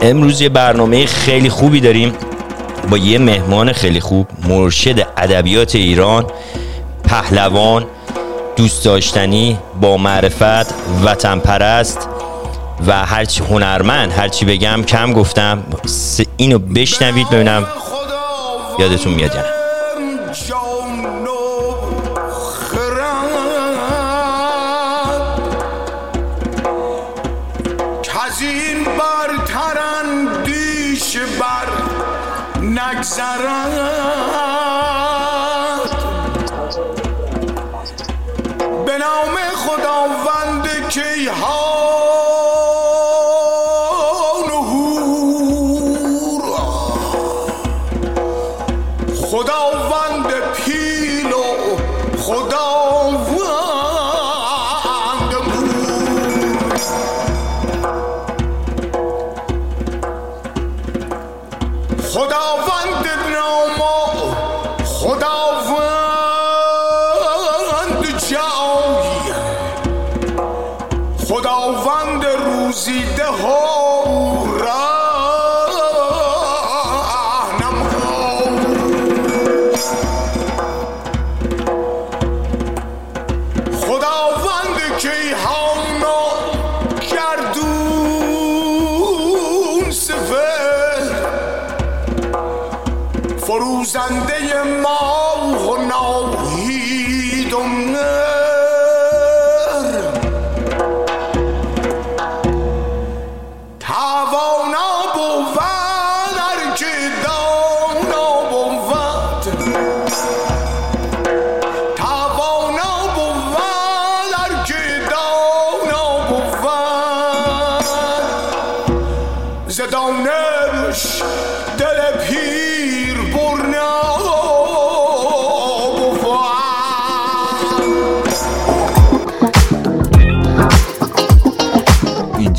امروز 0.00 0.40
یه 0.40 0.48
برنامه 0.48 1.06
خیلی 1.06 1.48
خوبی 1.50 1.80
داریم. 1.80 2.12
با 2.90 2.98
یه 2.98 3.18
مهمان 3.18 3.72
خیلی 3.72 4.00
خوب 4.00 4.28
مرشد 4.48 5.06
ادبیات 5.16 5.74
ایران 5.74 6.26
پهلوان 7.04 7.86
دوست 8.56 8.84
داشتنی 8.84 9.58
با 9.80 9.96
معرفت 9.96 10.74
وطن 11.04 11.38
پرست 11.38 12.08
و 12.86 13.06
هرچی 13.06 13.42
هنرمند 13.44 14.12
هرچی 14.12 14.44
بگم 14.44 14.82
کم 14.82 15.12
گفتم. 15.12 15.62
اینو 16.36 16.58
بشنوید 16.58 17.30
ببینم. 17.30 17.66
یادتون 18.78 19.14
میاد 19.14 19.34
یا 19.34 19.61
به 33.16 33.91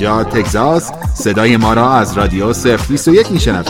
اینجا 0.03 0.24
تگزاس 0.24 0.91
صدای 1.14 1.58
ما 1.58 1.74
را 1.74 1.94
از 1.94 2.18
رادیو 2.18 2.53
021 2.90 3.31
میشنوید. 3.31 3.68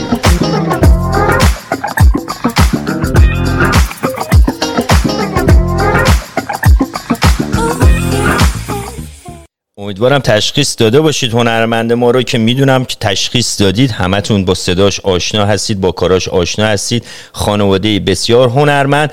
امیدوارم 9.78 10.20
تشخیص 10.20 10.76
داده 10.78 11.02
باشید. 11.02 11.34
هنرمند 11.34 11.94
ما 11.94 12.12
رو 12.12 12.22
که 12.22 12.38
می‌دونم 12.38 12.86
که 12.86 12.96
تشخیص 13.00 13.62
دادید 13.62 13.92
همتون 13.92 14.46
با 14.46 14.54
صداش 14.54 15.00
آشنا 15.00 15.46
هستید 15.46 15.82
با 15.82 15.92
کاراش 15.92 16.28
آشنا 16.28 16.66
هستید. 16.66 17.06
خانواده 17.32 18.00
بسیار 18.00 18.50
هنرمند. 18.50 19.12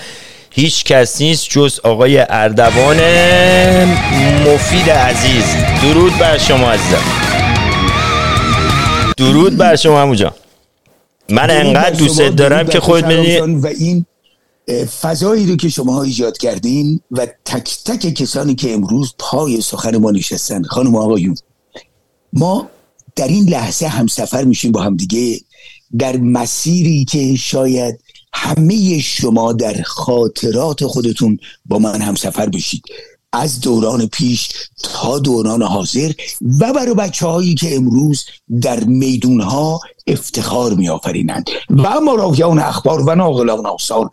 هیچ 0.51 0.85
کس 0.85 1.21
نیست 1.21 1.49
جز 1.49 1.81
آقای 1.85 2.19
اردوان 2.19 2.97
مفید 4.47 4.91
عزیز. 4.91 5.45
درود 5.83 6.19
بر 6.19 6.39
شما 6.39 6.71
عزیزم. 6.71 7.03
درود 9.17 9.57
بر 9.57 9.77
شما 9.77 10.03
همونجا 10.03 10.35
من 11.29 11.51
انقدر 11.51 11.91
دوست 11.91 12.21
دارم 12.21 12.67
که 12.67 12.81
خود 12.81 13.07
می‌دونی 13.07 13.39
و 13.39 13.67
این 13.67 14.07
فضایی 15.01 15.47
رو 15.47 15.57
که 15.57 15.69
شما 15.69 16.03
ایجاد 16.03 16.39
کردین 16.39 17.01
و 17.11 17.27
تک 17.45 17.71
تک 17.85 18.15
کسانی 18.15 18.55
که 18.55 18.75
امروز 18.75 19.15
پای 19.19 19.61
سخن 19.61 19.97
ما 19.97 20.11
نشستن. 20.11 20.63
خانم 20.63 20.97
آقایون 20.97 21.35
ما 22.33 22.71
در 23.17 23.29
این 23.29 23.49
لحظه 23.49 23.87
هم 23.87 24.07
سفر 24.07 24.45
میشیم 24.45 24.73
با 24.73 24.83
هم 24.83 24.97
دیگه. 24.97 25.41
در 25.99 26.17
مسیری 26.17 27.05
که 27.05 27.37
شاید 27.37 28.01
همه 28.35 28.99
شما 28.99 29.53
در 29.53 29.83
خاطرات 29.83 30.87
خودتون 30.87 31.39
با 31.67 31.79
من 31.79 32.01
هم 32.01 32.15
سفر 32.15 32.49
بشید. 32.49 32.85
از 33.33 33.61
دوران 33.61 34.07
پیش 34.07 34.49
تا 34.83 35.19
دوران 35.19 35.63
حاضر 35.63 36.13
و 36.61 36.73
برای 36.73 36.95
بچه 36.95 37.27
هایی 37.27 37.55
که 37.55 37.77
امروز 37.77 38.25
در 38.63 38.85
میدون 38.85 39.41
ها 39.41 39.81
افتخار 40.07 40.75
می 40.75 40.89
آفرینند 40.89 41.51
و 41.71 42.01
مراهیان 42.01 42.59
اخبار 42.59 43.03
و 43.03 43.15
ناقلان 43.15 43.67
آثار 43.67 44.11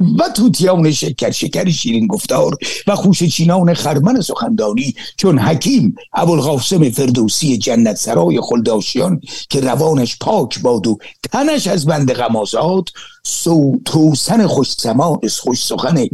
و 0.00 0.28
توتیان 0.28 0.92
شکر 0.92 1.30
شکر 1.30 1.70
شیرین 1.70 2.06
گفتار 2.06 2.56
و 2.86 2.94
خوش 2.94 3.22
چینان 3.22 3.74
خرمن 3.74 4.20
سخندانی 4.20 4.94
چون 5.16 5.38
حکیم 5.38 5.94
ابوالقاسم 6.12 6.90
فردوسی 6.90 7.58
جنت 7.58 7.96
سرای 7.96 8.40
خلداشیان 8.40 9.20
که 9.50 9.60
روانش 9.60 10.16
پاک 10.20 10.60
باد 10.60 10.86
و 10.86 10.98
تنش 11.32 11.66
از 11.66 11.86
بند 11.86 12.12
غمازات 12.12 12.84
سو 13.24 13.80
توسن 13.84 14.46
خوش 14.46 14.72
سما 14.72 15.20
خوش 15.40 15.64
سخن 15.64 16.06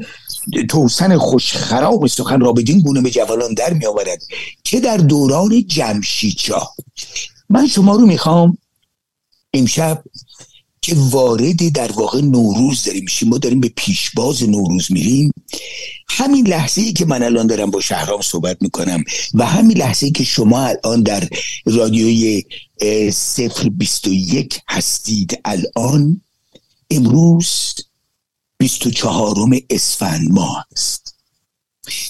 توسن 0.68 1.18
خوش 1.18 1.52
خراب 1.52 2.06
سخن 2.06 2.40
را 2.40 2.52
بدین 2.52 2.80
گونه 2.80 3.00
به 3.00 3.10
جوالان 3.10 3.54
در 3.54 3.72
می 3.72 3.86
آورد 3.86 4.22
که 4.64 4.80
در 4.80 4.96
دوران 4.96 5.66
جمشیدشاه. 5.66 6.74
من 7.48 7.66
شما 7.66 7.96
رو 7.96 8.06
می‌خوام 8.06 8.58
امشب 9.54 10.02
که 10.82 10.94
وارد 10.96 11.72
در 11.72 11.92
واقع 11.92 12.20
نوروز 12.20 12.84
داریم. 12.84 13.02
میشیم 13.04 13.28
ما 13.28 13.38
داریم 13.38 13.60
به 13.60 13.68
پیشباز 13.76 14.42
نوروز 14.42 14.92
میریم. 14.92 15.32
همین 16.08 16.48
لحظه 16.48 16.80
ای 16.80 16.92
که 16.92 17.04
من 17.04 17.22
الان 17.22 17.46
دارم 17.46 17.70
با 17.70 17.80
شهرام 17.80 18.20
صحبت 18.20 18.56
می‌کنم 18.60 19.04
و 19.34 19.46
همین 19.46 19.76
لحظه 19.76 20.06
ای 20.06 20.12
که 20.12 20.24
شما 20.24 20.66
الان 20.66 21.02
در 21.02 21.28
رادیوی 21.64 22.44
صفر 23.12 23.68
بیست 23.68 24.08
و 24.08 24.12
یک 24.12 24.60
هستید 24.68 25.40
الان 25.44 26.20
امروز 26.90 27.74
بیست 28.58 28.86
و 28.86 28.90
چهارم 28.90 29.50
اسفند 29.70 30.30
ماه 30.30 30.66
است. 30.72 31.14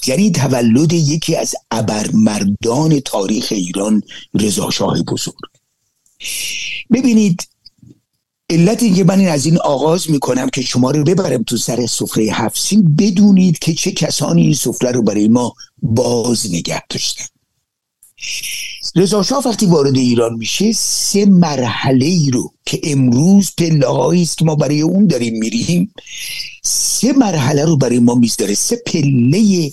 یعنی 0.07 0.31
تولد 0.31 0.93
یکی 0.93 1.35
از 1.35 1.55
ابرمردان 1.71 2.99
تاریخ 2.99 3.47
ایران 3.51 4.01
رضا 4.33 4.69
شاه 4.69 5.03
بزرگ. 5.03 5.35
ببینید 6.91 7.47
علت 8.53 8.83
اینکه 8.83 9.03
من 9.03 9.19
این 9.19 9.29
از 9.29 9.45
این 9.45 9.57
آغاز 9.57 10.11
می‌کنم 10.11 10.49
که 10.49 10.61
شما 10.61 10.91
رو 10.91 11.03
ببرم 11.03 11.43
تو 11.43 11.57
سر 11.57 11.85
سفره 11.87 12.23
هفسین 12.23 12.95
بدونید 12.95 13.59
که 13.59 13.73
چه 13.73 13.91
کسانی 13.91 14.41
این 14.41 14.53
سفره 14.53 14.91
رو 14.91 15.01
برای 15.01 15.27
ما 15.27 15.53
باز 15.81 16.53
نگه 16.53 16.83
داشتن. 16.89 17.25
رضا 18.95 19.41
وقتی 19.45 19.65
وارد 19.65 19.95
ایران 19.95 20.33
میشه 20.33 20.71
سه 20.71 21.25
مرحله 21.25 22.05
ای 22.05 22.31
رو 22.31 22.53
که 22.65 22.81
امروز 22.83 23.51
پله 23.57 24.21
است 24.21 24.37
که 24.37 24.45
ما 24.45 24.55
برای 24.55 24.81
اون 24.81 25.07
داریم 25.07 25.39
میریم 25.39 25.93
سه 26.63 27.13
مرحله 27.13 27.65
رو 27.65 27.77
برای 27.77 27.99
ما 27.99 28.15
می‌ذاره 28.15 28.53
سه 28.53 28.81
پله 28.85 29.71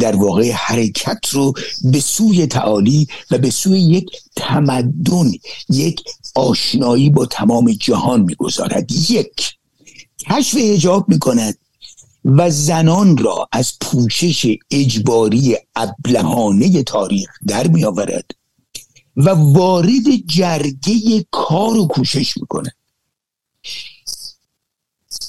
در 0.00 0.16
واقع 0.16 0.50
حرکت 0.50 1.28
رو 1.30 1.52
به 1.84 2.00
سوی 2.00 2.46
تعالی 2.46 3.06
و 3.30 3.38
به 3.38 3.50
سوی 3.50 3.80
یک 3.80 4.10
تمدن 4.36 5.32
یک 5.68 6.00
آشنایی 6.34 7.10
با 7.10 7.26
تمام 7.26 7.72
جهان 7.72 8.20
می‌گذارد. 8.20 8.92
یک 9.10 9.54
کشف 10.30 10.56
اجاب 10.60 11.08
می‌کند 11.08 11.58
و 12.24 12.50
زنان 12.50 13.16
را 13.16 13.48
از 13.52 13.72
پوشش 13.80 14.56
اجباری 14.70 15.56
ابلهانه 15.76 16.82
تاریخ 16.82 17.30
در 17.46 17.66
می 17.66 17.84
آورد 17.84 18.30
و 19.16 19.30
وارد 19.30 20.16
جرگه 20.26 21.26
کار 21.30 21.76
و 21.76 21.86
کوشش 21.86 22.36
می‌کنه 22.36 22.74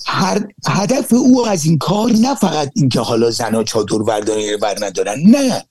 هر 0.06 0.48
هدف 0.68 1.14
او 1.14 1.48
از 1.48 1.66
این 1.66 1.78
کار 1.78 2.12
نه 2.12 2.36
فقط 2.36 2.72
اینکه 2.76 3.00
حالا 3.00 3.32
زنا 3.32 3.64
چادر 3.64 3.98
برداری 3.98 4.58
بر 4.58 4.86
ندارن 4.86 5.20
نه. 5.20 5.66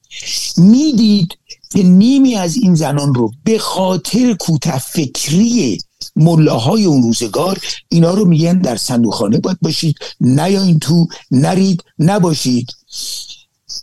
می‌دید 0.56 1.38
که 1.74 1.82
نیمی 1.82 2.36
از 2.36 2.56
این 2.56 2.74
زنان 2.74 3.14
رو 3.14 3.32
به 3.44 3.58
خاطر 3.58 4.34
کوته 4.40 4.78
فکری 4.78 5.78
ملاهای 6.16 6.84
اون 6.84 7.02
روزگار 7.02 7.58
اینا 7.88 8.10
رو 8.10 8.24
میگن 8.24 8.58
در 8.58 8.76
صندوقخانه 8.76 9.38
باید 9.38 9.58
باشید. 9.62 9.96
نیاین 10.20 10.78
تو 10.78 11.06
نرید 11.30 11.84
نباشید. 11.98 12.66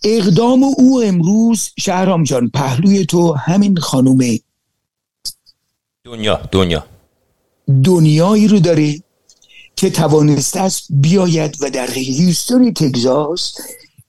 اقدام 0.03 0.63
او 0.63 1.03
امروز 1.03 1.69
شهرام 1.79 2.23
جان 2.23 2.49
پهلوی 2.49 3.05
تو 3.05 3.33
همین 3.33 3.77
خانوم 3.77 4.19
دنیا 6.03 6.41
دنیا. 6.51 6.85
دنیایی 7.83 8.47
رو 8.47 8.59
داره 8.59 9.03
که 9.75 9.89
توانسته 9.89 10.59
است 10.59 10.87
بیاید 10.89 11.57
و 11.61 11.69
در 11.69 11.91
هیوستون 11.91 12.73
تگزاس 12.73 13.55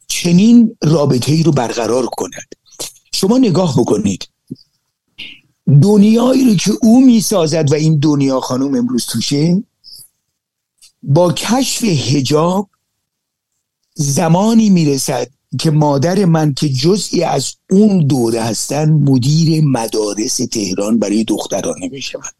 چنین 0.07 0.77
رابطه 0.83 1.33
ای 1.33 1.43
رو 1.43 1.53
برقرار 1.53 2.07
کند. 2.07 2.62
شما 3.23 3.39
نگاه 3.39 3.75
بکنید. 3.79 4.29
دنیایی 5.83 6.45
رو 6.45 6.55
که 6.55 6.73
او 6.83 7.01
می‌سازد 7.07 7.73
و 7.73 7.75
این 7.75 7.99
دنیا 7.99 8.41
خانم 8.41 8.75
امروز 8.75 9.07
توشه 9.07 9.63
با 11.03 11.33
کشف 11.33 11.85
هجاب 11.85 12.71
زمانی 13.95 14.71
می‌رسد 14.71 15.31
که 15.61 15.71
مادر 15.71 16.25
من 16.25 16.55
که 16.55 16.69
جزئی 16.69 17.23
از 17.23 17.55
اون 17.71 18.07
دوره 18.07 18.43
هستن 18.43 18.91
مدیر 18.91 19.65
مدارس 19.65 20.37
تهران 20.37 20.99
برای 20.99 21.25
دخترانه 21.25 21.89
می 21.89 22.03
شود 22.03 22.35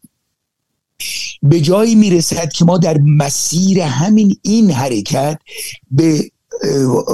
به 1.43 1.61
جایی 1.61 1.95
می‌رسد 1.95 2.53
که 2.53 2.65
ما 2.65 2.77
در 2.77 2.97
مسیر 2.97 3.79
همین 3.79 4.37
این 4.41 4.71
حرکت 4.71 5.39
به 5.91 6.31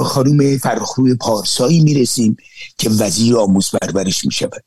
خانوم 0.04 0.58
فرخروی 0.58 1.14
پارسایی 1.14 1.80
می‌رسیم 1.80 2.36
که 2.78 2.90
وزیر 2.90 3.36
آموز 3.36 3.70
پرورش 3.70 4.24
می 4.24 4.32
شود 4.32 4.64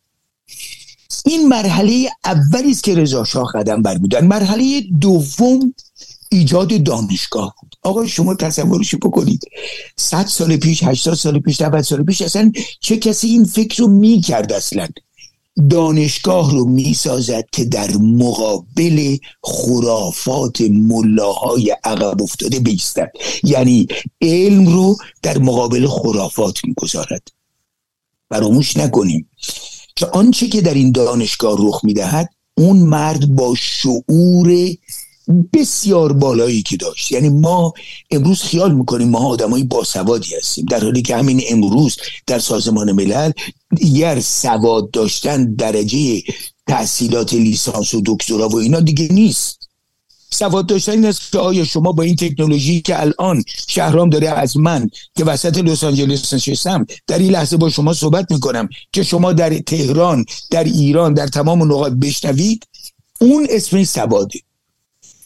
این 1.26 1.48
مرحله 1.48 2.10
اولی 2.26 2.72
است 2.72 2.84
که 2.84 2.96
رضا 2.96 3.24
شاه 3.24 3.52
قدم 3.54 3.82
بر 3.82 3.98
بودن 3.98 4.28
مرحله 4.28 4.82
دوم 5.02 5.74
ایجاد 6.30 6.84
دانشگاه 6.84 7.56
بود. 7.62 7.76
آقا 7.82 8.06
شما 8.06 8.36
تصورش 8.36 8.96
بکنید. 8.96 9.42
صد 9.98 10.26
سال 10.26 10.58
پیش 10.58 10.84
هشتاد 10.84 11.14
سال 11.14 11.40
پیش 11.40 11.62
90 11.62 11.82
سال 11.82 12.04
پیش 12.04 12.22
اصلا 12.22 12.52
چه 12.80 12.98
کسی 12.98 13.28
این 13.28 13.46
فکر 13.46 13.84
رو 13.84 13.88
می‌کرد 13.88 14.54
اصلا؟ 14.54 14.88
دانشگاه 15.70 16.52
رو 16.52 16.66
می‌سازد 16.66 17.46
که 17.52 17.66
در 17.66 17.92
مقابل 17.98 19.18
خرافات 19.44 20.62
ملاهای 20.62 21.76
عقب 21.84 22.22
افتاده 22.22 22.60
بیستد. 22.60 23.12
یعنی 23.44 23.88
علم 24.22 24.66
رو 24.66 24.98
در 25.22 25.38
مقابل 25.38 25.88
خرافات 25.88 26.66
می‌گذارد. 26.66 27.28
فراموش 28.30 28.78
نکنیم 28.78 29.30
که 29.96 30.06
آنچه 30.06 30.48
که 30.48 30.62
در 30.62 30.74
این 30.74 30.92
دانشگاه 30.92 31.58
رخ 31.60 31.86
می‌دهد 31.86 32.30
اون 32.58 32.78
مرد 32.78 33.36
با 33.36 33.56
شعور 33.56 34.68
بسیار 35.54 36.14
بالایی 36.14 36.62
که 36.62 36.78
داشت. 36.78 37.12
یعنی 37.12 37.30
ما 37.30 37.74
امروز 38.12 38.42
خیال 38.42 38.76
می‌کنیم 38.76 39.10
ما 39.10 39.20
آدمای 39.20 39.64
باسوادی 39.64 40.36
هستیم. 40.36 40.66
در 40.66 40.84
حالی 40.84 41.02
که 41.02 41.16
همین 41.16 41.42
امروز 41.50 41.98
در 42.28 42.40
سازمان 42.40 42.92
ملل 42.92 43.32
دیگر 43.76 44.20
سواد 44.20 44.92
داشتن 44.92 45.54
درجه 45.56 46.22
تحصیلات 46.68 47.34
لیسانس 47.34 47.94
و 47.94 48.02
دکترا 48.06 48.50
و 48.50 48.56
اینا 48.56 48.80
دیگه 48.80 49.08
نیست. 49.12 49.70
سواد 50.30 50.66
داشتن 50.66 50.92
این 50.92 51.06
است 51.06 51.32
که 51.32 51.40
آیا 51.40 51.66
شما 51.66 51.92
با 51.92 52.04
این 52.04 52.16
تکنولوژی 52.16 52.82
که 52.82 53.02
الان 53.02 53.44
شهرام 53.68 54.10
داره 54.10 54.30
از 54.30 54.58
من 54.58 54.90
که 55.18 55.24
وسط 55.24 55.58
لس 55.58 55.84
آنجلس 55.84 56.34
نشستم 56.34 56.86
در 57.08 57.20
این 57.20 57.32
لحظه 57.32 57.58
با 57.58 57.70
شما 57.70 57.94
صحبت 57.94 58.32
می‌کنم 58.32 58.70
که 58.94 59.04
شما 59.04 59.34
در 59.34 59.60
تهران 59.60 60.26
در 60.52 60.64
ایران 60.64 61.14
در 61.14 61.28
تمام 61.28 61.64
نقاط 61.64 61.92
بشنوید؟ 61.94 62.68
اون 63.22 63.48
اسمش 63.50 63.88
سواده 63.88 64.40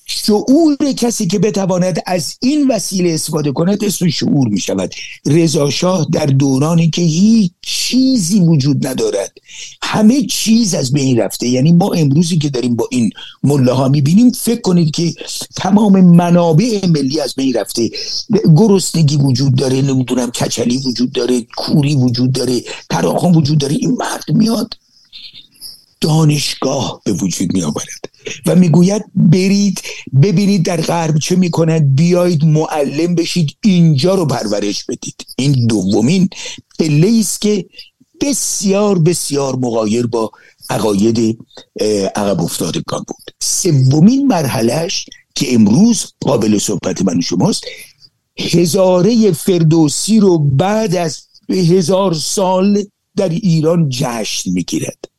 شعور 0.08 0.78
کسی 0.98 1.28
که 1.28 1.40
بتواند 1.40 2.00
از 2.06 2.36
این 2.42 2.68
وسیله 2.68 3.14
استفاده 3.14 3.52
کند 3.52 3.84
اسم 3.84 4.10
شعور 4.10 4.48
می 4.48 4.60
شود 4.60 4.94
رضا 5.26 5.70
شاه 5.70 6.08
در 6.12 6.26
دورانی 6.26 6.90
که 6.90 7.02
هیچ 7.02 7.52
چیزی 7.62 8.40
وجود 8.40 8.88
ندارد. 8.88 9.38
همه 9.82 10.24
چیز 10.24 10.74
از 10.74 10.94
بین 10.94 11.20
رفته. 11.20 11.48
یعنی 11.48 11.72
ما 11.72 11.94
امروزی 11.94 12.38
که 12.38 12.50
داریم 12.50 12.76
با 12.76 12.88
این 12.92 13.10
مله 13.44 13.72
ها 13.72 13.88
می‌بینیم 13.88 14.32
فکر 14.32 14.62
کنید 14.62 14.92
که 14.92 15.14
تمام 15.56 16.02
منابع 16.02 16.86
ملی 16.88 17.20
از 17.20 17.36
بین 17.36 17.54
رفته. 17.54 17.90
گرسنگی 18.56 19.16
وجود 19.16 19.56
داره 19.56 19.82
نمی‌دونم 19.82 20.32
کچلی 20.32 20.78
وجود 20.78 21.12
داره 21.12 21.42
کوری 21.58 21.96
وجود 21.96 22.32
داره 22.32 22.62
تراخان 22.90 23.36
وجود 23.36 23.58
داره 23.58 23.76
این 23.76 23.92
مرد 23.92 24.24
میاد 24.30 24.74
دانشگاه 26.02 27.02
به 27.06 27.14
وجود 27.14 27.54
می 27.54 27.64
آورد 27.64 28.10
و 28.46 28.56
می‌گوید 28.56 29.06
برید 29.16 29.82
ببینید 30.22 30.66
در 30.66 30.82
غرب 30.82 31.18
چه 31.18 31.36
می‌کنند 31.36 31.96
بیایید 31.96 32.46
معلم 32.46 33.16
بشید 33.16 33.58
اینجا 33.64 34.16
رو 34.16 34.26
پرورش 34.26 34.84
بدید. 34.84 35.26
این 35.36 35.68
دومین 35.68 36.30
پله 36.80 37.18
است 37.20 37.42
که 37.42 37.66
بسیار 38.22 39.00
بسیار 39.00 39.56
مغایر 39.56 40.08
با 40.08 40.32
عقاید 40.70 41.38
عقب 42.16 42.42
افتادگان 42.42 43.04
بود. 43.08 43.32
سومین 43.42 44.28
مرحلهش 44.28 45.06
که 45.36 45.54
امروز 45.54 46.14
قابل 46.22 46.58
صحبت 46.58 47.02
من 47.02 47.22
شماست 47.22 47.64
هزاره 48.40 49.32
فردوسی 49.32 50.20
رو 50.20 50.40
بعد 50.40 50.96
از 50.96 51.22
هزار 51.50 52.14
سال 52.14 52.84
در 53.16 53.30
ایران 53.30 53.90
جشن 53.90 54.52
می‌گیرد. 54.52 55.17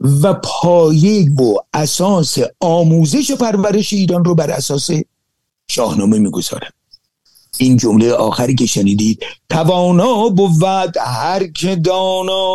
و 0.00 0.34
پایه 0.34 1.30
و 1.30 1.54
اساس 1.74 2.38
آموزش 2.60 3.30
و 3.30 3.36
پرورش 3.36 3.92
ایران 3.92 4.24
رو 4.24 4.34
بر 4.34 4.50
اساس 4.50 4.90
شاهنامه 5.68 6.18
می‌گذارم. 6.18 6.72
این 7.58 7.76
جمله 7.76 8.12
آخری 8.12 8.54
که 8.54 8.66
شنیدید 8.66 9.22
توانا 9.50 10.28
بود 10.28 10.96
هر 10.96 11.46
که 11.46 11.76
دانا 11.76 12.54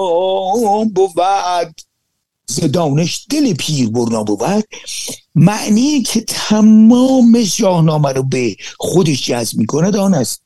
بود. 0.96 1.12
ز 2.48 2.60
دانش 2.60 3.25
دل 3.30 3.54
پیر 3.54 3.89
برنا 3.89 4.24
بود. 4.24 4.63
معنی 5.36 6.01
که 6.01 6.22
تمام 6.22 7.44
شاهنامه 7.44 8.10
رو 8.10 8.24
به 8.24 8.56
خودش 8.77 9.25
جذب 9.25 9.58
می‌کند 9.58 9.96
آن 9.96 10.13
است 10.13 10.42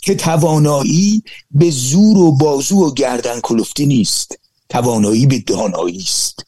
که 0.00 0.14
توانایی 0.14 1.22
به 1.50 1.70
زور 1.70 2.18
و 2.18 2.32
بازو 2.32 2.86
و 2.86 2.94
گردن 2.94 3.40
کلفته 3.40 3.86
نیست. 3.86 4.38
توانایی 4.68 5.26
به 5.26 5.38
دانایی 5.38 5.98
است. 5.98 6.44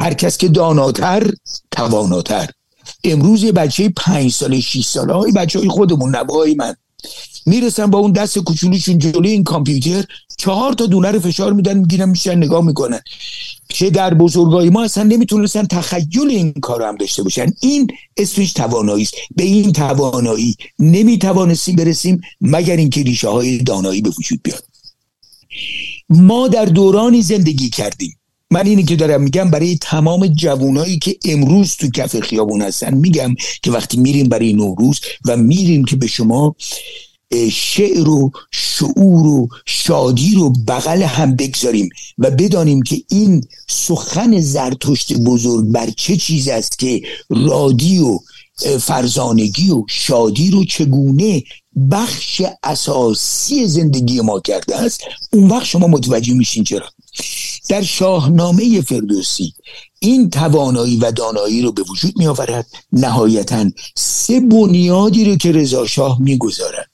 هر 0.00 0.14
کس 0.14 0.38
که 0.38 0.48
داناتر 0.48 1.30
تواناتر. 1.70 2.50
امروز 3.04 3.42
یه 3.42 3.52
بچه 3.52 3.88
پنج 3.88 4.32
ساله 4.32 4.60
شیش 4.60 4.86
ساله 4.86 5.12
های 5.12 5.32
بچه 5.32 5.58
های 5.58 5.68
خودمون 5.68 6.16
نبای 6.16 6.54
من. 6.54 6.76
می‌رسن 7.46 7.86
با 7.86 7.98
اون 7.98 8.12
دست 8.12 8.38
کوچولوشون 8.38 8.98
جلوی 8.98 9.30
این 9.30 9.44
کامپیوتر 9.44 10.04
چهار 10.38 10.72
تا 10.72 10.86
دونه 10.86 11.10
رو 11.10 11.20
فشار 11.20 11.52
میدن 11.52 11.78
می‌گیرن 11.78 12.08
میشن 12.08 12.34
نگاه 12.34 12.64
می‌کنن. 12.64 13.00
که 13.68 13.90
در 13.90 14.14
بزرگای 14.14 14.70
ما 14.70 14.84
اصلا 14.84 15.02
نمی‌تونستن 15.02 15.64
تخیل 15.64 16.28
این 16.28 16.52
کار 16.52 16.82
هم 16.82 16.96
داشته 16.96 17.22
باشن. 17.22 17.52
این 17.60 17.88
اسمش 18.16 18.52
توانایی 18.52 19.02
است. 19.02 19.14
به 19.36 19.44
این 19.44 19.72
توانایی 19.72 20.56
نمی‌توانستیم 20.78 21.76
برسیم 21.76 22.20
مگر 22.40 22.76
اینکه 22.76 23.02
ریشه 23.02 23.28
های 23.28 23.58
دانایی 23.58 24.02
به 24.02 24.10
وجود 24.18 24.40
بیاد. 24.42 24.64
ما 26.12 26.48
در 26.48 26.64
دورانی 26.64 27.22
زندگی 27.22 27.68
کردیم. 27.68 28.18
من 28.50 28.66
اینی 28.66 28.82
که 28.82 28.96
دارم 28.96 29.22
میگم 29.22 29.50
برای 29.50 29.76
تمام 29.80 30.26
جوانایی 30.26 30.98
که 30.98 31.16
امروز 31.24 31.76
تو 31.76 31.90
کف 31.90 32.20
خیابون 32.20 32.62
هستن 32.62 32.94
میگم 32.94 33.34
که 33.62 33.70
وقتی 33.70 33.96
میریم 33.96 34.28
برای 34.28 34.52
نوروز 34.52 35.00
و 35.24 35.36
میریم 35.36 35.84
که 35.84 35.96
به 35.96 36.06
شما 36.06 36.56
شعر 37.52 38.08
و 38.08 38.30
شعور 38.50 39.26
و 39.26 39.48
شادی 39.66 40.34
رو 40.34 40.50
بغل 40.50 41.02
هم 41.02 41.36
بگذاریم 41.36 41.88
و 42.18 42.30
بدانیم 42.30 42.82
که 42.82 43.02
این 43.10 43.44
سخن 43.68 44.40
زرتشت 44.40 45.12
بزرگ 45.12 45.66
بر 45.66 45.90
چه 45.96 46.16
چیز 46.16 46.48
است 46.48 46.78
که 46.78 47.02
رادی 47.30 47.98
و 47.98 48.18
فرزانگی 48.78 49.70
و 49.70 49.84
شادی 49.88 50.50
رو 50.50 50.64
چگونه 50.64 51.42
بخش 51.90 52.42
اساسی 52.62 53.66
زندگی 53.66 54.20
ما 54.20 54.40
کرده 54.40 54.76
است 54.76 55.00
اون 55.32 55.48
وقت 55.48 55.64
شما 55.64 55.86
متوجه 55.86 56.34
میشین 56.34 56.64
چرا. 56.64 56.86
در 57.68 57.82
شاهنامه 57.82 58.80
فردوسی 58.80 59.54
این 59.98 60.30
توانایی 60.30 60.96
و 60.96 61.10
دانایی 61.10 61.62
رو 61.62 61.72
به 61.72 61.82
وجود 61.82 62.18
می 62.18 62.26
آورد 62.26 62.66
نهایتا 62.92 63.70
سه 63.96 64.40
بنیادی 64.40 65.24
رو 65.24 65.36
که 65.36 65.52
رضا 65.52 65.86
شاه 65.86 66.20
می 66.20 66.38
گذارد 66.38 66.90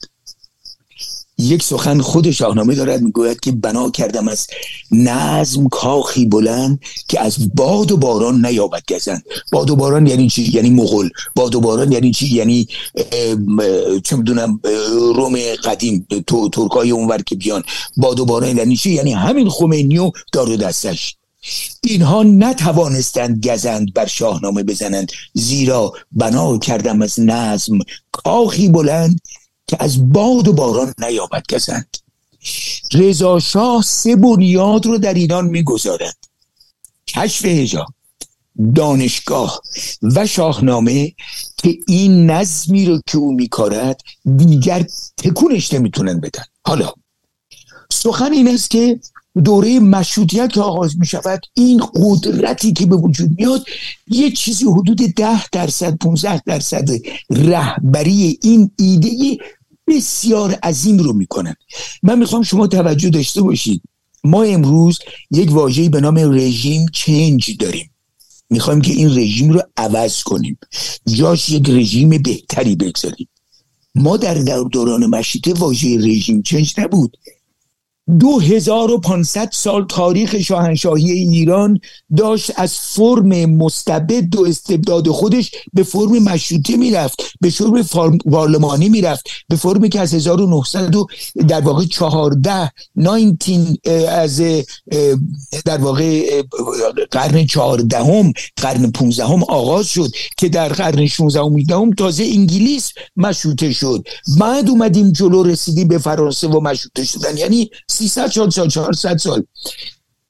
یک 1.38 1.62
سخن 1.62 2.00
خود 2.00 2.30
شاهنامه 2.30 2.74
دارد 2.74 3.02
می‌گوید 3.02 3.40
که 3.40 3.52
بنا 3.52 3.90
کردم 3.90 4.28
از 4.28 4.46
نظم 4.90 5.68
کاخی 5.68 6.26
بلند 6.26 6.80
که 7.08 7.20
از 7.20 7.54
باد 7.54 7.92
و 7.92 7.96
باران 7.96 8.46
نیابد 8.46 8.82
گزند. 8.90 9.22
باد 9.52 9.70
و 9.70 9.76
باران 9.76 10.06
یعنی 10.06 10.28
چی؟ 10.28 10.50
یعنی 10.54 10.70
مغول. 10.70 11.10
باد 11.34 11.54
و 11.54 11.60
باران 11.60 11.92
یعنی 11.92 12.10
چی؟ 12.10 12.34
یعنی 12.34 12.68
چه 14.04 14.16
می‌دونم 14.16 14.60
روم 15.14 15.38
قدیم 15.64 16.06
تو 16.26 16.48
ترکای 16.48 16.90
اونور 16.90 17.22
که 17.22 17.36
بیان. 17.36 17.62
باد 17.96 18.20
و 18.20 18.24
باران 18.24 18.56
یعنی 18.56 18.76
چی؟ 18.76 18.90
یعنی 18.90 19.12
همین 19.12 19.48
خمینیو 19.48 20.10
دارو 20.32 20.56
دستش. 20.56 21.14
اینها 21.84 22.22
نتوانستند 22.22 23.46
گزند 23.46 23.94
بر 23.94 24.06
شاهنامه 24.06 24.62
بزنند 24.62 25.12
زیرا 25.34 25.92
بنا 26.12 26.58
کردم 26.58 27.02
از 27.02 27.20
نظم 27.20 27.78
کاخی 28.12 28.68
بلند 28.68 29.20
که 29.68 29.76
از 29.80 30.12
باد 30.12 30.48
و 30.48 30.52
باران 30.52 30.94
نیابد 30.98 31.42
گزند 31.52 31.96
رضا 32.94 33.38
شاه 33.38 33.82
سه 33.82 34.16
بنیاد 34.16 34.86
رو 34.86 34.98
در 34.98 35.14
ایران 35.14 35.46
می‌گذارد. 35.46 36.16
کشف 37.06 37.44
هجا 37.44 37.86
دانشگاه 38.74 39.60
و 40.02 40.26
شاهنامه 40.26 41.12
که 41.56 41.78
این 41.86 42.30
نظمی 42.30 42.86
رو 42.86 43.00
که 43.06 43.18
او 43.18 43.32
میکارد 43.32 44.00
دیگر 44.36 44.86
تکونش 45.16 45.72
نمی‌تونن 45.72 46.20
بدن. 46.20 46.44
حالا 46.62 46.92
سخن 47.92 48.32
این 48.32 48.48
است 48.48 48.70
که 48.70 49.00
دوره 49.44 49.80
مشروطیت 49.80 50.52
که 50.52 50.60
آغاز 50.60 50.98
می 50.98 51.06
شود 51.06 51.40
این 51.54 51.82
قدرتی 51.94 52.72
که 52.72 52.86
به 52.86 52.96
وجود 52.96 53.30
میاد 53.38 53.66
یه 54.06 54.30
چیزی 54.30 54.64
حدود 54.64 54.96
ده 54.96 55.48
درصد 55.48 55.96
15 55.96 56.42
درصد 56.46 56.88
رهبری 57.30 58.38
این 58.42 58.70
ایده 58.78 59.38
بسیار 59.88 60.52
عظیم 60.52 60.98
رو 60.98 61.12
می‌کنن. 61.12 61.54
من 62.02 62.18
می‌خوام 62.18 62.42
شما 62.42 62.66
توجه 62.66 63.10
داشته 63.10 63.42
باشید. 63.42 63.82
ما 64.24 64.42
امروز 64.42 64.98
یک 65.30 65.52
واژه‌ای 65.52 65.88
به 65.88 66.00
نام 66.00 66.16
رژیم 66.16 66.86
چنج 66.92 67.56
داریم. 67.58 67.90
می‌خوایم 68.50 68.80
که 68.80 68.92
این 68.92 69.18
رژیم 69.18 69.50
رو 69.50 69.62
عوض 69.76 70.22
کنیم. 70.22 70.58
جاش 71.06 71.48
یک 71.48 71.70
رژیم 71.70 72.08
بهتری 72.08 72.76
بگذاریم. 72.76 73.28
ما 73.94 74.16
در 74.16 74.34
دوران 74.72 75.06
مشیطه 75.06 75.52
واژه 75.52 75.96
رژیم 75.96 76.42
چنج 76.42 76.74
نبود. 76.78 77.16
2500 78.18 79.48
سال 79.52 79.86
تاریخ 79.86 80.38
شاهنشاهی 80.38 81.12
ایران 81.12 81.80
داشت 82.16 82.52
از 82.56 82.74
فرم 82.78 83.44
مستبد 83.44 84.36
و 84.36 84.46
استبداد 84.46 85.08
خودش 85.08 85.50
به 85.72 85.82
فرم 85.82 86.18
مشروطه 86.18 86.76
می‌رفت 86.76 87.20
به 87.40 87.50
فرم 87.82 88.18
پارلمانی 88.18 88.88
می‌رفت 88.88 89.26
به 89.48 89.56
فرمی 89.56 89.88
که 89.88 90.00
از 90.00 90.14
1900 90.14 90.94
در 91.48 91.60
واقع 91.60 91.84
14 91.84 92.72
19 92.96 93.78
از 94.08 94.42
در 95.64 95.78
واقع 95.78 96.42
قرن 97.10 97.46
14 97.46 97.98
هم 97.98 98.32
قرن 98.56 98.90
15 98.90 99.24
هم 99.24 99.42
آغاز 99.42 99.86
شد 99.86 100.10
که 100.36 100.48
در 100.48 100.68
قرن 100.68 101.06
16 101.06 101.74
هم 101.74 101.90
تازه 101.90 102.24
انگلیس 102.24 102.92
مشروطه 103.16 103.72
شد. 103.72 104.08
بعد 104.40 104.68
اومدیم 104.68 105.12
جلو 105.12 105.42
رسیدیم 105.42 105.88
به 105.88 105.98
فرانسه 105.98 106.48
و 106.48 106.60
مشروطه 106.60 107.04
شدن. 107.04 107.36
یعنی 107.36 107.70
300 107.98 108.30
سال 108.30 108.50
سال 108.50 108.68
400 108.68 109.16
سال 109.16 109.44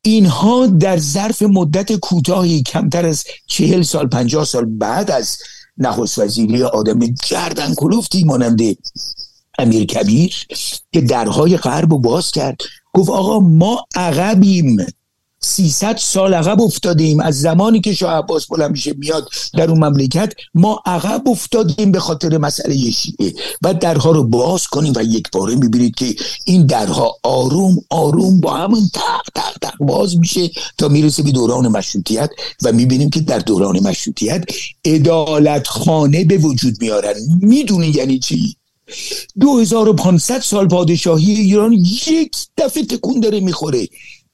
اینها 0.02 0.66
در 0.66 0.96
ظرف 0.96 1.42
مدت 1.42 1.92
کوتاهی 1.92 2.62
کمتر 2.62 3.06
از 3.06 3.24
چهل 3.46 3.82
سال 3.82 4.06
پنجاه 4.06 4.44
سال 4.44 4.64
بعد 4.64 5.10
از 5.10 5.38
نخست 5.78 6.18
وزیری 6.18 6.62
آدم 6.62 6.98
گردن 7.30 7.74
کلوفتی 7.74 8.24
مانند 8.24 8.60
امیر 9.58 9.84
کبیر 9.84 10.46
که 10.92 11.00
درهای 11.00 11.56
غرب 11.56 11.90
رو 11.90 11.98
باز 11.98 12.30
کرد 12.30 12.56
گفت 12.92 13.10
آقا 13.10 13.40
ما 13.40 13.84
عقبیم. 13.96 14.76
300 15.40 15.96
سال 15.96 16.34
عقب 16.34 16.60
افتادیم. 16.60 17.20
از 17.20 17.40
زمانی 17.40 17.80
که 17.80 17.94
شاه 17.94 18.12
عباس 18.12 18.46
بلند 18.46 18.70
میشه 18.70 18.94
میاد 18.98 19.28
در 19.54 19.70
اون 19.70 19.84
مملکت 19.84 20.32
ما 20.54 20.82
عقب 20.86 21.28
افتادیم 21.28 21.92
به 21.92 22.00
خاطر 22.00 22.38
مسئله 22.38 22.90
شیعه. 22.90 23.34
و 23.62 23.74
درها 23.74 24.10
رو 24.10 24.24
باز 24.24 24.66
کنیم 24.66 24.92
و 24.96 25.02
یک 25.02 25.30
باره 25.32 25.54
می‌بینید 25.54 25.94
که 25.94 26.14
این 26.44 26.66
درها 26.66 27.16
آروم 27.22 27.76
آروم 27.90 28.40
با 28.40 28.54
همون 28.54 28.90
تق 28.94 29.22
تق 29.34 29.58
تق 29.62 29.76
باز 29.80 30.16
میشه 30.16 30.50
تا 30.78 30.88
می‌رسه 30.88 31.22
به 31.22 31.30
دوران 31.30 31.68
مشروطیت 31.68 32.30
و 32.62 32.72
می‌بینیم 32.72 33.10
که 33.10 33.20
در 33.20 33.38
دوران 33.38 33.80
مشروطیت 33.80 34.44
ادالت 34.84 35.66
خانه 35.66 36.24
به 36.24 36.36
وجود 36.38 36.74
میارن. 36.80 37.14
می‌دونی 37.40 37.88
یعنی 37.88 38.18
چی؟ 38.18 38.56
2500 39.40 40.40
سال 40.40 40.68
پادشاهی 40.68 41.32
ایران 41.32 41.72
یک 41.72 42.36
دفعه 42.56 42.84
تکون 42.84 43.20
داره 43.20 43.40
می‌خوره. 43.40 43.88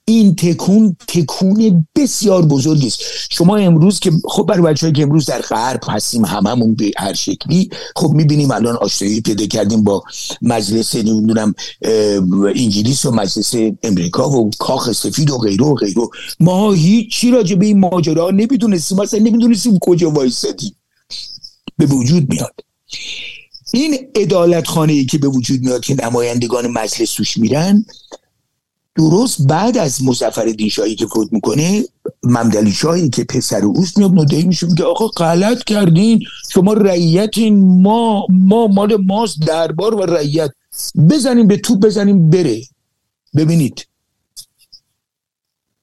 این 0.07 0.35
تکون 0.35 0.97
تکون 1.09 1.87
بسیار 1.97 2.47
بزرگی 2.47 2.87
است. 2.87 3.01
شما 3.31 3.57
امروز 3.57 4.01
که 4.01 4.13
خب 4.25 4.43
برای 4.43 4.63
بچه‌ای 4.63 4.93
که 4.93 5.03
امروز 5.03 5.27
در 5.27 5.41
غرب 5.41 5.81
هستیم 5.89 6.25
هممون 6.25 6.75
به 6.75 6.91
هر 6.97 7.15
شکلی 7.15 7.71
خب 7.97 8.11
می‌بینیم 8.11 8.51
الان 8.51 8.77
آشنایی 8.77 9.21
پیدا 9.21 9.47
کردیم 9.47 9.85
با 9.85 10.03
مجلس 10.43 10.95
نمی‌دونم 10.95 11.55
انگلیس 12.55 13.05
و 13.05 13.11
مجلس 13.11 13.55
امریکا 13.83 14.31
و 14.31 14.51
کاخ 14.59 14.93
سفید 14.93 15.31
و 15.31 15.39
غیره 15.39 15.65
و 15.65 15.75
غیره. 15.75 16.03
ما 16.41 16.73
هیچی 16.73 17.31
راجع 17.31 17.57
به 17.57 17.67
این 17.67 17.81
ماجرا 17.81 18.31
نمی‌دونستیم 18.31 19.01
اصلا 19.01 19.21
نمی‌دونستیم 19.21 19.79
کجا 19.79 20.11
وایسادیم 20.11 20.77
به 21.79 21.87
وجود 21.87 22.31
میاد. 22.31 22.55
این 23.73 23.99
ادالت 24.15 24.67
خانه 24.67 24.93
ای 24.93 25.05
که 25.05 25.19
به 25.19 25.29
وجود 25.29 25.61
میاد 25.61 25.85
که 25.85 25.97
نمایندگان 26.05 26.67
مجلس 26.67 27.13
توش 27.13 27.37
میرن 27.37 27.85
درست 28.97 29.47
بعد 29.47 29.79
از 29.79 30.05
مزفر 30.05 30.69
شاهی 30.71 30.95
که 30.95 31.07
فوت 31.07 31.33
می‌کنه 31.33 31.85
ممدلی 32.23 32.73
شاهی 32.73 33.11
که 33.11 33.25
پسر 33.25 33.65
اوست 33.65 33.99
میاد 33.99 34.19
ندهی 34.19 34.45
میشه 34.45 34.67
میگه 34.67 34.85
آقا 34.85 35.07
غلط 35.07 35.65
کردین 35.65 36.21
شما 36.53 36.73
رعیتین 36.73 37.83
ما 37.83 38.27
ما 38.31 38.67
مال 38.67 38.97
ماست 38.97 39.41
دربار 39.41 39.95
و 39.95 40.03
رعیت. 40.03 40.51
بزنیم 41.11 41.47
به 41.47 41.57
توپ 41.57 41.81
بزنیم 41.81 42.31
بره. 42.31 42.63
ببینید. 43.37 43.87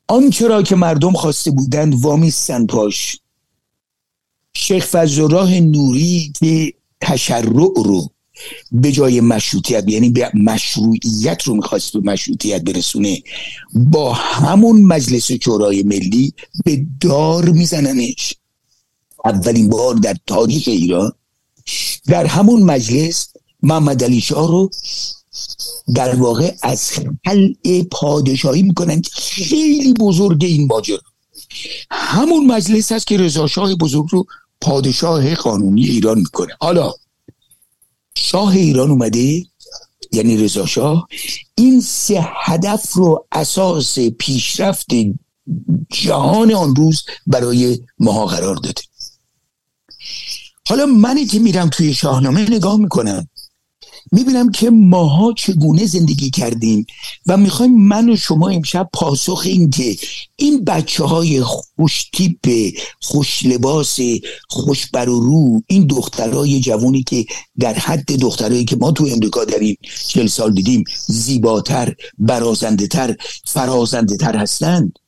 آنچه 0.07 0.47
را 0.47 0.63
که 0.63 0.75
مردم 0.75 1.11
خواسته 1.11 1.51
بودند 1.51 1.93
وامیستن 2.01 2.65
پاش. 2.65 3.17
شیخ 4.53 4.85
فضل 4.85 5.59
نوری 5.59 6.33
که 6.39 6.73
تشرع 7.01 7.73
رو 7.75 8.09
به 8.71 8.91
جای 8.91 9.21
مشروطیت 9.21 9.89
یعنی 9.89 10.09
به 10.09 10.31
مشروعیت 10.33 11.43
رو 11.43 11.55
می‌خواست 11.55 11.93
به 11.93 11.99
مشروطیت 11.99 12.61
برسونه 12.61 13.23
با 13.73 14.13
همون 14.13 14.81
مجلس 14.81 15.31
شورای 15.31 15.83
ملی 15.83 16.33
به 16.65 16.85
دار 17.01 17.49
میزننش. 17.49 18.35
اولین 19.25 19.69
بار 19.69 19.95
در 19.95 20.15
تاریخ 20.27 20.63
ایران 20.67 21.11
در 22.07 22.25
همون 22.25 22.63
مجلس 22.63 23.27
محمد 23.63 24.03
علی 24.03 24.21
شاه 24.21 24.47
رو 24.47 24.69
در 25.95 26.15
واقع 26.15 26.51
از 26.61 26.91
حل 27.25 27.53
پادشاهی 27.91 28.61
می‌کنن 28.63 29.01
خیلی 29.11 29.93
بزرگ 29.93 30.43
این 30.43 30.67
ماجرا. 30.67 30.99
همون 31.91 32.45
مجلس 32.45 32.91
هست 32.91 33.07
که 33.07 33.17
رضا 33.17 33.47
شاه 33.47 33.75
بزرگ 33.75 34.05
رو 34.11 34.25
پادشاه 34.61 35.35
قانونی 35.35 35.85
ایران 35.85 36.17
می‌کنه. 36.17 36.53
حالا 36.59 36.93
شاه 38.15 38.55
ایران 38.55 38.91
اومده 38.91 39.45
یعنی 40.11 40.37
رضا 40.37 40.65
شاه 40.65 41.07
این 41.55 41.81
سه 41.81 42.27
هدف 42.43 42.93
رو 42.93 43.27
اساس 43.31 43.99
پیشرفت 43.99 44.87
جهان 45.89 46.53
آن 46.53 46.75
روز 46.75 47.03
برای 47.27 47.79
ماها 47.99 48.25
قرار 48.25 48.55
داده. 48.55 48.81
حالا 50.67 50.85
منی 50.85 51.25
که 51.25 51.39
میرم 51.39 51.69
توی 51.69 51.93
شاهنامه 51.93 52.49
نگاه 52.49 52.77
می‌کنم. 52.77 53.27
می‌بینم 54.11 54.51
که 54.51 54.69
ماها 54.69 55.33
چگونه 55.33 55.85
زندگی 55.85 56.29
کردیم 56.29 56.85
و 57.27 57.37
می‌خوایم 57.37 57.87
من 57.87 58.09
و 58.09 58.15
شما 58.15 58.49
امشب 58.49 58.89
پاسخ 58.93 59.41
این 59.45 59.69
که 59.69 59.97
این 60.35 60.63
بچه 60.63 61.03
های 61.03 61.41
خوش 61.41 62.09
تیپ 62.13 62.73
خوش 63.01 63.45
لباس 63.45 63.99
خوش 64.47 64.85
بر 64.85 65.09
و 65.09 65.19
رو 65.19 65.61
این 65.67 65.87
دخترای 65.87 66.59
جوانی 66.59 67.03
که 67.03 67.25
در 67.59 67.73
حد 67.73 68.11
دخترایی 68.11 68.65
که 68.65 68.75
ما 68.75 68.91
تو 68.91 69.07
امریکا 69.11 69.45
این 69.59 69.77
چل 70.07 70.27
سال 70.27 70.53
دیدیم 70.53 70.83
زیباتر 71.07 71.95
برازنده 72.17 72.87
تر 72.87 73.15
فرازنده 73.45 74.17
تر 74.17 74.37
هستند 74.37 74.99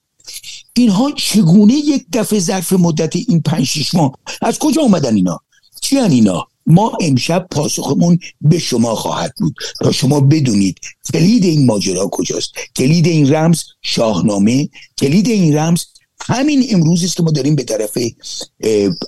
اینها 0.75 1.12
چگونه 1.12 1.73
یک 1.73 2.05
دفعه 2.13 2.39
ظرف 2.39 2.73
مدت 2.73 3.15
این 3.15 3.41
پنج 3.41 3.63
شیش 3.65 3.95
ماه 3.95 4.12
از 4.41 4.59
کجا 4.59 4.81
اومدن 4.81 5.15
اینا؟ 5.15 5.39
چی 5.81 5.97
اینا؟ 5.97 6.47
ما 6.65 6.91
امشب 7.01 7.48
پاسخمون 7.51 8.20
به 8.41 8.60
شما 8.60 8.96
خواهد 8.96 9.34
بود 9.39 9.55
تا 9.82 9.91
شما 9.91 10.20
بدونید 10.20 10.79
کلید 11.13 11.43
این 11.43 11.65
ماجرا 11.65 12.08
کجاست. 12.12 12.51
کلید 12.75 13.08
این 13.08 13.34
رمز 13.34 13.63
شاهنامه 13.82 14.70
کلید 14.98 15.27
این 15.27 15.58
رمز 15.58 15.86
همین 16.20 16.65
امروز 16.70 17.03
است 17.03 17.17
که 17.17 17.24
ما 17.24 17.32
داریم 17.32 17.55
به 17.55 17.63
طرف 17.63 17.98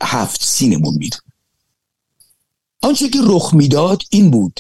هفت 0.01 0.43
سینمون 0.43 0.93
می‌دونیم. 0.93 1.33
آنچه 2.81 3.09
که 3.09 3.19
رخ 3.23 3.53
می‌داد 3.53 4.01
این 4.09 4.29
بود 4.29 4.59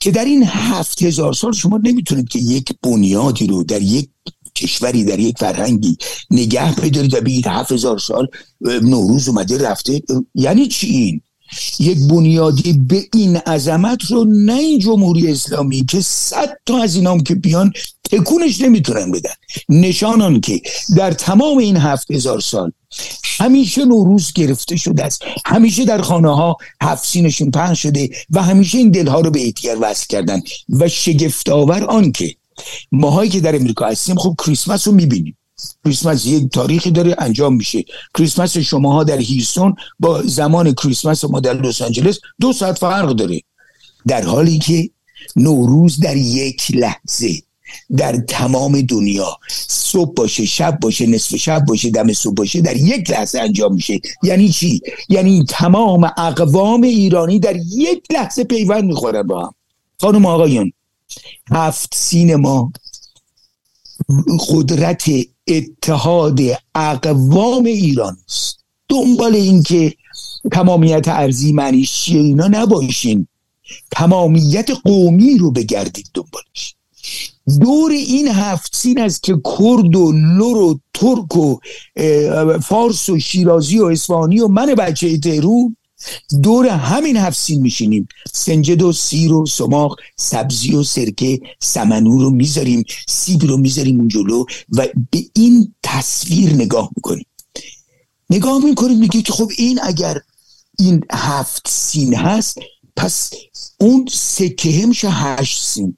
که 0.00 0.10
در 0.10 0.24
این 0.24 0.44
هفت 0.44 1.02
هزار 1.02 1.32
سال 1.32 1.52
شما 1.52 1.80
نمی‌تونید 1.84 2.28
که 2.28 2.38
یک 2.38 2.72
بنیادی 2.82 3.46
رو 3.46 3.64
در 3.64 3.82
یک 3.82 4.08
کشوری 4.54 5.04
در 5.04 5.18
یک 5.18 5.38
فرهنگی 5.38 5.96
نگه 6.30 6.74
بدارید 6.74 7.14
و 7.14 7.20
بگید 7.20 7.46
هفت 7.46 7.72
هزار 7.72 7.98
سال 7.98 8.28
نوروز 8.60 9.28
اومده 9.28 9.58
رفته. 9.58 10.02
یعنی 10.34 10.68
چی 10.68 10.86
این؟ 10.86 11.20
یک 11.78 11.98
بنیادی 12.08 12.72
به 12.72 13.04
این 13.14 13.36
عظمت 13.36 14.04
رو 14.10 14.24
نه 14.24 14.54
این 14.54 14.78
جمهوری 14.78 15.32
اسلامی 15.32 15.84
که 15.84 16.00
صد 16.00 16.56
تا 16.66 16.82
از 16.82 16.96
اینام 16.96 17.22
که 17.22 17.34
بیان 17.34 17.72
تکونش 18.10 18.60
نمی‌تونن 18.60 19.10
بدن. 19.10 19.34
نشانان 19.68 20.40
که 20.40 20.60
در 20.96 21.12
تمام 21.12 21.58
این 21.58 21.76
هفت 21.76 22.10
هزار 22.10 22.40
سال 22.40 22.72
همیشه 23.38 23.84
نوروز 23.84 24.32
گرفته 24.32 24.76
شده 24.76 25.04
است. 25.04 25.22
همیشه 25.46 25.84
در 25.84 26.02
خانه 26.02 26.34
ها 26.34 26.56
هفت 26.82 27.06
سینشون 27.06 27.50
پهن 27.50 27.74
شده 27.74 28.10
و 28.30 28.42
همیشه 28.42 28.78
این 28.78 28.90
دلها 28.90 29.20
رو 29.20 29.30
به 29.30 29.40
ایتگر 29.40 29.76
وصل 29.80 30.06
کردن. 30.08 30.40
و 30.68 30.88
شگفتآور 30.88 31.84
آن 31.84 32.12
که 32.12 32.34
ماهایی 32.92 33.30
که 33.30 33.40
در 33.40 33.56
امریکا 33.56 33.86
هستیم 33.86 34.16
خب 34.16 34.34
کریسمس 34.44 34.88
رو 34.88 34.94
می‌بینیم. 34.94 35.36
کریسمس 35.84 36.26
یک 36.26 36.52
تاریخی 36.52 36.90
داره 36.90 37.16
انجام 37.18 37.54
میشه. 37.54 37.84
کریسمس 38.18 38.58
شماها 38.58 39.04
در 39.04 39.18
هیرسون 39.18 39.74
با 40.00 40.22
زمان 40.22 40.74
کریسمس 40.74 41.24
ما 41.24 41.40
در 41.40 41.54
لس 41.54 41.82
آنجلس 41.82 42.18
دو 42.40 42.52
ساعت 42.52 42.78
فرق 42.78 43.10
داره. 43.10 43.40
در 44.06 44.24
حالی 44.24 44.58
که 44.58 44.90
نوروز 45.36 46.00
در 46.00 46.16
یک 46.16 46.62
لحظه 46.74 47.42
در 47.96 48.16
تمام 48.16 48.80
دنیا 48.80 49.38
صبح 49.68 50.14
باشه 50.14 50.44
شب 50.44 50.78
باشه 50.80 51.06
نصف 51.06 51.36
شب 51.36 51.64
باشه 51.68 51.90
دم 51.90 52.12
صبح 52.12 52.34
باشه 52.34 52.60
در 52.60 52.76
یک 52.76 53.10
لحظه 53.10 53.40
انجام 53.40 53.74
میشه. 53.74 54.00
یعنی 54.22 54.48
چی؟ 54.48 54.80
یعنی 55.08 55.44
تمام 55.48 56.10
اقوام 56.16 56.82
ایرانی 56.82 57.38
در 57.38 57.56
یک 57.56 58.04
لحظه 58.10 58.44
پیوند 58.44 58.84
می‌خورن 58.84 59.22
با 59.22 59.46
هم. 59.46 59.54
خانم 60.00 60.26
آقایون 60.26 60.72
هفت 61.50 61.94
سینما 61.94 62.72
قدرت 64.48 65.04
اتحاد 65.48 66.40
اقوام 66.74 67.64
ایران 67.64 68.16
است. 68.26 68.64
دنبال 68.88 69.34
اینکه 69.34 69.94
تمامیت 70.52 71.08
ارزی 71.08 71.52
معنیش 71.52 72.08
اینا 72.08 72.48
نباشین. 72.48 73.26
تمامیت 73.90 74.70
قومی 74.70 75.38
رو 75.38 75.50
بگردید 75.50 76.06
دنبالش. 76.14 76.74
دور 77.60 77.90
این 77.92 78.28
هفت 78.28 78.76
سین 78.76 79.00
است 79.00 79.22
که 79.22 79.34
کرد 79.44 79.96
و 79.96 80.12
لور 80.12 80.56
و 80.56 80.78
ترک 80.94 81.36
و 81.36 81.58
فارس 82.58 83.08
و 83.08 83.18
شیرازی 83.18 83.78
و 83.78 83.84
اسفانی 83.84 84.40
و 84.40 84.48
من 84.48 84.74
بچه 84.74 85.18
تهرون 85.18 85.76
دور 86.42 86.68
همین 86.68 87.16
هفت 87.16 87.38
سین 87.38 87.60
میشینیم. 87.60 88.08
سنجد 88.32 88.82
و 88.82 88.92
سیر 88.92 89.32
و 89.32 89.46
سماق 89.46 89.96
سبزی 90.16 90.74
و 90.74 90.82
سرکه 90.82 91.40
سمنو 91.60 92.18
رو 92.18 92.30
می‌ذاریم 92.30 92.84
سیب 93.08 93.44
رو 93.44 93.56
می‌ذاریم 93.56 93.98
اون 93.98 94.08
جلو 94.08 94.44
و 94.68 94.88
به 95.10 95.24
این 95.32 95.74
تصویر 95.82 96.52
نگاه 96.52 96.90
می‌کنیم. 96.96 97.26
نگاه 98.30 98.64
می‌کنیم 98.64 98.98
میگه 98.98 99.22
که 99.22 99.32
خب 99.32 99.50
این 99.58 99.80
اگر 99.82 100.20
این 100.78 101.04
هفت 101.12 101.68
سین 101.68 102.14
هست 102.14 102.58
پس 102.96 103.30
اون 103.80 104.06
سکه 104.12 104.86
میشه 104.86 105.08
هشت 105.10 105.62
سین. 105.62 105.96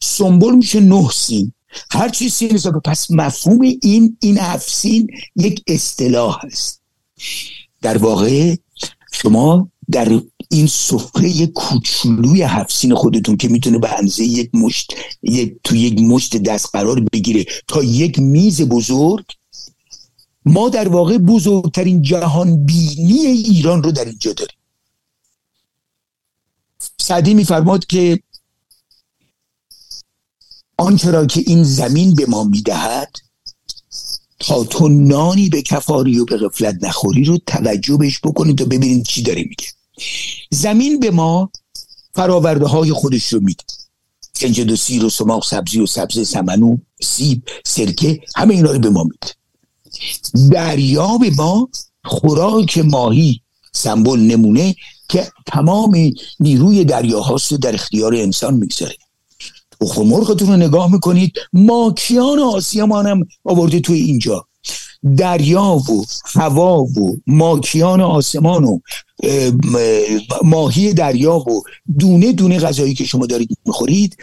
سنبول 0.00 0.54
میشه 0.54 0.80
نه 0.80 1.10
سین. 1.10 1.52
هر 1.90 2.08
چی 2.08 2.28
سین 2.28 2.50
حسابه 2.50 2.80
پس 2.80 3.10
مفهوم 3.10 3.60
این 3.60 4.16
این 4.20 4.38
هفت 4.38 4.74
سین 4.74 5.06
یک 5.36 5.62
اصطلاح 5.66 6.38
هست 6.46 6.80
در 7.82 7.98
واقع 7.98 8.56
شما 9.12 9.70
در 9.90 10.20
این 10.50 10.66
سفره 10.66 11.46
کوچولوی 11.46 12.42
هفسین 12.42 12.94
خودتون 12.94 13.36
که 13.36 13.48
می‌تونه 13.48 13.78
به 13.78 13.98
اندازه 13.98 14.24
یک 14.24 14.54
مشت 14.54 14.94
یک 15.22 15.54
تو 15.64 15.76
یک 15.76 16.00
مشت 16.00 16.36
دست 16.36 16.68
قرار 16.72 17.00
بگیره 17.00 17.44
تا 17.68 17.82
یک 17.82 18.18
میز 18.18 18.62
بزرگ 18.62 19.24
ما 20.44 20.68
در 20.68 20.88
واقع 20.88 21.18
بزرگترین 21.18 22.02
جهان 22.02 22.66
بینی 22.66 23.26
ایران 23.26 23.82
رو 23.82 23.92
در 23.92 24.04
اینجا 24.04 24.32
داریم. 24.32 24.56
سعدی 27.00 27.34
میفرماد 27.34 27.86
که 27.86 28.22
آنچه 30.76 31.10
را 31.10 31.26
که 31.26 31.42
این 31.46 31.64
زمین 31.64 32.14
به 32.14 32.26
ما 32.26 32.44
می‌دهد 32.44 33.27
تا 34.38 34.64
تو 34.64 34.88
نانی 34.88 35.48
به 35.48 35.62
کفاری 35.62 36.18
و 36.18 36.24
به 36.24 36.36
غفلت 36.36 36.84
نخوری 36.84 37.24
رو 37.24 37.38
توجه 37.46 37.96
بهش 37.96 38.20
بکنید 38.24 38.58
تا 38.58 38.64
ببینید 38.64 39.06
چی 39.06 39.22
داره 39.22 39.42
میگه. 39.42 39.66
زمین 40.50 41.00
به 41.00 41.10
ما 41.10 41.50
فراورده 42.14 42.66
های 42.66 42.92
خودش 42.92 43.32
رو 43.32 43.40
میده. 43.40 43.64
کنجد 44.36 44.70
و 44.70 44.76
سیر 44.76 45.04
و 45.04 45.10
سماق 45.10 45.44
سبزی 45.44 45.80
و 45.80 45.86
سبزه 45.86 46.24
سمنو 46.24 46.76
سیب 47.02 47.42
سرکه 47.64 48.20
همه 48.36 48.54
اینا 48.54 48.70
رو 48.70 48.78
به 48.78 48.90
ما 48.90 49.04
میده. 49.04 49.34
دریا 50.50 51.18
به 51.18 51.30
ما 51.30 51.68
خوراک 52.04 52.78
ماهی 52.78 53.40
سمبل 53.72 54.20
نمونه 54.20 54.74
که 55.08 55.28
تمام 55.46 56.12
نیروی 56.40 56.84
دریاهاست 56.84 57.54
در 57.54 57.74
اختیار 57.74 58.14
انسان 58.14 58.54
می‌گذاره. 58.54 58.96
تخم 59.80 60.02
مرغتون 60.02 60.48
رو 60.48 60.56
نگاه 60.56 60.92
می‌کنید. 60.92 61.32
ماکیان 61.52 62.38
آسیا 62.38 62.86
هم 62.86 63.26
آورده 63.44 63.80
توی 63.80 64.00
اینجا؟ 64.00 64.44
دریا 65.16 65.62
و 65.62 66.04
هوا 66.34 66.82
و 66.82 67.16
ماکیان 67.26 68.00
آسمان 68.00 68.64
و 68.64 68.78
ماهی 70.44 70.92
دریا 70.92 71.36
و 71.38 71.62
دونه 71.98 72.32
دونه 72.32 72.58
غذایی 72.58 72.94
که 72.94 73.04
شما 73.04 73.26
دارید 73.26 73.58
می‌خورید 73.66 74.16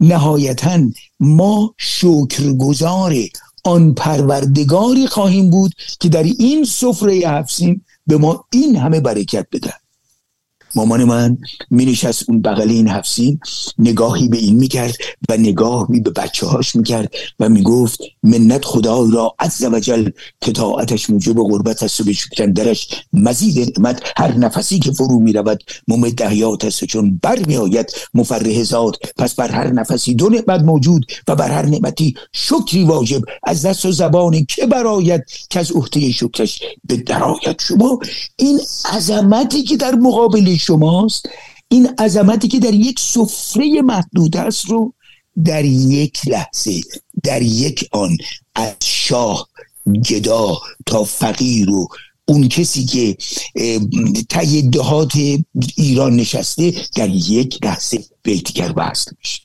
نهایتا 0.00 0.80
ما 1.20 1.74
شکرگزار 1.78 3.14
آن 3.64 3.94
پروردگاری 3.94 5.06
خواهیم 5.06 5.50
بود 5.50 5.72
که 6.00 6.08
در 6.08 6.22
این 6.22 6.64
سفره 6.64 7.14
هفسین 7.14 7.80
به 8.06 8.16
ما 8.16 8.44
این 8.52 8.76
همه 8.76 9.00
برکت 9.00 9.46
بده 9.52 9.74
مامان 10.74 11.04
من 11.04 11.38
می 11.70 11.86
نشست 11.86 12.24
اون 12.28 12.42
بغل 12.42 12.70
این 12.70 12.90
نگاهی 13.78 14.28
به 14.28 14.38
این 14.38 14.56
می‌کرد 14.56 14.94
و 15.28 15.36
نگاهی 15.36 16.00
به 16.00 16.10
بچه 16.10 16.46
هاش 16.46 16.76
می‌کرد 16.76 17.14
و 17.40 17.48
می‌گفت 17.48 18.00
منت 18.22 18.64
خدای 18.64 19.10
را 19.12 19.34
عز 19.38 19.64
وجل 19.64 20.10
که 20.40 20.52
طاعتش 20.52 21.10
موجب 21.10 21.34
غربت 21.34 21.82
است 21.82 22.00
و 22.00 22.04
به 22.04 22.46
درش 22.46 22.88
مزید 23.12 23.78
نعمت 23.78 24.02
هر 24.16 24.36
نفسی 24.36 24.78
که 24.78 24.92
فرو 24.92 25.20
می‌رود 25.20 25.62
ممد 25.88 26.22
حیات 26.22 26.64
است 26.64 26.84
چون 26.84 27.20
بر 27.22 27.38
می 27.46 27.56
آید 27.56 27.92
مفرح 28.14 28.62
زاد 28.62 28.96
پس 29.18 29.34
بر 29.34 29.50
هر 29.50 29.72
نفسی 29.72 30.14
دو 30.14 30.28
نعمت 30.28 30.62
موجود 30.62 31.06
و 31.28 31.34
بر 31.34 31.50
هر 31.50 31.66
نعمتی 31.66 32.14
شکری 32.32 32.84
واجب 32.84 33.22
از 33.42 33.66
دست 33.66 33.84
و 33.84 33.92
زبان 33.92 34.44
که 34.44 34.66
براید 34.66 35.24
که 35.50 35.60
از 35.60 35.72
عهده 35.72 36.12
شکرش 36.12 36.60
به 36.84 36.96
درایت 36.96 37.62
شما 37.62 37.98
این 38.36 38.60
عظمتی 38.92 39.62
که 39.62 39.76
در 39.76 39.94
مقابل 39.94 40.57
شماست. 40.58 41.28
این 41.68 41.86
عظمتی 41.98 42.48
که 42.48 42.58
در 42.58 42.74
یک 42.74 43.00
سفره 43.00 43.82
محدود 43.82 44.36
است 44.36 44.70
رو 44.70 44.94
در 45.44 45.64
یک 45.64 46.28
لحظه 46.28 46.80
در 47.22 47.42
یک 47.42 47.88
آن 47.92 48.16
از 48.54 48.74
شاه 48.84 49.48
گدا 50.10 50.58
تا 50.86 51.04
فقیر 51.04 51.70
و 51.70 51.88
اون 52.24 52.48
کسی 52.48 52.84
که 52.84 53.16
تای 54.28 54.62
دهات 54.62 55.12
ایران 55.76 56.16
نشسته 56.16 56.74
در 56.96 57.08
یک 57.08 57.64
لحظه 57.64 58.04
به 58.22 58.32
یکدیگر 58.32 58.72
وصل 58.76 59.10
میشه. 59.18 59.42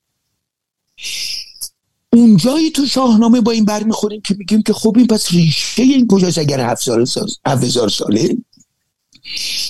اونجایی 2.14 2.72
تو 2.72 2.86
شاهنامه 2.86 3.42
با 3.42 3.52
این 3.52 3.66
برمیخوریم 3.66 4.22
که 4.22 4.36
میگیم 4.40 4.62
که 4.62 4.74
خب 4.74 4.94
این 4.98 5.08
پس 5.08 5.32
ریشه 5.32 5.84
این 5.84 6.08
کجاست؟ 6.08 6.38
اگر 6.38 6.60
هفت 6.60 6.90
هزار 7.46 7.90
ساله 7.90 8.38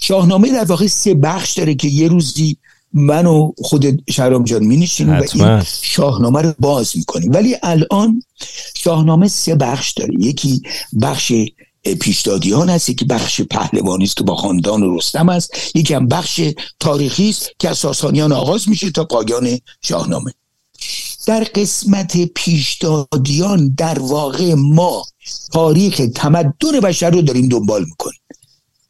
شاهنامه 0.02 0.52
در 0.52 0.66
واقع 0.66 0.88
سه 0.88 1.14
بخش 1.14 1.54
داره 1.54 1.76
که 1.76 1.88
یه 1.88 2.08
روزی 2.08 2.58
من 2.94 3.26
و 3.26 3.52
خود 3.58 4.12
شهرام 4.12 4.44
جان 4.44 4.64
می 4.64 4.90
و 5.00 5.24
این 5.34 5.64
شاهنامه 5.82 6.42
رو 6.42 6.54
باز 6.60 6.98
می‌کنیم. 6.98 7.32
ولی 7.34 7.56
الان 7.64 8.24
شاهنامه 8.78 9.28
سه 9.28 9.56
بخش 9.56 9.92
داره. 9.92 10.14
یکی 10.20 10.62
بخش 11.02 11.34
پیشدادیان 12.00 12.70
هست 12.70 12.90
یکی 12.90 13.06
بخش 13.06 13.42
پهلوانی 13.42 14.04
است 14.04 14.18
که 14.18 14.24
با 14.24 14.36
خاندان 14.36 14.96
رستم 14.96 15.30
است. 15.30 15.54
یکی 15.76 15.94
هم 15.94 16.08
بخش 16.08 16.42
تاریخی 16.80 17.30
است 17.30 17.50
که 17.60 17.70
از 17.70 17.78
ساسانیان 17.78 18.32
آغاز 18.32 18.70
میشه 18.70 18.92
تا 18.92 19.04
پایان 19.04 19.60
شاهنامه. 19.82 20.34
در 21.26 21.44
قسمت 21.56 22.18
پیشدادیان 22.26 23.76
در 23.78 24.00
واقع 24.00 24.54
ما 24.54 25.06
تاریخ 25.54 26.02
تمدن 26.16 26.80
بشر 26.84 27.10
رو 27.10 27.22
داریم 27.22 27.50
دنبال 27.50 27.84
می‌کنیم. 27.86 28.20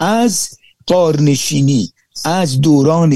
از 0.04 0.50
قارنشینی 0.88 1.94
از 2.26 2.62
دوران 2.62 3.16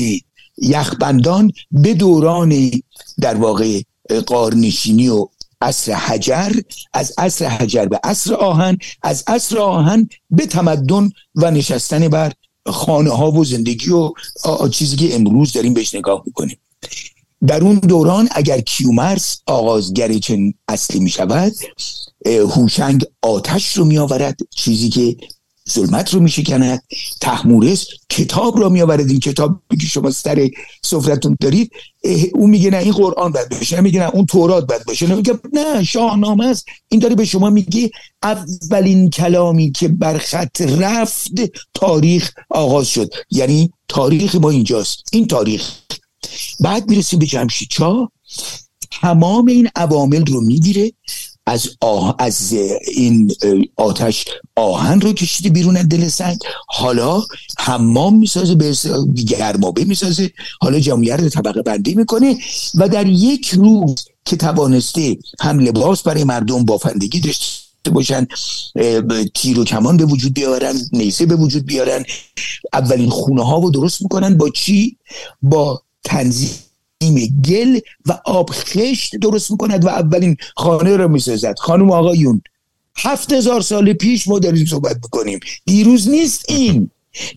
یخبندان 0.57 1.51
به 1.71 1.93
دوران 1.93 2.71
در 3.21 3.35
واقع 3.35 3.81
قارنشینی 4.25 5.07
و 5.07 5.27
عصر 5.61 5.93
حجر 5.93 6.51
از 6.93 7.13
عصر 7.17 7.45
حجر 7.45 7.85
به 7.85 7.99
عصر 8.03 8.33
آهن 8.33 8.77
از 9.01 9.23
عصر 9.27 9.57
آهن 9.57 10.09
به 10.29 10.45
تمدن 10.45 11.09
و 11.35 11.51
نشستن 11.51 12.07
بر 12.07 12.33
خانه 12.67 13.09
ها 13.09 13.31
و 13.31 13.45
زندگی 13.45 13.89
و 13.91 14.11
چیزی 14.71 14.95
که 14.95 15.15
امروز 15.15 15.53
داریم 15.53 15.73
بهش 15.73 15.95
نگاه 15.95 16.23
می‌کنیم. 16.25 16.57
در 17.47 17.63
اون 17.63 17.75
دوران 17.75 18.29
اگر 18.31 18.61
کیومرس 18.61 19.41
آغازگر 19.45 20.13
چنین 20.13 20.53
اصلی 20.67 20.99
می 20.99 21.09
شود 21.09 21.53
هوشنگ 22.25 23.05
آتش 23.21 23.77
رو 23.77 23.85
می 23.85 23.97
آورد 23.97 24.39
چیزی 24.55 24.89
که 24.89 25.17
ظلمت 25.69 26.13
رو 26.13 26.19
میشکند. 26.19 26.83
تحمورس 27.21 27.87
کتاب 28.09 28.59
را 28.59 28.69
میآورد. 28.69 29.09
این 29.09 29.19
کتاب 29.19 29.61
که 29.81 29.87
شما 29.87 30.11
سر 30.11 30.49
سفرتون 30.83 31.37
دارید 31.41 31.71
اون 32.33 32.49
میگه 32.49 32.69
نه 32.69 32.77
این 32.77 32.93
قرآن 32.93 33.31
باید 33.31 33.49
باشه. 33.49 33.81
میگه 33.81 33.99
نه 33.99 34.09
اون 34.13 34.25
تورات 34.25 34.67
باید 34.67 34.85
باشه. 34.85 35.15
میگه 35.15 35.39
نه 35.53 35.83
شاهنامه 35.83 36.45
است. 36.45 36.65
این 36.89 36.99
داره 36.99 37.15
به 37.15 37.25
شما 37.25 37.49
میگه 37.49 37.91
اولین 38.23 39.09
کلامی 39.09 39.71
که 39.71 39.87
بر 39.87 40.17
خط 40.17 40.61
رفت 40.61 41.31
تاریخ 41.73 42.31
آغاز 42.49 42.87
شد. 42.87 43.09
یعنی 43.31 43.71
تاریخ 43.87 44.35
ما 44.35 44.49
اینجاست. 44.49 45.03
این 45.11 45.27
تاریخ. 45.27 45.71
بعد 46.59 46.89
می‌رسیم 46.89 47.19
به 47.19 47.25
جمشید 47.25 47.67
چا 47.69 48.11
تمام 49.01 49.45
این 49.45 49.69
عوامل 49.75 50.25
رو 50.25 50.41
می‌گیره. 50.41 50.91
از, 51.47 51.69
آه... 51.81 52.15
از 52.19 52.53
این 52.87 53.31
آتش 53.75 54.25
آهن 54.55 55.01
رو 55.01 55.13
کشیده 55.13 55.49
بیرون 55.49 55.73
دل 55.73 56.07
سنگ. 56.07 56.39
حالا 56.67 57.23
حمام 57.57 58.15
می‌سازه 58.15 58.55
به 58.55 58.75
گرمابه 59.27 59.85
می‌سازه. 59.85 60.31
حالا 60.61 60.79
جمعیت 60.79 61.19
رو 61.19 61.29
طبقه 61.29 61.61
بندی 61.61 61.95
می‌کنه 61.95 62.37
و 62.75 62.89
در 62.89 63.07
یک 63.07 63.47
روز 63.47 64.05
که 64.25 64.35
توانسته 64.37 65.17
هم 65.39 65.59
لباس 65.59 66.03
برای 66.03 66.23
مردم 66.23 66.65
بافندگی 66.65 67.19
داشته 67.19 67.91
باشن 67.91 68.27
تیر 69.33 69.59
و 69.59 69.63
کمان 69.63 69.97
به 69.97 70.05
وجود 70.05 70.33
بیارن 70.33 70.75
نیزه 70.91 71.25
به 71.25 71.35
وجود 71.35 71.65
بیارن 71.65 72.05
اولین 72.73 73.09
خونه 73.09 73.45
ها 73.45 73.57
رو 73.57 73.69
درست 73.69 74.01
می‌کنن. 74.01 74.37
با 74.37 74.49
چی؟ 74.49 74.97
با 75.41 75.81
تنظیم 76.03 76.66
گل 77.45 77.79
و 78.05 78.19
آب 78.25 78.49
خشت 78.53 79.15
درست 79.15 79.51
می‌کند 79.51 79.85
و 79.85 79.87
اولین 79.87 80.37
خانه 80.55 80.95
را 80.95 81.07
می‌سازد. 81.07 81.55
خانم 81.59 81.91
آقایون 81.91 82.41
هفت 82.97 83.33
هزار 83.33 83.61
سال 83.61 83.93
پیش 83.93 84.27
ما 84.27 84.39
داریم 84.39 84.65
صحبت 84.65 84.95
می‌کنیم. 84.95 85.39
دیروز 85.65 86.09
نیست 86.09 86.45
این. 86.47 86.89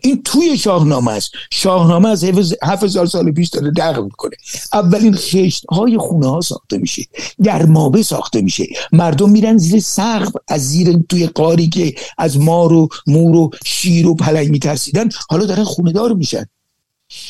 این 0.03 0.23
توی 0.23 0.59
شاهنامه 0.59 1.11
است. 1.11 1.31
شاهنامه 1.51 2.09
از 2.09 2.25
هفت 2.63 2.85
هزار 2.85 3.07
سال 3.07 3.33
پیش 3.33 3.49
داره 3.49 3.71
دقل 3.71 4.05
می‌کنه. 4.05 4.37
اولین 4.73 5.15
خشت 5.15 5.67
های 5.67 5.99
خونه 5.99 6.31
ها 6.31 6.41
ساخته 6.41 6.79
میشه. 6.79 7.03
گرمابه 7.45 8.03
ساخته 8.03 8.41
میشه. 8.41 8.67
مردم 8.93 9.31
میرن 9.31 9.57
زیر 9.59 9.81
سقف. 9.81 10.33
از 10.49 10.69
زیر 10.69 10.99
توی 11.09 11.27
قاری 11.27 11.69
که 11.69 11.95
از 12.19 12.39
مار 12.39 12.73
و 12.73 12.89
مور 13.07 13.37
و 13.37 13.51
شیر 13.65 14.07
و 14.07 14.15
پلنگ 14.15 14.51
میترسیدن 14.51 15.09
حالا 15.31 15.47
دارن 15.47 15.65
خونه 15.65 15.93
دار 15.93 16.13
میشن. 16.13 16.47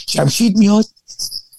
شمشید 0.09 0.59
میاد. 0.59 0.85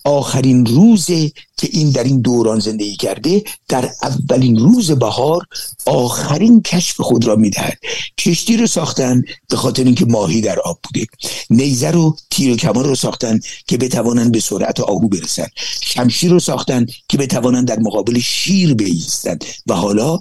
آخرین 0.04 0.66
روزه 0.66 1.32
که 1.62 1.70
این 1.72 1.90
در 1.90 2.04
این 2.04 2.22
دوران 2.22 2.60
زندگی 2.60 2.96
کرده 2.96 3.44
در 3.68 3.90
اولین 4.04 4.58
روز 4.58 4.92
بهار 4.92 5.46
آخرین 5.86 6.62
کشف 6.62 7.02
خود 7.02 7.26
را 7.26 7.36
می‌دهد. 7.36 7.78
کشتی 8.18 8.58
رو 8.58 8.68
ساختن 8.68 9.24
به 9.50 9.56
خاطر 9.56 9.84
اینکه 9.84 10.06
ماهی 10.06 10.42
در 10.42 10.60
آب 10.60 10.80
بوده. 10.84 11.08
نیزه 11.50 11.92
رو 11.92 12.16
تیر 12.32 12.54
و 12.54 12.56
کمان 12.56 12.86
رو 12.86 12.96
ساختن 12.96 13.40
که 13.68 13.78
بتوانند 13.78 14.32
به 14.32 14.40
سرعت 14.40 14.80
آهو 14.80 15.08
برسن 15.08 15.48
شمشیر 15.82 16.32
رو 16.32 16.40
ساختن 16.40 16.86
که 17.08 17.18
بتوانند 17.18 17.68
در 17.68 17.80
مقابل 17.80 18.20
شیر 18.20 18.74
بیستند. 18.74 19.46
و 19.68 19.74
حالا 19.74 20.20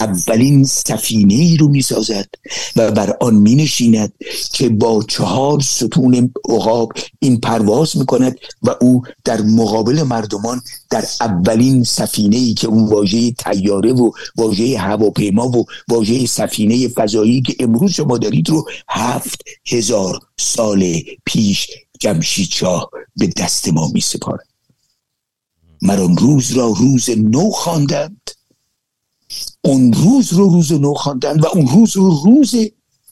اولین 0.00 0.64
سفینه 0.64 1.34
ای 1.34 1.56
رو 1.56 1.68
می‌سازد 1.68 2.28
و 2.76 2.90
بر 2.90 3.16
آن 3.20 3.34
می 3.34 3.54
نشیند 3.54 4.12
که 4.52 4.68
با 4.68 5.02
چهار 5.08 5.60
ستون 5.60 6.32
عقاب 6.48 6.92
این 7.18 7.40
پرواز 7.40 7.96
می‌کند 7.96 8.36
و 8.62 8.74
او 8.80 9.02
در 9.24 9.40
مقابل 9.40 10.02
مردمان 10.02 10.62
در 10.92 11.04
اولین 11.20 11.84
سفینه 11.84 12.36
ای 12.36 12.54
که 12.54 12.66
اون 12.66 12.88
واژه 12.88 13.32
تیاره 13.32 13.92
و 13.92 14.10
واژه 14.36 14.78
هواپیما 14.78 15.48
و 15.48 15.64
واژه 15.88 16.26
سفینه 16.26 16.88
فضایی 16.88 17.42
که 17.42 17.56
امروز 17.60 17.92
شما 17.92 18.18
دارید 18.18 18.50
رو 18.50 18.64
هفت 18.88 19.42
هزار 19.66 20.18
سال 20.38 20.98
پیش 21.24 21.66
جمشید 22.00 22.50
شاه 22.50 22.90
به 23.16 23.26
دست 23.26 23.68
ما 23.68 23.88
می 23.88 24.00
سپارد 24.00 24.46
مران 25.82 26.16
روز 26.16 26.52
را 26.52 26.66
روز 26.66 27.10
نو 27.10 27.50
خواندند. 27.50 28.30
اون 29.64 29.92
روز 29.92 30.32
رو 30.32 30.48
روز 30.48 30.72
نو 30.72 30.94
خواندند 30.94 31.44
و 31.44 31.46
اون 31.46 31.68
روز 31.68 31.96
رو 31.96 32.20
روز 32.24 32.54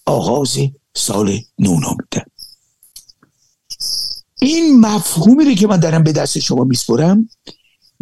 آغاز 0.06 0.58
سال 0.94 1.38
نو 1.58 1.80
نامیدند 1.80 2.30
این 4.40 4.80
مفهومی 4.80 5.54
که 5.54 5.66
من 5.66 5.80
دارم 5.80 6.02
به 6.02 6.12
دست 6.12 6.38
شما 6.38 6.64
میسپرم 6.64 7.28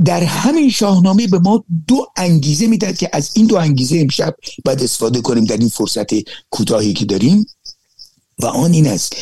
در 0.04 0.24
همین 0.24 0.70
شاهنامه 0.70 1.26
به 1.26 1.38
ما 1.38 1.64
دو 1.86 2.06
انگیزه 2.16 2.66
می‌داد 2.66 2.96
که 2.96 3.10
از 3.12 3.30
این 3.34 3.46
دو 3.46 3.56
انگیزه 3.56 3.98
امشب 3.98 4.34
باید 4.64 4.82
استفاده 4.82 5.20
کنیم 5.20 5.44
در 5.44 5.56
این 5.56 5.68
فرصت 5.68 6.06
کوتاهی 6.50 6.92
که 6.92 7.04
داریم. 7.04 7.46
و 8.38 8.46
آن 8.46 8.72
این 8.72 8.86
است 8.86 9.16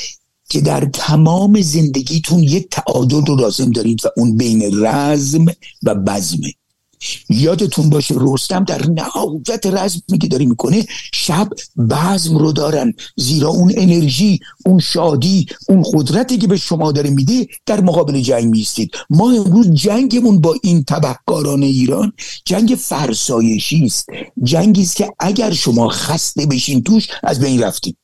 که 0.48 0.60
در 0.60 0.84
تمام 0.84 1.60
زندگیتون 1.60 2.42
یک 2.42 2.68
تعادل 2.70 3.26
رو 3.26 3.36
لازم 3.36 3.70
دارید 3.70 4.06
و 4.06 4.08
اون 4.16 4.36
بین 4.36 4.84
رزم 4.84 5.46
و 5.82 5.94
بزمه 5.94 6.52
یادتون 7.28 7.90
باشه 7.90 8.14
رستم 8.18 8.64
در 8.64 8.86
نهایت 8.86 9.66
رزمی 9.66 10.18
که 10.20 10.28
داری 10.28 10.46
می‌کنه 10.46 10.86
شب 11.12 11.48
بزم 11.90 12.38
رو 12.38 12.52
دارن. 12.52 12.94
زیرا 13.16 13.48
اون 13.48 13.72
انرژی 13.76 14.40
اون 14.66 14.78
شادی 14.78 15.46
اون 15.68 15.84
قدرتی 15.92 16.38
که 16.38 16.46
به 16.46 16.56
شما 16.56 16.92
داره 16.92 17.10
میده 17.10 17.46
در 17.66 17.80
مقابل 17.80 18.20
جنگ 18.20 18.44
میستید 18.44 18.90
ما 19.10 19.30
امروز 19.30 19.70
جنگمون 19.70 20.40
با 20.40 20.54
این 20.62 20.84
تبهکاران 20.84 21.62
ایران 21.62 22.12
جنگ 22.44 22.76
فرسایشی 22.80 23.84
است. 23.84 24.06
جنگی 24.42 24.82
است 24.82 24.96
که 24.96 25.12
اگر 25.18 25.52
شما 25.52 25.88
خسته 25.88 26.46
بشین 26.46 26.82
توش 26.82 27.08
از 27.22 27.40
بین 27.40 27.62
رفتیم 27.62 27.96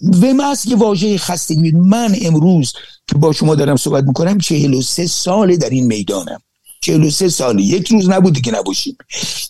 و 0.00 0.42
است 0.42 0.68
که 0.68 0.76
واژه 0.76 1.18
خستگی 1.18 1.70
من 1.70 2.16
امروز 2.22 2.72
که 3.06 3.14
با 3.14 3.32
شما 3.32 3.54
دارم 3.54 3.76
صحبت 3.76 4.04
می‌کنم 4.04 4.38
چهل 4.38 4.74
و 4.74 4.82
سه 4.82 5.06
ساله 5.06 5.56
در 5.56 5.70
این 5.70 5.86
می‌دانم. 5.86 6.40
43 6.80 7.28
ساله 7.28 7.62
یک 7.62 7.88
روز 7.88 8.08
نبوده 8.08 8.40
که 8.40 8.50
نباشیم 8.50 8.96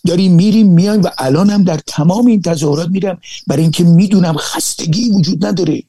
داریم 0.07 0.33
میریم 0.33 0.67
میایم 0.67 1.01
و 1.01 1.09
الان 1.17 1.49
هم 1.49 1.63
در 1.63 1.77
تمام 1.77 2.25
این 2.25 2.41
تظاهرات 2.41 2.89
میرم. 2.89 3.21
برای 3.47 3.61
اینکه 3.61 3.83
می‌دونم 3.83 4.37
خستگی 4.37 5.11
وجود 5.11 5.45
نداره. 5.45 5.83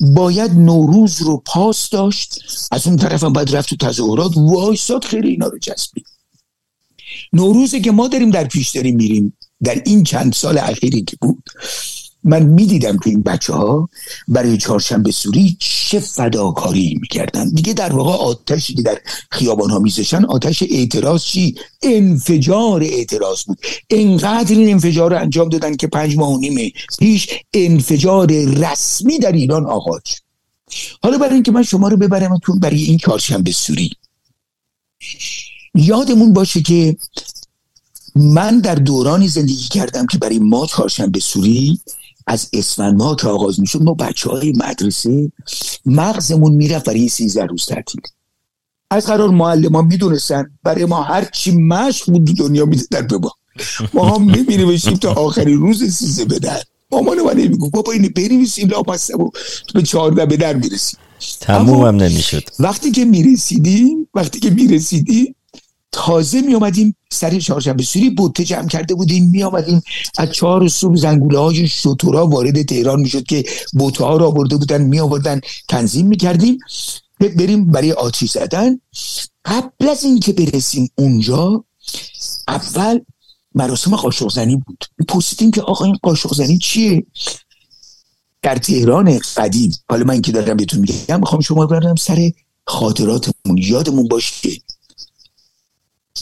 باید 0.00 0.50
نوروز 0.52 1.22
رو 1.22 1.42
پاس 1.46 1.90
داشت. 1.90 2.40
از 2.70 2.86
اون 2.86 2.96
طرف 2.96 3.24
هم 3.24 3.32
باید 3.32 3.56
رفت 3.56 3.68
تو 3.68 3.76
تظاهرات. 3.76 4.32
وایساد 4.36 5.04
خیلی 5.04 5.28
اینا 5.28 5.46
رو 5.46 5.58
جذبید 5.58 6.06
نوروزی 7.32 7.80
که 7.80 7.90
ما 7.90 8.08
داریم 8.08 8.30
در 8.30 8.44
پیش 8.44 8.70
داریم 8.70 8.96
میریم. 8.96 9.36
در 9.64 9.82
این 9.86 10.02
چند 10.04 10.32
سال 10.32 10.58
اخیری 10.58 11.02
که 11.02 11.16
بود. 11.20 11.42
من 12.24 12.42
می‌دیدم 12.42 12.98
که 12.98 13.10
این 13.10 13.22
بچه 13.22 13.52
ها 13.52 13.88
برای 14.28 14.58
چهارشنبه 14.58 15.10
سوری 15.10 15.56
چه 15.60 16.00
فداکاری 16.00 16.98
می‌کردن. 17.00 17.48
دیگه 17.48 17.72
در 17.72 17.92
واقع 17.92 18.12
آتشی 18.12 18.74
که 18.74 18.82
در 18.82 18.98
خیابان 19.30 19.70
ها 19.70 19.78
میزشن 19.78 20.24
آتش 20.24 20.62
اعتراض 20.62 21.22
چی؟ 21.22 21.54
انفجار 21.82 22.82
اعتراض 22.82 23.42
بود. 23.42 23.58
انقدر 23.90 24.56
این 24.56 24.70
انفجار 24.70 25.10
رو 25.10 25.20
انجام 25.20 25.48
دادن 25.48 25.76
که 25.76 25.86
پنج 25.86 26.16
ماه 26.16 26.32
و 26.32 26.38
نیم 26.38 26.72
پیش 26.98 27.28
انفجار 27.54 28.26
رسمی 28.32 29.18
در 29.18 29.32
ایران 29.32 29.66
آغاز 29.66 30.00
حالا 31.02 31.18
برای 31.18 31.34
اینکه 31.34 31.52
من 31.52 31.62
شما 31.62 31.88
رو 31.88 31.96
ببرم 31.96 32.38
تو 32.38 32.58
برای 32.58 32.82
این 32.82 32.98
چهارشنبه 32.98 33.52
سوری. 33.52 33.90
یادمون 35.74 36.32
باشه 36.32 36.62
که 36.62 36.96
من 38.16 38.60
در 38.60 38.74
دورانی 38.74 39.28
زندگی 39.28 39.68
کردم 39.68 40.06
که 40.06 40.18
برای 40.18 40.38
ما 40.38 40.66
چهارشنبه 40.66 41.20
سوری 41.20 41.80
از 42.28 42.48
اسفند 42.52 42.98
ماه 42.98 43.16
که 43.16 43.28
آغاز 43.28 43.60
می‌شد 43.60 43.82
ما 43.82 43.94
بچه 43.94 44.30
های 44.30 44.52
مدرسه 44.56 45.32
مغزمون 45.86 46.52
می‌رفت 46.52 46.84
برای 46.84 47.08
سیزده 47.08 47.46
روز 47.46 47.66
تعطیل. 47.66 48.00
از 48.90 49.06
قرار 49.06 49.28
معلم 49.28 49.76
ها 49.76 49.82
می‌دونستن 49.82 50.50
برای 50.62 50.84
ما 50.84 51.02
هر 51.02 51.24
چی 51.24 51.56
مشق 51.56 52.12
بود 52.12 52.36
دنیا 52.36 52.64
می‌دادن 52.64 53.06
به 53.06 53.18
ما. 53.18 53.32
ما 53.94 54.14
هم 54.14 54.22
می‌بینیم 54.22 54.76
تا 54.76 55.12
آخرین 55.12 55.60
روز 55.60 55.84
سیزه 55.84 56.24
بدن 56.24 56.60
مامان 56.92 57.22
من 57.22 57.36
میگو 57.36 57.70
بابا 57.70 57.92
این 57.92 58.12
بنویسیم 58.16 58.68
لاپسته 58.68 59.16
و 59.16 59.30
تو 59.66 59.72
به 59.74 59.82
چهارده 59.82 60.26
به 60.26 60.36
در 60.36 60.56
می‌رسیم. 60.56 61.00
تموم 61.40 61.86
هم 61.86 61.96
نمی‌شد. 61.96 62.42
وقتی 62.58 62.90
که 62.90 63.04
می‌رسیدیم 63.04 64.08
وقتی 64.14 64.40
که 64.40 64.50
می‌رسیدیم 64.50 65.34
تازه 65.92 66.40
می 66.40 66.54
آمدیم 66.54 66.96
سر 67.10 67.38
چهارشنبه 67.38 67.82
سوری 67.82 68.10
بوته 68.10 68.44
جمع 68.44 68.68
کرده 68.68 68.94
بودیم 68.94 69.30
می 69.30 69.42
آمدیم 69.42 69.82
از 70.18 70.32
چهار 70.32 70.68
صبح 70.68 70.96
زنگوله 70.96 71.38
های 71.38 71.68
شطورا 71.68 72.26
وارد 72.26 72.62
تهران 72.62 73.00
می 73.00 73.08
شد 73.08 73.22
که 73.22 73.44
بوته 73.72 74.04
ها 74.04 74.16
را 74.16 74.30
برده 74.30 74.56
بودن 74.56 74.82
می 74.82 75.00
آوردن 75.00 75.40
تنظیم 75.68 76.06
می 76.06 76.16
کردیم. 76.16 76.58
بریم 77.20 77.66
برای 77.66 77.92
آتیش 77.92 78.30
زدن. 78.30 78.80
قبل 79.44 79.88
از 79.88 80.04
اینکه 80.04 80.32
برسیم 80.32 80.90
اونجا 80.98 81.64
اول 82.48 83.00
مراسم 83.54 83.96
قاشق 83.96 84.30
زنی 84.30 84.56
بود. 84.56 84.84
پرسیدیم 85.08 85.50
که 85.50 85.62
آقا 85.62 85.84
این 85.84 85.98
قاشق 86.02 86.34
زنی 86.34 86.58
چیه؟ 86.58 87.06
در 88.42 88.56
تهران 88.56 89.20
قدیم. 89.36 89.72
حالا 89.88 90.04
من 90.04 90.22
که 90.22 90.32
دارم 90.32 90.56
بهتون 90.56 90.80
میگم 90.80 91.20
می‌خوام 91.20 91.40
شما 91.40 91.66
برم 91.66 91.96
سر 91.96 92.30
خاطراتمون. 92.66 93.58
یادمون 93.58 94.08
باشه 94.08 94.50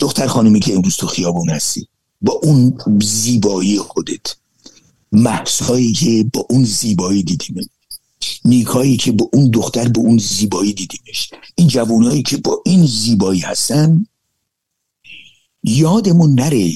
دختر 0.00 0.26
خانمی 0.26 0.60
که 0.60 0.74
امروز 0.74 0.96
تو 0.96 1.06
خیابون 1.06 1.50
هستی 1.50 1.88
با 2.22 2.32
اون 2.32 2.78
زیبایی 3.02 3.78
خودت 3.78 4.36
محصایی 5.12 5.92
که 5.92 6.30
با 6.32 6.46
اون 6.50 6.64
زیبایی 6.64 7.22
دیدیم 7.22 7.70
نیکایی 8.44 8.96
که 8.96 9.12
با 9.12 9.28
اون 9.32 9.50
دختر 9.50 9.88
به 9.88 9.98
اون 10.00 10.18
زیبایی 10.18 10.72
دیدیمش 10.72 11.30
این 11.54 11.68
جوانایی 11.68 12.22
که 12.22 12.36
با 12.36 12.62
این 12.66 12.86
زیبایی 12.86 13.40
هستن 13.40 14.06
یادمون 15.62 16.34
نره 16.34 16.72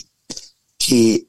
که 0.78 1.26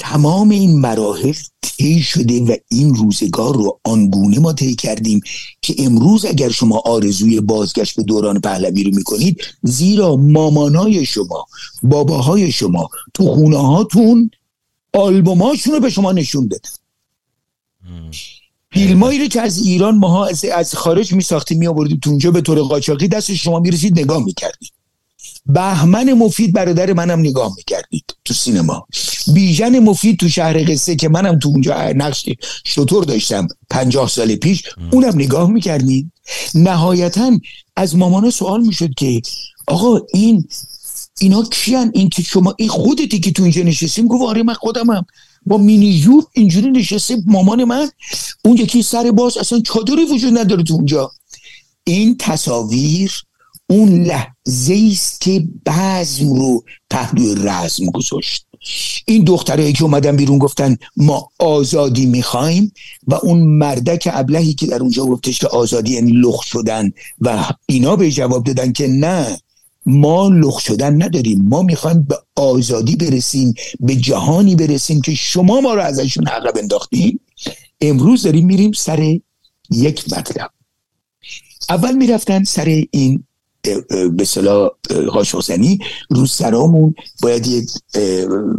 تمام 0.00 0.48
این 0.50 0.80
مراحل 0.80 1.34
طی 1.62 2.02
شده 2.02 2.40
و 2.40 2.56
این 2.68 2.94
روزگار 2.94 3.54
رو 3.56 3.80
آنگونه 3.84 4.38
ما 4.38 4.52
طی 4.52 4.74
کردیم 4.74 5.20
که 5.62 5.74
امروز 5.78 6.24
اگر 6.24 6.48
شما 6.48 6.82
آرزوی 6.84 7.40
بازگشت 7.40 7.96
به 7.96 8.02
دوران 8.02 8.40
پهلوی 8.40 8.84
رو 8.84 8.94
می‌کنید 8.94 9.40
زیرا 9.62 10.16
مامانای 10.16 11.06
شما 11.06 11.46
باباهای 11.82 12.52
شما 12.52 12.88
تو 13.14 13.34
خونه 13.34 13.58
هاتون 13.58 14.30
آلبوماشون 14.94 15.74
رو 15.74 15.80
به 15.80 15.90
شما 15.90 16.12
نشون 16.12 16.48
دادن. 16.48 16.70
فیلمایی 18.72 19.18
رو 19.18 19.26
که 19.26 19.40
از 19.40 19.58
ایران 19.58 19.98
ماها 19.98 20.26
از, 20.54 20.74
خارج 20.74 21.12
می 21.12 21.22
ساختیم 21.22 21.58
می 21.58 21.66
آوردیم 21.66 21.98
تو 22.02 22.10
اونجا 22.10 22.30
به 22.30 22.40
طور 22.40 22.62
قاچاقی 22.62 23.08
دست 23.08 23.34
شما 23.34 23.60
می‌رسید 23.60 24.00
نگاه 24.00 24.24
می‌کردید. 24.24 24.72
بهمن 25.46 26.12
مفید 26.12 26.52
برادر 26.52 26.92
منم 26.92 27.20
نگاه 27.20 27.52
می‌کردید 27.56 28.04
تو 28.24 28.34
سینما. 28.34 28.86
بیژن 29.34 29.78
مفید 29.78 30.18
تو 30.18 30.28
شهر 30.28 30.72
قصه 30.72 30.96
که 30.96 31.08
منم 31.08 31.38
تو 31.38 31.48
اونجا 31.48 31.92
نقش 31.96 32.28
شطور 32.64 33.04
داشتم 33.04 33.48
پنجاه 33.70 34.08
سال 34.08 34.36
پیش 34.36 34.62
اونم 34.92 35.14
نگاه 35.14 35.50
می‌کردید. 35.50 36.12
نهایتا 36.54 37.38
از 37.76 37.96
مامانا 37.96 38.30
سوال 38.30 38.60
می‌شد 38.60 38.94
که 38.94 39.22
آقا 39.66 40.00
این 40.14 40.48
اینا 41.20 41.42
کیان؟ 41.42 41.90
این 41.94 42.08
که 42.08 42.22
شما 42.22 42.54
این 42.58 42.68
خودتی 42.68 43.20
که 43.20 43.32
تو 43.32 43.42
اینجا 43.42 43.62
نشستیم؟ 43.62 44.06
گفت 44.06 44.22
آره 44.22 44.42
من 44.42 44.54
خودمم. 44.54 45.06
با 45.46 45.58
مینی 45.58 46.00
جوب 46.00 46.24
اینجوری 46.32 46.70
نشسته 46.70 47.22
مامان 47.26 47.64
من. 47.64 47.90
اون 48.44 48.56
یکی 48.56 48.82
سر 48.82 49.10
باز 49.10 49.38
اصلا 49.38 49.60
چادری 49.60 50.04
وجود 50.04 50.38
نداره 50.38 50.62
تو 50.62 50.74
اونجا. 50.74 51.12
این 51.84 52.16
تصاویر 52.18 53.12
اون 53.70 54.02
لحظه 54.02 54.88
است 54.92 55.20
که 55.20 55.48
بزم 55.66 56.34
رو 56.34 56.64
پهلوی 56.90 57.34
رزم 57.38 57.86
گذاشت. 57.86 58.46
این 59.06 59.24
دخترهایی 59.24 59.72
که 59.72 59.84
اومدن 59.84 60.16
بیرون 60.16 60.38
گفتن 60.38 60.76
ما 60.96 61.30
آزادی 61.38 62.06
می‌خوایم 62.06 62.72
و 63.06 63.14
اون 63.14 63.40
مردک 63.40 64.08
ابلهی 64.12 64.54
که 64.54 64.66
در 64.66 64.80
اونجا 64.80 65.04
گفتش 65.06 65.38
که 65.38 65.46
آزادی 65.46 65.92
یعنی 65.92 66.12
لخ 66.12 66.42
شدن 66.42 66.92
و 67.20 67.44
اینا 67.66 67.96
به 67.96 68.10
جواب 68.10 68.44
دادن 68.44 68.72
که 68.72 68.88
نه 68.88 69.38
ما 69.86 70.28
لخ 70.28 70.58
شدن 70.58 71.02
نداریم. 71.02 71.42
ما 71.48 71.62
می‌خوایم 71.62 72.02
به 72.02 72.18
آزادی 72.36 72.96
برسیم 72.96 73.54
به 73.80 73.96
جهانی 73.96 74.56
برسیم 74.56 75.00
که 75.00 75.14
شما 75.14 75.60
ما 75.60 75.74
رو 75.74 75.80
ازشون 75.80 76.26
عقب 76.26 76.58
انداختیم 76.58 77.20
امروز 77.80 78.22
داریم 78.22 78.46
میریم 78.46 78.72
سر 78.72 79.18
یک 79.70 80.12
مطلب. 80.12 80.50
اول 81.68 81.92
می‌رفتن 81.96 82.44
سر 82.44 82.84
این 82.90 83.24
به 84.16 84.24
صلاح 84.24 84.68
قاشقزنی 85.12 85.78
رو 86.10 86.26
سرامون 86.26 86.94
باید 87.22 87.46
یه 87.46 87.66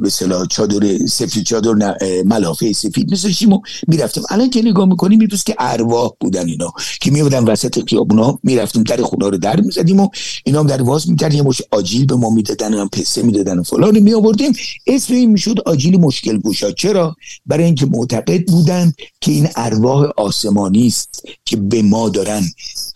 به 0.02 0.10
صلاح 0.10 0.48
چادر 0.48 0.98
سفید 1.06 1.44
چادر 1.44 1.96
ملافه 2.26 2.74
سفید 2.74 3.12
میذاشیم 3.12 3.54
و 3.54 3.62
می‌رفتیم. 3.88 4.24
الان 4.30 4.50
که 4.50 4.62
نگاه 4.62 4.86
می‌کنیم 4.86 5.20
میدوست 5.20 5.46
که 5.46 5.56
ارواح 5.60 6.12
بودن 6.20 6.48
اینا 6.48 6.74
که 7.02 7.12
میبودن 7.12 7.44
وسط 7.44 7.90
خیابونا 7.90 8.40
می‌رفتیم 8.44 8.84
در 8.84 9.02
خونه 9.02 9.30
رو 9.30 9.38
در 9.38 9.60
می‌زدیم 9.60 10.00
و 10.00 10.10
اینا 10.44 10.60
هم 10.60 10.68
در 10.68 10.82
واز 10.82 11.10
می‌کردیم. 11.10 11.38
یه 11.38 11.44
مش 11.44 11.62
آجیل 11.72 12.06
به 12.06 12.16
ما 12.16 12.30
می‌دادن 12.30 12.74
هم 12.74 12.90
پسه 12.90 13.24
می‌دادن 13.24 13.60
و 13.60 13.64
فلان 13.64 14.00
میآوردیم. 14.00 14.54
اسم 14.88 15.14
این 15.14 15.32
می‌شد 15.32 15.60
آجیل 15.66 16.00
مشکل 16.00 16.38
گوشا 16.38 16.72
چرا؟ 16.72 17.16
برای 17.46 17.64
اینکه 17.64 17.86
معتقد 17.86 18.46
بودن 18.48 18.94
که 19.22 19.32
این 19.32 19.48
ارواح 19.56 20.10
آسمانی 20.18 20.88
است 20.88 21.24
که 21.46 21.58
به 21.58 21.82
ما 21.82 22.10
دارن 22.10 22.44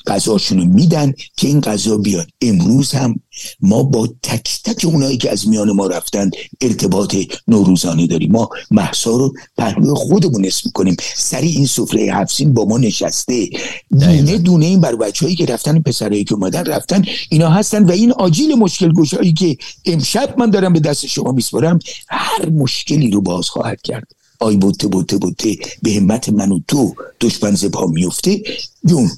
غذاشونو 0.08 0.66
میدن 0.66 1.14
که 1.38 1.48
این 1.48 1.62
غذا 1.62 1.98
بیاد. 1.98 2.28
امروز 2.42 2.92
هم 2.92 3.20
ما 3.60 3.84
با 3.84 4.08
تک 4.24 4.60
تک 4.64 4.86
اونایی 4.86 5.18
که 5.18 5.32
از 5.32 5.48
میان 5.48 5.72
ما 5.72 5.88
رفتن 5.88 6.30
ارتباط 6.62 7.16
نوروزانه 7.48 8.08
داریم. 8.08 8.32
ما 8.32 8.50
محسا 8.72 9.12
رو 9.12 9.34
پهلوی 9.58 9.94
خودمون 9.96 10.46
اسم 10.46 10.70
کنیم 10.74 10.96
سری 11.16 11.48
این 11.48 11.66
سفره 11.66 12.14
حفظین 12.14 12.54
با 12.54 12.66
ما 12.66 12.78
نشسته. 12.78 13.50
دونه 13.92 14.38
دونه 14.38 14.66
این 14.66 14.82
بر 14.82 14.96
بچههایی 14.96 15.36
که 15.36 15.46
رفتن 15.46 15.80
پسرایی 15.80 16.24
که 16.24 16.34
اومدن 16.34 16.66
رفتن 16.66 17.06
اینا 17.30 17.50
هستن 17.50 17.84
و 17.84 17.92
این 17.92 18.12
آجیل 18.12 18.56
مشکل 18.56 18.92
گوشایی 18.92 19.34
که 19.34 19.58
امشب 19.86 20.36
من 20.38 20.50
دارم 20.50 20.74
به 20.74 20.80
دست 20.80 21.06
شما 21.06 21.32
میسپارم 21.32 21.80
هر 22.08 22.50
مشکلی 22.50 23.12
رو 23.12 23.22
باز 23.22 23.50
خواهد 23.50 23.82
کرد. 23.82 24.08
آی 24.40 24.56
بوته 24.56 24.88
بوته 24.88 25.18
بوته. 25.18 25.56
به 25.82 25.92
همت 25.92 26.30
من 26.30 26.52
و 26.52 26.60
تو 26.68 26.96
دشمن 27.22 27.56
زبا 27.56 27.86
میفته 27.86 28.42
جون 28.86 29.10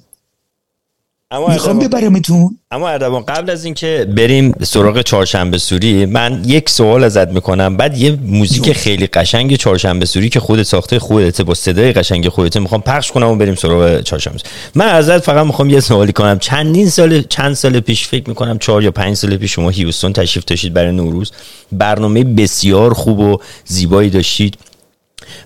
اما 1.31 1.47
می‌خوام 1.47 1.79
ببرمتون 1.79 2.57
اما 2.71 2.89
اردوان 2.89 3.23
قبل 3.23 3.49
از 3.49 3.65
اینکه 3.65 4.07
بریم 4.17 4.53
سراغ 4.63 5.01
چهارشنبه 5.01 5.57
سوری 5.57 6.05
من 6.05 6.43
یک 6.45 6.69
سوال 6.69 7.03
ازت 7.03 7.27
می‌کنم. 7.27 7.77
بعد 7.77 7.97
یه 7.97 8.11
موزیک 8.11 8.73
خیلی 8.73 9.07
قشنگ 9.07 9.55
چهارشنبه 9.55 10.05
سوری 10.05 10.29
که 10.29 10.39
خودت 10.39 10.63
ساخته 10.63 10.99
خودت 10.99 11.41
با 11.41 11.53
صدای 11.53 11.93
قشنگ 11.93 12.29
خودت 12.29 12.57
می‌خوام 12.57 12.81
پخش 12.81 13.11
کنم 13.11 13.27
و 13.27 13.35
بریم 13.35 13.55
سراغ 13.55 14.01
چهارشنبه 14.01 14.39
من 14.75 14.85
ازت 14.85 15.19
فقط 15.19 15.45
می‌خوام 15.45 15.69
یه 15.69 15.79
سوالی 15.79 16.13
کنم. 16.13 16.39
چندین 16.39 16.89
سال 16.89 17.21
چند 17.21 17.53
سال 17.53 17.79
پیش 17.79 18.07
فکر 18.07 18.29
می‌کنم 18.29 18.57
چهار 18.57 18.83
یا 18.83 18.91
پنج 18.91 19.15
سال 19.15 19.37
پیش 19.37 19.53
شما 19.53 19.69
هیوستون 19.69 20.13
تشریف 20.13 20.45
داشتید 20.45 20.73
برای 20.73 20.91
نوروز. 20.91 21.31
برنامه 21.71 22.23
بسیار 22.23 22.93
خوب 22.93 23.19
و 23.19 23.37
زیبایی 23.65 24.09
داشتید. 24.09 24.57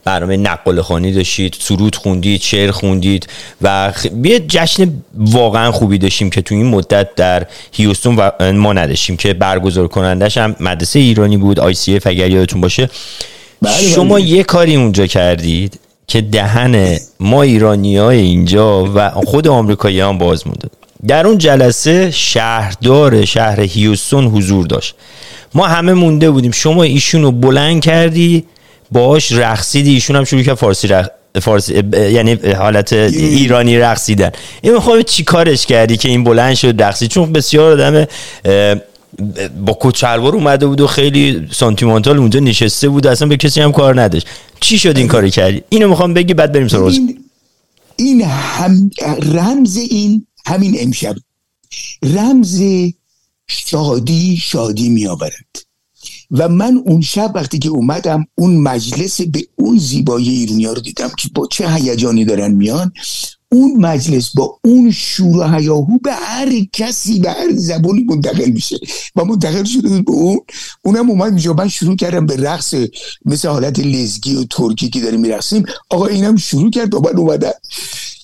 برنامه 0.04 0.38
نقل 0.38 0.82
خانی 0.82 1.12
داشتید 1.12 1.56
سرود 1.60 1.96
خوندید 1.96 2.42
شعر 2.42 2.72
خوندید 2.72 3.28
و. 3.62 3.94
یه 4.24 4.40
جشن 4.40 4.94
واقعا 5.18 5.72
خوبی 5.72 5.98
داشتیم 5.98 6.30
که 6.30 6.42
تو 6.42 6.56
این 6.56 6.66
مدت 6.66 7.16
در 7.16 7.48
هیوستون 7.72 8.16
و 8.16 8.52
ما 8.54 8.74
نداشتیم 8.74 9.18
که 9.18 9.34
برگزار 9.34 9.88
کنندش 9.88 10.38
هم 10.38 10.56
مدرسه 10.60 11.00
ایرانی 11.00 11.38
بود 11.38 11.60
آی 11.60 11.74
سی 11.74 11.96
اف 11.96 12.08
اگر 12.08 12.32
یادتون 12.32 12.62
باشه 12.62 12.90
بله، 13.62 13.74
شما 13.74 14.16
بله. 14.16 14.24
یه 14.24 14.44
کاری 14.44 14.76
اونجا 14.76 15.08
کردید 15.08 15.80
که 16.08 16.22
دهن 16.22 16.98
ما 17.20 17.42
ایرانی 17.42 17.98
های 17.98 18.20
اینجا 18.20 18.92
و 18.96 19.10
خود 19.10 19.48
آمریکایی 19.48 20.00
هم 20.00 20.18
باز 20.18 20.48
مونده 20.48 20.70
در 21.08 21.28
اون 21.28 21.38
جلسه 21.38 22.12
شهردار 22.12 23.26
شهر 23.26 23.62
هیوستون 23.62 24.26
حضور 24.26 24.68
داشت 24.68 24.96
ما 25.54 25.68
همه 25.68 25.94
مونده 25.94 26.32
بودیم 26.32 26.52
شما 26.52 26.84
ایشون 26.84 27.22
رو 27.22 27.32
بلند 27.32 27.82
کردی 27.82 28.46
باش 28.92 29.32
رقصیدی 29.32 29.94
ایشون 29.94 30.16
هم 30.16 30.24
شروع 30.24 30.44
کرد 30.44 30.56
فارسی 30.56 30.88
رق... 30.88 31.12
فارسی 31.42 31.74
یعنی 31.94 32.34
حالت 32.34 32.94
ایرانی 32.94 33.78
رقصیدن. 33.78 34.32
این 34.62 34.74
می‌خوام 34.74 35.02
چی 35.02 35.24
کارش 35.24 35.66
کردی 35.66 35.98
که 35.98 36.10
این 36.10 36.24
بلند 36.24 36.56
شد 36.56 36.82
رقصید 36.82 37.10
چون 37.10 37.34
بسیار 37.34 37.72
آدم 37.72 38.08
با 39.66 39.78
کت 39.82 39.96
شلوار 39.96 40.36
اومده 40.36 40.68
بود 40.68 40.82
و 40.82 40.88
خیلی 40.88 41.48
سانتیمانتال 41.52 42.18
اونجا 42.18 42.40
نشسته 42.40 42.90
بود 42.90 43.08
اصلا 43.08 43.28
به 43.28 43.38
کسی 43.38 43.62
هم 43.62 43.72
کار 43.72 44.02
نداشت. 44.02 44.28
چی 44.60 44.80
شد 44.80 44.98
این 44.98 45.08
کاری 45.08 45.32
کردی؟ 45.32 45.64
اینو 45.70 45.90
می‌خوام 45.90 46.14
بگی 46.14 46.34
بعد 46.34 46.52
بریم 46.52 46.68
سراغ 46.68 46.88
این 46.88 47.24
این 47.96 48.22
هم 48.22 48.92
رمز 49.34 49.78
این 49.78 50.28
همین 50.46 50.76
امشب. 50.80 51.16
رمز 52.04 52.62
شادی 53.48 54.38
شادی 54.38 54.90
می 54.90 55.08
آورد 55.08 55.71
و 56.32 56.50
من 56.50 56.84
اون 56.86 57.02
شب 57.02 57.32
وقتی 57.36 57.60
که 57.60 57.70
اومدم 57.70 58.26
اون 58.36 58.56
مجلس 58.56 59.22
به 59.22 59.48
اون 59.56 59.78
زیبایی 59.78 60.30
ایرونی 60.30 60.66
رو 60.66 60.82
دیدم 60.82 61.10
که 61.18 61.30
با 61.36 61.48
چه 61.52 61.74
هیجانی 61.74 62.26
دارن 62.26 62.52
میان 62.52 62.92
اون 63.52 63.86
مجلس 63.86 64.36
با 64.36 64.60
اون 64.66 64.92
شور 64.92 65.38
و 65.38 65.44
هیاهو 65.44 65.98
به 65.98 66.14
هر 66.14 66.50
کسی 66.74 67.20
به 67.20 67.32
هر 67.32 67.52
زبانی 67.52 68.04
منتقل 68.04 68.50
میشه 68.50 68.78
و 69.16 69.26
منتقل 69.26 69.64
شده 69.64 70.02
به 70.02 70.12
اون. 70.12 70.40
اونم 70.82 71.10
اومد 71.10 71.32
اینجا. 71.32 71.54
من 71.54 71.68
شروع 71.68 71.96
کردم 71.96 72.26
به 72.26 72.36
رقص 72.36 72.76
مثل 73.26 73.48
حالت 73.48 73.80
لزگی 73.80 74.36
و 74.36 74.44
ترکی 74.44 74.90
که 74.90 75.00
داریم 75.02 75.20
میرقصیم. 75.20 75.64
آقا 75.90 76.06
اینم 76.06 76.36
شروع 76.36 76.70
کرد 76.70 76.90
با 76.90 77.00
من 77.00 77.18
اومدن. 77.18 77.52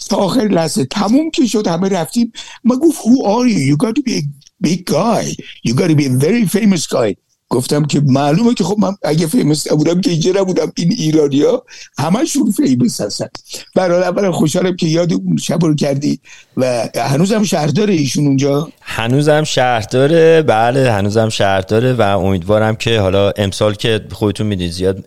تا 0.09 0.17
آخر 0.17 0.41
لحظه 0.41 0.85
تموم 0.85 1.31
که 1.31 1.45
شد 1.45 1.67
همه 1.67 1.89
رفتیم. 1.89 2.31
من 2.63 2.75
گفت 2.75 2.97
who 3.01 3.25
are 3.25 3.47
you? 3.53 3.73
You 3.73 3.85
got 3.85 3.95
to 3.95 4.01
be 4.01 4.13
a 4.13 4.23
big 4.67 4.85
guy. 4.85 5.35
You 5.65 5.73
gotta 5.73 5.95
be 5.95 6.05
a 6.05 6.09
very 6.09 6.45
famous 6.45 6.87
guy. 6.87 7.26
گفتم 7.49 7.85
که 7.85 8.01
معلومه 8.05 8.53
که 8.53 8.63
خب 8.63 8.75
من 8.79 8.95
اگه 9.03 9.27
فیمس 9.27 9.71
نبودم 9.71 10.01
که 10.01 10.11
اینجا 10.11 10.31
نبودم. 10.31 10.71
این 10.75 10.91
ایرانیا 10.91 11.63
همشون 11.97 12.51
فیمس 12.51 13.01
هستن. 13.01 13.27
برای 13.75 14.03
اول 14.03 14.31
خوشحالم 14.31 14.75
که 14.75 14.87
یاد 14.87 15.13
اون 15.13 15.37
شب 15.37 15.65
رو 15.65 15.75
کردی. 15.75 16.19
و 16.57 16.89
هنوزم 16.95 17.43
شهرداره 17.43 17.93
ایشون 17.93 18.27
اونجا؟ 18.27 18.69
هنوزم 18.81 19.43
شهرداره 19.43 20.41
بله 20.41 20.91
هنوزم 20.91 21.29
شهرداره 21.29 21.93
و 21.93 22.01
امیدوارم 22.01 22.75
که 22.75 22.99
حالا 22.99 23.31
امسال 23.31 23.73
که 23.73 24.01
خودتون 24.11 24.47
می‌دید 24.47 24.71
زیاد 24.71 25.05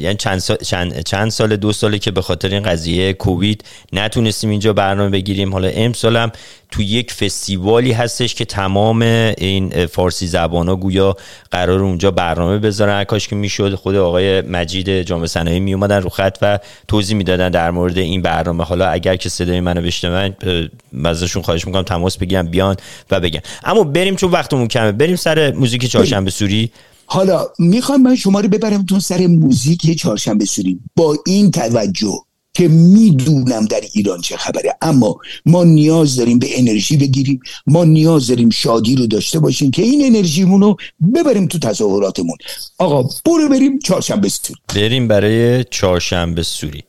یعنی 0.00 0.14
چند 0.14 0.38
سال 0.38 0.56
چند, 0.56 1.00
چند 1.00 1.30
سال 1.30 1.56
دو 1.56 1.72
ساله 1.72 1.98
که 1.98 2.10
به 2.10 2.22
خاطر 2.22 2.48
این 2.48 2.62
قضیه 2.62 3.12
کووید 3.12 3.64
نتونستیم 3.92 4.50
اینجا 4.50 4.72
برنامه 4.72 5.10
بگیریم. 5.10 5.52
حالا 5.52 5.68
امسالم 5.68 6.32
تو 6.70 6.82
یک 6.82 7.12
فستیوالی 7.12 7.92
هستش 7.92 8.34
که 8.34 8.44
تمام 8.44 9.02
این 9.02 9.86
فارسی 9.86 10.26
زبان 10.26 10.68
ها 10.68 10.76
گویا 10.76 11.16
قرار 11.50 11.82
اونجا 11.82 12.10
برنامه 12.10 12.58
بذارن. 12.58 13.04
کاش 13.04 13.28
که 13.28 13.36
می‌شد 13.36 13.74
خود 13.74 13.96
آقای 13.96 14.40
مجید 14.40 15.02
جامعه 15.02 15.26
صنایع 15.26 15.58
می 15.58 15.74
اومدن 15.74 16.02
رو 16.02 16.08
خط 16.08 16.38
و 16.42 16.58
توضیح 16.88 17.16
می‌دادن 17.16 17.50
در 17.50 17.70
مورد 17.70 17.98
این 17.98 18.22
برنامه. 18.22 18.64
حالا 18.64 18.88
اگر 18.88 19.16
که 19.16 19.28
صدای 19.28 19.60
منو 19.60 19.82
بشنون 19.82 20.34
ازشون 21.04 21.42
خواهش 21.42 21.66
می‌کنم 21.66 21.82
تماس 21.82 22.18
بگیرن 22.18 22.46
بیان 22.46 22.76
و 23.10 23.20
بگن. 23.20 23.40
اما 23.64 23.84
بریم 23.84 24.16
چون 24.16 24.30
وقتمون 24.30 24.68
کمه. 24.68 24.92
بریم 24.92 25.16
سر 25.16 25.52
موزیک 25.52 25.84
چهارشنبه 25.86 26.30
سوری. 26.30 26.70
حالا 27.06 27.46
می‌خوام 27.58 28.02
من 28.02 28.16
شما 28.16 28.40
رو 28.40 28.48
ببرم 28.48 28.84
تو 28.86 29.00
سر 29.00 29.26
موزیک 29.26 29.98
چهارشنبه 29.98 30.44
سوری. 30.44 30.80
با 30.96 31.16
این 31.26 31.50
توجه 31.50 32.14
که 32.54 32.68
می‌دونم 32.68 33.64
در 33.64 33.80
ایران 33.92 34.20
چه 34.20 34.36
خبره. 34.36 34.76
اما 34.82 35.18
ما 35.46 35.64
نیاز 35.64 36.16
داریم 36.16 36.38
به 36.38 36.58
انرژی 36.58 36.96
بگیریم. 36.96 37.40
ما 37.66 37.84
نیاز 37.84 38.26
داریم 38.26 38.50
شادی 38.50 38.96
رو 38.96 39.06
داشته 39.06 39.38
باشیم 39.38 39.70
که 39.70 39.82
این 39.82 40.06
انرژیمون 40.06 40.60
رو 40.62 40.76
ببریم 41.14 41.46
تو 41.46 41.58
تظاهراتمون. 41.58 42.36
آقا 42.78 43.02
برو 43.24 43.48
بریم 43.48 43.78
چهارشنبه 43.78 44.28
سوری. 44.28 44.60
بریم 44.74 45.08
برای 45.08 45.64
چهارشنبه 45.64 46.42
سوری. 46.42 46.82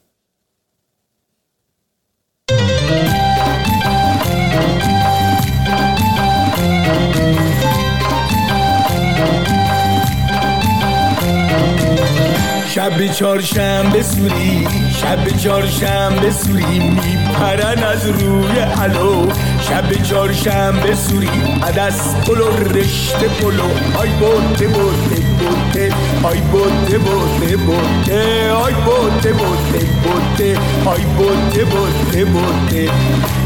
شب 13.00 13.08
چهارشنبه 13.08 14.04
سوری 14.04 14.68
شب 15.02 15.38
چهارشنبه 15.38 16.32
سوری 16.32 16.80
میپرن 16.80 17.84
از 17.84 18.06
روی 18.06 18.60
الو 18.60 19.28
شب 19.62 20.04
چهارشنبه 20.04 20.96
سوری 20.96 21.30
عدس 21.64 22.16
پلو 22.16 22.50
رشته 22.50 23.28
پلو. 23.28 23.64
آی 23.98 24.10
بوته 24.10 24.68
بوته 24.68 25.22
بوته 25.40 25.94
آی 26.24 26.40
بوته 26.40 26.98
بوته 26.98 27.58
بوته. 27.58 28.52
آی 28.52 28.74
بوته 28.74 29.34
بوته 29.34 29.86
بوته 30.04 30.58
آی 30.86 31.04
بوته 31.04 31.66
بوته 31.66 32.26
بوته. 32.26 32.90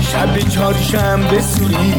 شب 0.02 0.50
چهارشنبه 0.50 1.42
سوری 1.42 1.94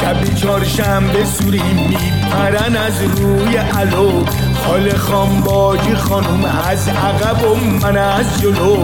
شب 0.00 0.34
چهارشنبه 0.34 1.24
سوری 1.24 1.62
میپرن 1.62 2.76
از 2.76 3.02
روی 3.20 3.56
الو 3.56 4.24
خال 4.66 4.96
خانباجی 4.96 5.94
خانوم 5.94 6.44
از 6.44 6.88
عقب 6.88 7.50
و 7.50 7.54
من 7.54 7.96
از 7.96 8.40
جلو. 8.40 8.76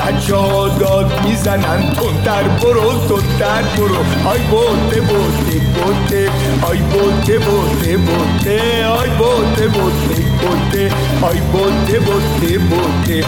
بچه 0.00 0.36
ها 0.36 0.68
داد 0.68 1.20
می‌زنن 1.24 1.92
تو 1.94 2.06
در 2.24 2.42
برو 2.42 3.08
تو 3.08 3.16
در 3.38 3.62
برو. 3.76 4.28
آی 4.28 4.38
بوده 4.38 5.00
بوده 5.00 5.60
بوده 5.74 6.30
آی 6.62 6.78
بوده 6.78 7.38
بوده 7.38 7.96
بوده 7.96 8.86
آی 8.86 9.10
بوده 9.10 9.68
بوده 9.68 10.22
بوده 10.40 10.92
آی 11.22 11.40
بوده 11.40 12.00
بوده 12.00 12.58
بوده 12.58 13.24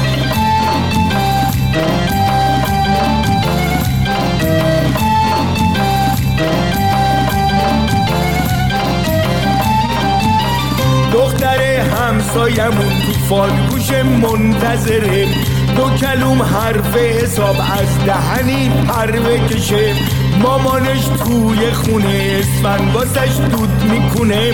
همسایمون 11.83 12.89
تو 13.07 13.13
فالگوش 13.13 13.91
منتظره. 13.93 15.27
دو 15.77 15.91
کلوم 15.91 16.43
حرف 16.43 16.97
حساب 16.97 17.57
از 17.61 18.07
دهنی 18.07 18.71
پروه 18.89 19.49
کشه. 19.49 19.95
مامانش 20.43 21.05
توی 21.05 21.71
خونه 21.71 22.37
اسفن 22.39 22.89
واسش 22.93 23.37
دود 23.51 23.83
می‌کنه. 23.91 24.53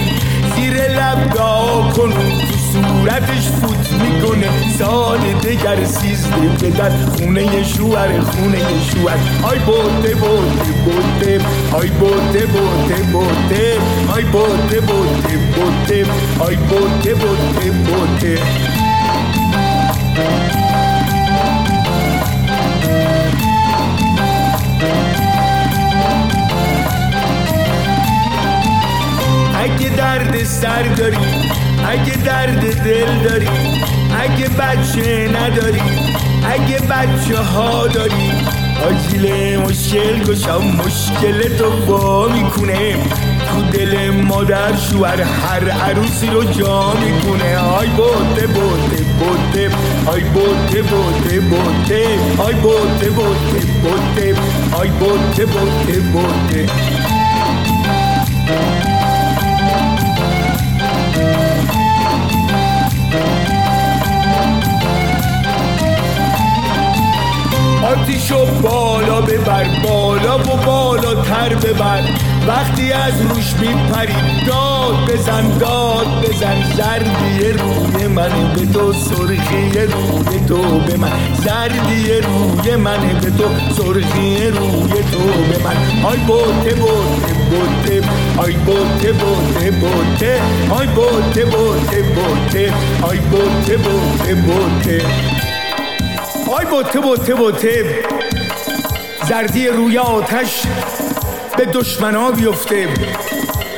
زیر 0.56 0.74
لب 0.74 1.34
دعا 1.34 1.90
کن 1.90 2.10
تو 2.10 2.57
صورتش 2.72 3.48
فوت 3.48 3.92
می‌کنه. 3.92 4.48
سال 4.78 5.18
دگر 5.18 5.84
سیزده 5.84 6.68
بدن 6.70 7.06
خونه 7.06 7.64
شوهر 7.64 8.20
خونه 8.20 8.58
شوهر. 8.92 9.18
آی 9.42 9.58
بوده 9.58 10.14
بوده 10.14 10.72
بوده 10.84 11.40
آی 11.72 11.88
بوده 11.88 12.46
بوده 12.46 13.02
بوده 13.12 13.78
آی 14.14 14.24
بوده 14.24 14.80
بوده 14.80 15.36
بوده 15.54 16.06
آی 16.40 16.56
بوده 16.56 17.14
بوده 17.14 17.70
بوده 17.70 18.38
اگه 29.58 29.88
درد 29.96 30.44
سر 30.44 30.82
داری 30.82 31.16
اگه 31.88 32.16
درد 32.24 32.82
دل 32.84 33.28
داری 33.28 33.48
اگه 34.20 34.48
بچه 34.48 35.28
نداری 35.28 35.82
اگه 36.44 36.78
بچه 36.80 37.38
ها 37.38 37.86
داری 37.86 38.32
آجیل 38.88 39.56
مشکل 39.58 40.24
گشا 40.24 40.58
مشکل 40.58 41.56
تو 41.56 41.70
با 41.86 42.28
می‌کنه. 42.28 42.96
تو 43.48 43.78
دل 43.78 44.10
مادر 44.10 44.76
شوهر 44.76 45.22
هر 45.22 45.70
عروسی 45.70 46.26
رو 46.26 46.44
جا 46.44 46.92
می‌کنه. 46.94 47.56
آی 47.56 47.86
بوده 47.88 48.46
بوده 48.46 49.04
بوده 49.18 49.70
آی 50.06 50.20
بوده 50.20 50.82
بوده 50.82 51.40
بوده 51.40 52.04
آی 52.38 52.54
بوده 52.54 53.10
بوده 53.10 53.60
بوده 53.82 54.34
آی 54.72 54.88
بوده 54.88 55.46
بوده 55.46 56.00
بوده 56.00 57.17
آتیشو 67.88 68.46
بالا 68.62 69.20
ببر 69.20 69.66
بالا 69.82 70.38
و 70.38 70.56
بالاتر 70.66 71.54
ببر. 71.54 72.02
وقتی 72.48 72.92
از 72.92 73.22
روش 73.22 73.52
میپری 73.60 74.44
داد 74.46 75.12
بزن 75.12 75.58
داد 75.58 76.06
بزن. 76.22 76.62
زردی 76.76 77.52
روی 77.52 78.06
من 78.06 78.52
به 78.54 78.66
تو 78.72 78.92
سرخی 78.92 79.70
روی 79.78 80.40
تو 80.48 80.78
به 80.78 80.96
من. 80.96 81.12
زردی 81.44 82.12
روی 82.12 82.76
من 82.76 83.20
به 83.20 83.30
تو 83.30 83.48
سرخی 83.76 84.46
روی 84.46 85.02
تو 85.12 85.18
به 85.50 85.64
من. 85.64 85.76
آی 86.04 86.18
بوته 86.18 86.74
بوته 86.74 87.34
بوته. 87.50 88.08
آی 88.38 88.52
بوته 88.52 89.12
بوته 89.12 89.70
بوته. 89.70 90.40
آی 90.70 90.86
بوته 90.86 91.44
بوته 91.44 92.02
بوته. 92.02 92.72
آی 93.02 93.18
بوته 93.18 93.76
بوته 93.76 94.34
بوته. 94.34 95.37
آی 96.48 96.64
بوته 96.64 97.00
بوته 97.00 97.34
بوته. 97.34 98.04
زردی 99.28 99.68
روی 99.68 99.98
آتش 99.98 100.62
به 101.56 101.64
دشمنا 101.64 102.30
بیفته. 102.30 102.88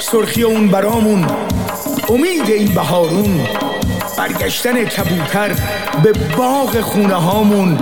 سرخی 0.00 0.42
اون 0.42 0.68
برامون. 0.68 1.26
امید 2.08 2.50
این 2.50 2.74
بهارون. 2.74 3.46
برگشتن 4.18 4.84
کبوتر 4.84 5.50
به 6.02 6.12
باغ 6.12 6.80
خونه 6.80 7.14
هامون. 7.14 7.78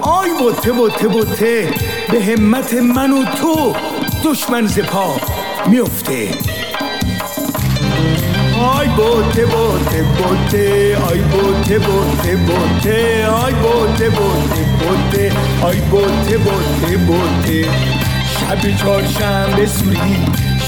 آی 0.00 0.30
بوته 0.38 0.72
بوته 0.72 1.08
بوته. 1.08 1.68
به 2.12 2.24
همت 2.24 2.74
من 2.74 3.12
و 3.12 3.24
تو 3.24 3.74
دشمن 4.24 4.66
زپا 4.66 5.16
میفته. 5.66 6.28
آی 8.58 8.88
بوته 8.88 9.46
بوته 9.46 10.02
بوته 10.02 10.96
آی 11.10 11.18
بوته 11.18 11.78
بوته 11.78 12.36
بوته 12.36 13.26
آی 13.28 13.52
بوته 13.52 14.10
بوته 14.10 14.64
بوته 14.80 15.32
آی 15.62 15.80
بوته 15.80 16.38
بوته 16.38 16.96
بوته 16.96 17.68
شب 18.40 18.76
چهارشنبه 18.76 19.66
سوری 19.66 20.16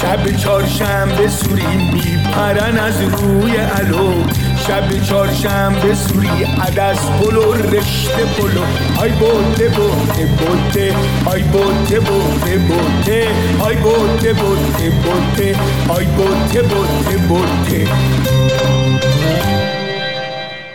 شب 0.01 0.37
چهارشنبه 0.37 1.27
سوری 1.27 1.77
میپرن 1.93 2.77
از 2.79 3.01
روی 3.01 3.55
علو 3.57 4.23
شب 4.67 5.03
چهارشنبه 5.03 5.95
سوری 5.95 6.27
عدس 6.67 7.05
پلو 7.09 7.53
رشته 7.53 8.25
پلو. 8.37 8.63
های 8.97 9.11
بوته 9.11 9.69
بوته 9.69 10.25
بوته. 10.25 10.93
های 11.25 11.41
بوته 11.43 11.99
بوته 11.99 12.57
بوته. 12.57 13.27
های 13.59 13.75
بوته 13.75 14.33
بوته 14.33 14.89
بوته. 15.03 15.55
های 15.87 16.05
بوته 16.05 16.61
بوته 16.61 17.17
بوته. 17.27 17.87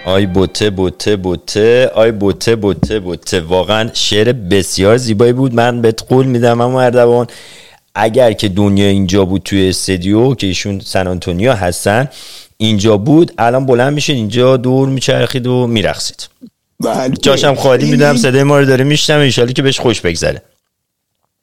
آی 0.07 0.27
بوته 0.27 0.71
بوته 0.71 1.17
بوته. 1.17 1.91
آی 1.95 2.13
بوته 2.13 2.57
بوته 2.57 3.01
بوته. 3.01 3.41
واقعا 3.41 3.91
شعر 3.93 4.33
بسیار 4.33 4.97
زیبایی 4.97 5.33
بود. 5.33 5.55
من 5.55 5.83
بهت 5.83 6.03
قول 6.09 6.27
میدم 6.27 6.61
اما 6.61 6.83
اردوان 6.83 7.27
اگر 7.95 8.33
که 8.33 8.49
دنیا 8.49 8.87
اینجا 8.87 9.25
بود 9.25 9.43
توی 9.43 9.69
استودیو 9.69 10.35
که 10.35 10.47
ایشون 10.47 10.81
سن 10.81 11.07
آنتونیو 11.07 11.53
هستن 11.53 12.09
اینجا 12.57 12.97
بود 12.97 13.33
الان 13.39 13.67
بلند 13.67 13.93
میشید 13.95 14.17
اینجا 14.17 14.57
دور 14.57 14.89
میچرخید 14.89 15.47
و 15.47 15.67
میرقصید 15.67 16.29
بله. 16.81 17.15
جاشم 17.23 17.55
خالی 17.55 17.83
این- 17.85 17.93
میدم 17.93 18.17
صدای 18.17 18.43
ما 18.43 18.59
رو 18.59 18.65
داره 18.65 18.85
میشنم 18.85 19.19
انشالله 19.19 19.53
که 19.53 19.63
بهش 19.63 19.81
خوش 19.81 20.01
بگذره. 20.01 20.43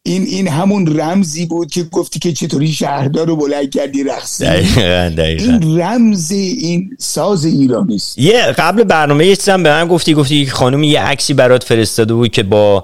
این 0.06 0.24
این 0.24 0.48
همون 0.48 1.00
رمزی 1.00 1.46
بود 1.46 1.72
که 1.72 1.84
گفتی 1.84 2.20
که 2.20 2.34
چطوری 2.34 2.68
شهردار 2.72 3.28
رو 3.28 3.36
بلند 3.36 3.70
کردی 3.70 4.04
رقصی؟ 4.04 4.44
دقیقا 4.46 5.14
دقیقا. 5.18 5.44
این 5.52 5.80
رمز 5.82 6.32
این 6.32 6.90
ساز 7.00 7.46
ایرانی 7.46 7.96
است 7.96 8.20
یه 8.20 8.42
قبل 8.42 8.84
برنامه 8.84 9.26
یه 9.28 9.36
چیزم 9.36 9.64
به 9.64 9.70
من 9.70 9.88
گفتی 9.88 10.14
گفتی 10.14 10.46
که 10.46 10.52
خانم 10.52 10.84
یه 10.84 11.02
عکسی 11.02 11.34
برات 11.34 11.64
فرستاده 11.64 12.14
بود 12.14 12.32
که 12.32 12.44
با 12.44 12.84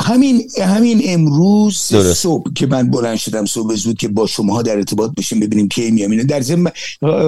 همین 0.00 0.42
همین 0.62 1.02
امروز 1.04 1.88
درست. 1.90 2.22
صبح 2.22 2.52
که 2.54 2.66
من 2.66 2.90
بلند 2.90 3.16
شدم 3.16 3.46
صبح 3.46 3.74
زود 3.74 3.98
که 3.98 4.08
با 4.08 4.26
شما 4.26 4.62
در 4.62 4.76
ارتباط 4.76 5.10
باشیم 5.16 5.40
ببینیم 5.40 5.68
کی 5.68 5.90
میام 5.90 6.22
در 6.22 6.40
ضمن 6.40 6.70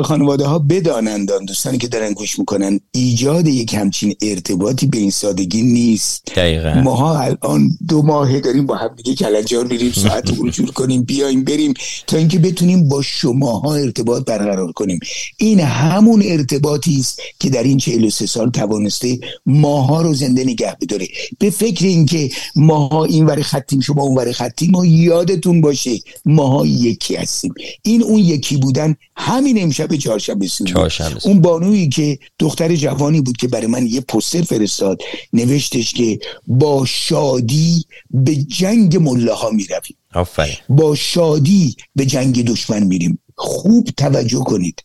خانواده 0.05 0.47
ها 0.47 0.59
بدانند 0.59 1.31
دوستانی 1.47 1.79
که 1.79 1.89
دارن 1.89 2.13
گوش 2.13 2.39
می‌کنن 2.39 2.81
ایجاد 2.93 3.49
یک 3.49 3.75
همچین 3.75 4.15
ارتباطی 4.23 4.87
به 4.87 4.99
این 4.99 5.11
سادگی 5.11 5.63
نیست. 5.63 6.25
دقیقا. 6.37 6.75
ماها 6.75 7.21
الان 7.21 7.79
دو 7.89 8.03
ماه 8.03 8.41
داریم 8.41 8.67
با 8.67 8.77
هم 8.77 8.91
دیگه 8.97 9.15
کلنجار 9.15 9.67
میریم 9.67 9.93
ساعت 9.93 10.31
رو 10.39 10.51
جور 10.51 10.71
کنیم 10.71 11.03
بیایم 11.03 11.45
بریم 11.45 11.75
تا 12.07 12.17
اینکه 12.17 12.39
بتونیم 12.39 12.89
با 12.89 13.03
شماها 13.03 13.75
ارتباط 13.75 14.25
برقرار 14.25 14.73
کنیم. 14.73 15.01
این 15.37 15.61
همون 15.61 16.23
ارتباطی 16.25 16.97
است 17.01 17.21
که 17.39 17.51
در 17.51 17.63
این 17.63 17.79
43 17.79 18.27
سال 18.27 18.51
توانسته 18.51 19.19
ماها 19.47 20.03
رو 20.03 20.15
زنده 20.15 20.45
نگه 20.45 20.77
بداره. 20.81 21.09
به 21.39 21.51
فکر 21.51 21.87
اینکه 21.87 22.31
ماها 22.57 23.05
این 23.05 23.27
ور 23.27 23.43
خطیم 23.43 23.81
شما 23.81 24.03
اون 24.03 24.19
ور 24.19 24.33
خطیم 24.33 24.75
و 24.75 24.85
یادتون 24.85 25.61
باشه 25.61 25.91
ماها 26.25 26.67
یکی 26.67 27.17
هستیم. 27.17 27.55
این 27.83 28.03
اون 28.03 28.19
یکی 28.19 28.57
بودن 28.57 28.97
همین 29.17 29.63
امشب 29.63 29.97
چهارشنبه 29.97 30.47
سوری. 30.47 30.73
اون 31.25 31.41
بانویی 31.41 31.89
که 31.89 32.19
دختر 32.39 32.77
جوانی 32.77 33.21
بود 33.21 33.37
که 33.37 33.49
برای 33.49 33.67
من 33.67 33.87
یه 33.87 34.01
پستر 34.01 34.43
فرستاد 34.43 35.03
نوشتش 35.33 35.93
که 35.93 36.19
با 36.47 36.85
شادی 36.85 37.85
به 38.11 38.37
جنگ 38.37 38.97
ملاها 38.97 39.51
می‌رویم. 39.51 39.97
آفرین. 40.15 40.55
با 40.69 40.95
شادی 40.95 41.77
به 41.97 42.07
جنگ 42.07 42.45
دشمن 42.45 42.83
میریم. 42.83 43.19
خوب 43.37 43.89
توجه 43.97 44.39
کنید. 44.39 44.83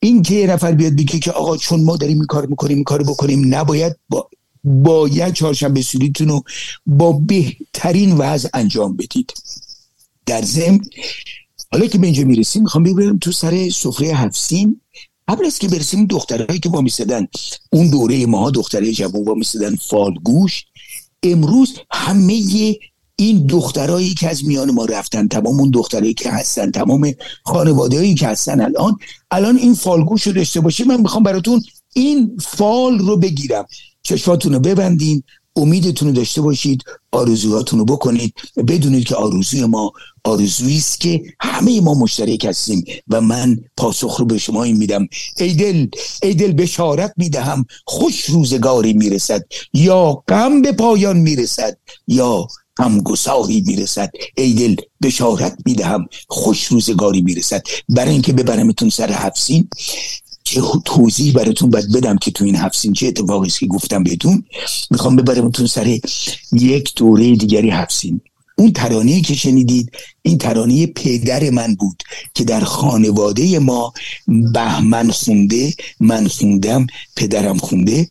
این 0.00 0.22
که 0.22 0.34
یه 0.34 0.46
نفر 0.46 0.72
بیاد 0.72 0.92
بگه 0.92 1.18
که 1.18 1.32
آقا 1.32 1.56
چون 1.56 1.84
ما 1.84 1.96
داریم 1.96 2.16
این 2.16 2.26
کار 2.26 2.46
می‌کنیم 2.46 2.76
این 2.76 2.84
کار 2.84 3.02
بکنیم 3.02 3.54
نباید 3.54 3.96
با 4.08 4.28
باید 4.64 5.34
چهارشنبه 5.34 5.82
سوریتون 5.82 6.28
رو 6.28 6.42
با 6.86 7.12
بهترین 7.12 8.16
وضع 8.16 8.48
انجام 8.54 8.96
بدید. 8.96 9.32
در 10.26 10.42
ضمن 10.42 10.80
حالا 11.72 11.86
که 11.86 11.98
به 11.98 12.06
اینجا 12.06 12.24
می‌رسیم 12.24 12.62
می‌خوام 12.62 12.84
ببرم 12.84 13.18
تو 13.18 13.32
سر 13.32 13.68
سفره 13.68 14.08
هفسین 14.08 14.80
قبل 15.28 15.46
از 15.46 15.58
که 15.58 15.68
برسیم 15.68 16.06
دخترهایی 16.06 16.60
که 16.60 16.68
وامیستدن 16.68 17.26
اون 17.72 17.90
دوره 17.90 18.26
ماها 18.26 18.50
دختره 18.50 18.92
جوان 18.92 19.24
وامیستدن 19.24 19.76
فالگوش 19.76 20.64
امروز 21.22 21.78
همه 21.92 22.42
این 23.16 23.46
دخترایی 23.46 24.14
که 24.14 24.28
از 24.28 24.44
میان 24.44 24.70
ما 24.70 24.84
رفتن 24.84 25.28
تمام 25.28 25.60
اون 25.60 25.70
دخترایی 25.70 26.14
که 26.14 26.30
هستن 26.30 26.70
تمام 26.70 27.14
خانوادهایی 27.44 28.14
که 28.14 28.26
هستن 28.26 28.60
الان 28.60 28.96
الان 29.30 29.56
این 29.56 29.74
فالگوش 29.74 30.22
رو 30.22 30.32
داشته 30.32 30.60
باشید 30.60 30.86
من 30.86 31.00
می‌خوام 31.00 31.22
براتون 31.22 31.62
این 31.94 32.36
فال 32.40 32.98
رو 32.98 33.16
بگیرم. 33.16 33.66
چشماتون 34.02 34.52
رو 34.52 34.60
ببندین 34.60 35.22
امیدتون 35.56 36.08
رو 36.08 36.14
داشته 36.14 36.40
باشید 36.40 36.82
آرزوهاتون 37.12 37.78
رو 37.78 37.84
بکنید. 37.84 38.34
بدونید 38.68 39.04
که 39.04 39.14
آرزوی 39.14 39.64
ما 39.64 39.92
آرزویی 40.24 40.78
است 40.78 41.00
که 41.00 41.22
همه 41.40 41.80
ما 41.80 41.94
مشترک 41.94 42.44
هستیم 42.44 42.84
و 43.08 43.20
من 43.20 43.58
پاسخ 43.76 44.16
رو 44.20 44.26
به 44.26 44.38
شما 44.38 44.64
این 44.64 44.76
میدم. 44.76 45.08
ای 45.36 45.54
دل 45.54 45.86
ای 46.22 46.34
دل 46.34 46.52
بشارت 46.52 47.12
می‌دهم 47.16 47.66
خوش 47.84 48.24
روزگاری 48.24 48.92
می‌رسد. 48.92 49.44
یا 49.74 50.22
غم 50.28 50.62
به 50.62 50.72
پایان 50.72 51.16
می‌رسد 51.16 51.76
یا 52.08 52.48
غمگساری 52.76 53.64
می‌رسد. 53.66 54.10
ای 54.36 54.52
دل 54.52 54.76
بشارت 55.02 55.56
می‌دهم 55.66 56.06
خوش 56.28 56.64
روزگاری 56.64 57.22
می‌رسد. 57.22 57.62
برای 57.88 58.12
اینکه 58.12 58.32
ببرمتون 58.32 58.90
سر 58.90 59.12
حفسین 59.12 59.68
که 60.50 60.62
توضیح 60.84 61.32
براتون 61.32 61.70
باید 61.70 61.92
بدم 61.92 62.16
که 62.16 62.30
تو 62.30 62.44
این 62.44 62.56
هفسین 62.56 62.92
چه 62.92 63.06
اتفاقی 63.06 63.46
است 63.46 63.58
که 63.58 63.66
گفتم 63.66 64.02
بهتون. 64.02 64.44
می‌خوام 64.90 65.16
ببرمتون 65.16 65.66
سر 65.66 65.98
یک 66.52 66.94
دوره 66.96 67.36
دیگری 67.36 67.70
هفسین 67.70 68.20
اون 68.60 68.72
ترانه 68.72 69.20
که 69.20 69.34
شنیدید 69.34 69.92
این 70.22 70.38
ترانه 70.38 70.86
پدر 70.86 71.50
من 71.50 71.74
بود 71.74 72.02
که 72.34 72.44
در 72.44 72.60
خانواده 72.60 73.58
ما 73.58 73.92
بهمن 74.54 75.10
خونده 75.10 75.74
من 76.00 76.28
خوندم 76.28 76.86
پدرم 77.16 77.58
خونده. 77.58 78.08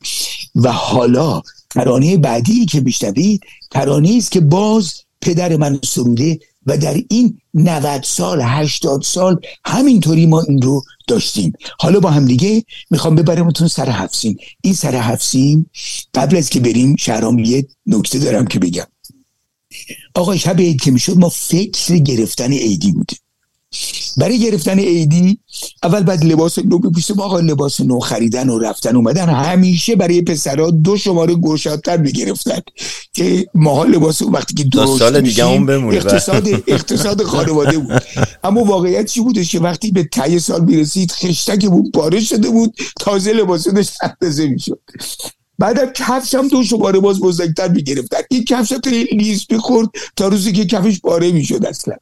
و 0.56 0.72
حالا 0.72 1.42
ترانه 1.70 2.18
بعدی 2.18 2.66
که 2.66 2.82
میشنوید 2.82 3.42
ترانه 3.72 4.16
است 4.18 4.32
که 4.32 4.40
باز 4.40 4.94
پدر 5.22 5.56
من 5.56 5.80
سروده 5.84 6.40
و 6.66 6.78
در 6.78 7.02
این 7.10 7.40
90 7.54 8.04
سال 8.04 8.42
80 8.42 9.04
سال 9.04 9.40
همینطوری 9.66 10.26
ما 10.26 10.42
این 10.42 10.62
رو 10.62 10.84
داشتیم. 11.08 11.54
حالا 11.80 12.00
با 12.00 12.12
هم 12.12 12.26
دیگه 12.26 12.64
می‌خوام 12.92 13.16
ببرمتون 13.16 13.68
سر 13.68 13.90
هفسین 13.90 14.38
این 14.62 14.74
سر 14.74 14.96
هفسین 14.96 15.66
قبل 16.14 16.38
از 16.38 16.50
که 16.50 16.60
بریم 16.60 16.96
شهرام 16.96 17.40
یه 17.40 17.68
نکته 17.86 18.20
دارم 18.20 18.48
که 18.48 18.60
بگم. 18.60 18.88
آقا 20.16 20.38
شب 20.38 20.60
عید 20.60 20.82
که 20.82 20.92
می‌شد 20.92 21.18
ما 21.18 21.30
فکر 21.30 21.98
گرفتن 21.98 22.52
عیدی 22.52 22.92
بودیم. 22.92 23.20
برای 24.18 24.40
گرفتن 24.40 24.80
عیدی 24.80 25.40
اول 25.84 26.04
بعد 26.04 26.26
لباس 26.26 26.60
نو 26.60 26.80
بپوشیم 26.80 27.20
آقا 27.20 27.40
لباس 27.40 27.82
نو 27.82 28.00
خریدن 28.00 28.50
و 28.50 28.60
رفتن 28.60 28.96
اومدن 28.96 29.30
همیشه 29.30 29.96
برای 29.96 30.22
پسرها 30.22 30.72
دو 30.72 30.98
شماره 30.98 31.36
گشادتر 31.36 31.98
می‌گرفتن 31.98 32.60
که 33.14 33.48
ماها 33.56 33.84
لباس 33.84 34.22
اون 34.22 34.34
وقتی 34.34 34.54
که 34.54 34.64
درست 34.64 35.00
سال 35.00 35.22
دیگه 35.22 35.46
اون 35.46 35.66
بمونه. 35.66 35.98
اقتصاد 35.98 36.48
اقتصاد 36.68 37.24
خانواده 37.24 37.78
بود. 37.78 38.04
اما 38.44 38.64
واقعیت 38.64 39.06
چی 39.06 39.22
بودش 39.22 39.52
که 39.52 39.60
وقتی 39.60 39.92
به 39.92 40.04
ته 40.04 40.40
سال 40.40 40.66
می‌رسید 40.66 41.12
خشتکمون 41.12 41.92
پاره 41.92 42.20
شده 42.20 42.50
بود 42.50 42.76
تازه 43.00 43.34
لباس 43.34 43.68
داشت 43.68 43.92
اندازه 44.02 44.48
می‌شد. 44.48 44.80
بعدم 45.60 45.86
کفش 45.86 46.36
هم 46.36 46.48
دو 46.48 46.64
شماره 46.64 47.00
باز 47.00 47.20
بزرگتر 47.20 47.68
می‌گرفتن. 47.68 48.18
این 48.30 48.46
کفش 48.46 48.70
تا 48.70 48.90
لیز 49.12 49.46
می‌خورد 49.52 49.88
تا 50.16 50.28
روزی 50.28 50.52
که 50.52 50.66
کفش 50.66 51.00
پاره 51.00 51.32
می‌شد 51.32 51.66
اصلا. 51.66 51.96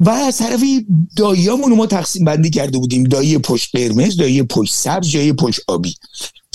و 0.00 0.10
از 0.10 0.38
طرفی 0.38 0.86
داییامون 1.16 1.76
ما 1.76 1.86
تقسیم 1.86 2.24
بندی 2.24 2.50
کرده 2.50 2.78
بودیم. 2.78 3.04
دایی 3.04 3.38
پشت 3.38 3.76
قرمز 3.76 4.16
دایی 4.16 4.42
پشت 4.42 4.74
سبز 4.74 5.12
دایی 5.12 5.32
پشت 5.32 5.60
آبی. 5.68 5.94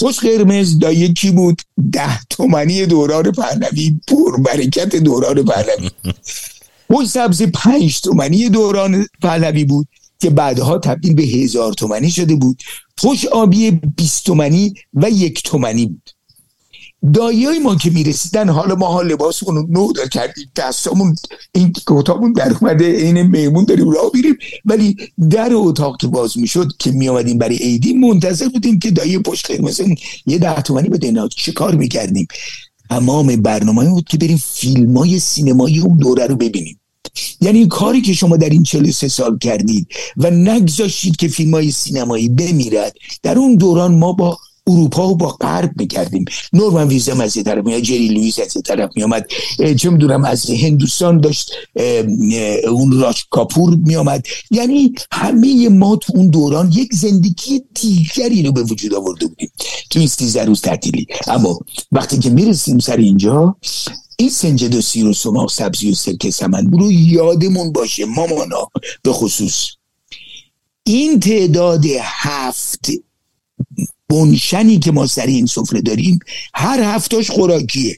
پشت 0.01 0.19
قرمز 0.19 0.79
دایی 0.79 1.13
کی 1.13 1.31
بود؟ 1.31 1.61
ده 1.91 2.19
تومنی 2.29 2.85
دوران 2.85 3.31
پهلوی 3.31 3.99
برکت 4.39 4.95
دوران 4.95 5.45
پهلوی. 5.45 5.89
پشت 6.89 7.07
سبز 7.07 7.41
پنج 7.41 8.01
تومنی 8.01 8.49
دوران 8.49 9.07
پهلوی 9.21 9.65
بود 9.65 9.87
که 10.19 10.29
بعدها 10.29 10.77
تبدیل 10.77 11.13
به 11.13 11.23
هزار 11.23 11.73
تومنی 11.73 12.11
شده 12.11 12.35
بود. 12.35 12.61
پشت 12.97 13.25
آبی 13.25 13.71
بیست 13.71 14.25
تومنی 14.25 14.73
و 14.93 15.09
یک 15.09 15.43
تومنی 15.43 15.85
بود. 15.85 16.09
دایی 17.13 17.59
ما 17.59 17.75
که 17.75 17.89
می‌رسیدن 17.89 18.49
حالا 18.49 18.75
ما 18.75 18.87
ها 18.87 19.01
لباسمون 19.01 19.55
رو 19.55 19.67
نو 19.69 19.91
در 19.91 20.07
کردیم 20.07 20.51
دستامون 20.55 21.15
این 21.51 21.73
اتاقمون 21.87 22.33
در 22.33 22.53
اومده 22.61 22.85
این 22.85 23.21
میمون 23.21 23.65
داریم 23.65 23.89
راه 23.89 24.11
میریم. 24.13 24.35
ولی 24.65 24.95
در 25.29 25.49
اتاق 25.53 25.97
که 26.01 26.07
باز 26.07 26.37
می‌شد 26.37 26.67
که 26.79 26.91
می 26.91 27.09
آمدیم 27.09 27.37
برای 27.37 27.57
عیدی 27.57 27.93
منتظر 27.93 28.49
بودیم 28.49 28.79
که 28.79 28.91
دایی 28.91 29.19
پشت 29.19 29.51
قرمزمون 29.51 29.95
یه 30.25 30.37
ده 30.37 30.61
تومنی 30.61 30.89
بده 30.89 31.07
اینا. 31.07 31.27
چه 31.27 31.51
کار 31.51 31.75
می‌کردیم؟ 31.75 32.27
تمام 32.89 33.35
برنامه 33.35 33.89
بود 33.89 34.03
که 34.03 34.17
بریم 34.17 34.41
فیلم 34.45 34.97
های 34.97 35.19
سینمایی 35.19 35.79
اون 35.79 35.97
دوره 35.97 36.27
رو 36.27 36.35
ببینیم. 36.35 36.79
یعنی 37.41 37.67
کاری 37.67 38.01
که 38.01 38.13
شما 38.13 38.37
در 38.37 38.49
این 38.49 38.63
43 38.63 39.07
سال 39.07 39.37
کردید 39.37 39.87
و 40.17 40.29
نگذاشتید 40.29 41.15
که 41.15 41.27
فیلم 41.27 41.51
های 41.51 41.71
سینمایی 41.71 42.29
بمیرد 42.29 42.93
در 43.23 43.37
اون 43.37 43.55
دوران 43.55 43.95
ما 43.95 44.13
با 44.13 44.37
اروپا 44.67 45.05
رو 45.05 45.15
با 45.15 45.27
غرب 45.27 45.71
می‌کردیم. 45.75 46.25
نورمن 46.53 46.87
ویزم 46.87 47.21
از 47.21 47.37
یه 47.37 47.43
طرف 47.43 47.65
میاد 47.65 47.81
جری 47.81 48.07
لویس 48.07 48.39
از 48.39 48.55
یه 48.55 48.61
طرف 48.61 48.89
میامد 48.95 49.27
چه 49.77 49.89
می‌دونم 49.89 50.25
از 50.25 50.49
هندوستان 50.49 51.21
داشت 51.21 51.51
اون 52.69 52.99
راج 52.99 53.23
کاپور 53.29 53.75
میامد 53.75 54.25
یعنی 54.51 54.93
همه 55.11 55.69
ما 55.69 55.95
تو 55.95 56.13
اون 56.15 56.27
دوران 56.27 56.71
یک 56.71 56.93
زندگی 56.93 57.61
دیگری 57.81 58.43
رو 58.43 58.51
به 58.51 58.63
وجود 58.63 58.93
آورده 58.93 59.27
بودیم. 59.27 59.51
تو 59.89 59.99
این 59.99 60.07
سیزده 60.07 60.45
روز 60.45 60.61
تعطیلی. 60.61 61.07
اما 61.27 61.59
وقتی 61.91 62.19
که 62.19 62.29
می‌رسیم 62.29 62.79
سر 62.79 62.97
اینجا 62.97 63.55
این 64.17 64.29
سنجد 64.29 64.75
و 64.75 64.81
سیر 64.81 65.07
و 65.07 65.13
سماق 65.13 65.51
سبزی 65.51 65.91
و 65.91 65.95
سرکه 65.95 66.31
سمن 66.31 66.71
رو 66.71 66.91
یادمون 66.91 67.71
باشه 67.71 68.05
مامانا. 68.05 68.67
به 69.03 69.13
خصوص 69.13 69.67
این 70.83 71.19
تعداد 71.19 71.85
هفت 72.01 72.89
بنشنی 74.11 74.79
که 74.79 74.91
ما 74.91 75.07
سر 75.07 75.25
این 75.25 75.45
سفره 75.45 75.81
داریم 75.81 76.19
هر 76.53 76.79
هفتاش 76.95 77.31
خوراکیه. 77.31 77.97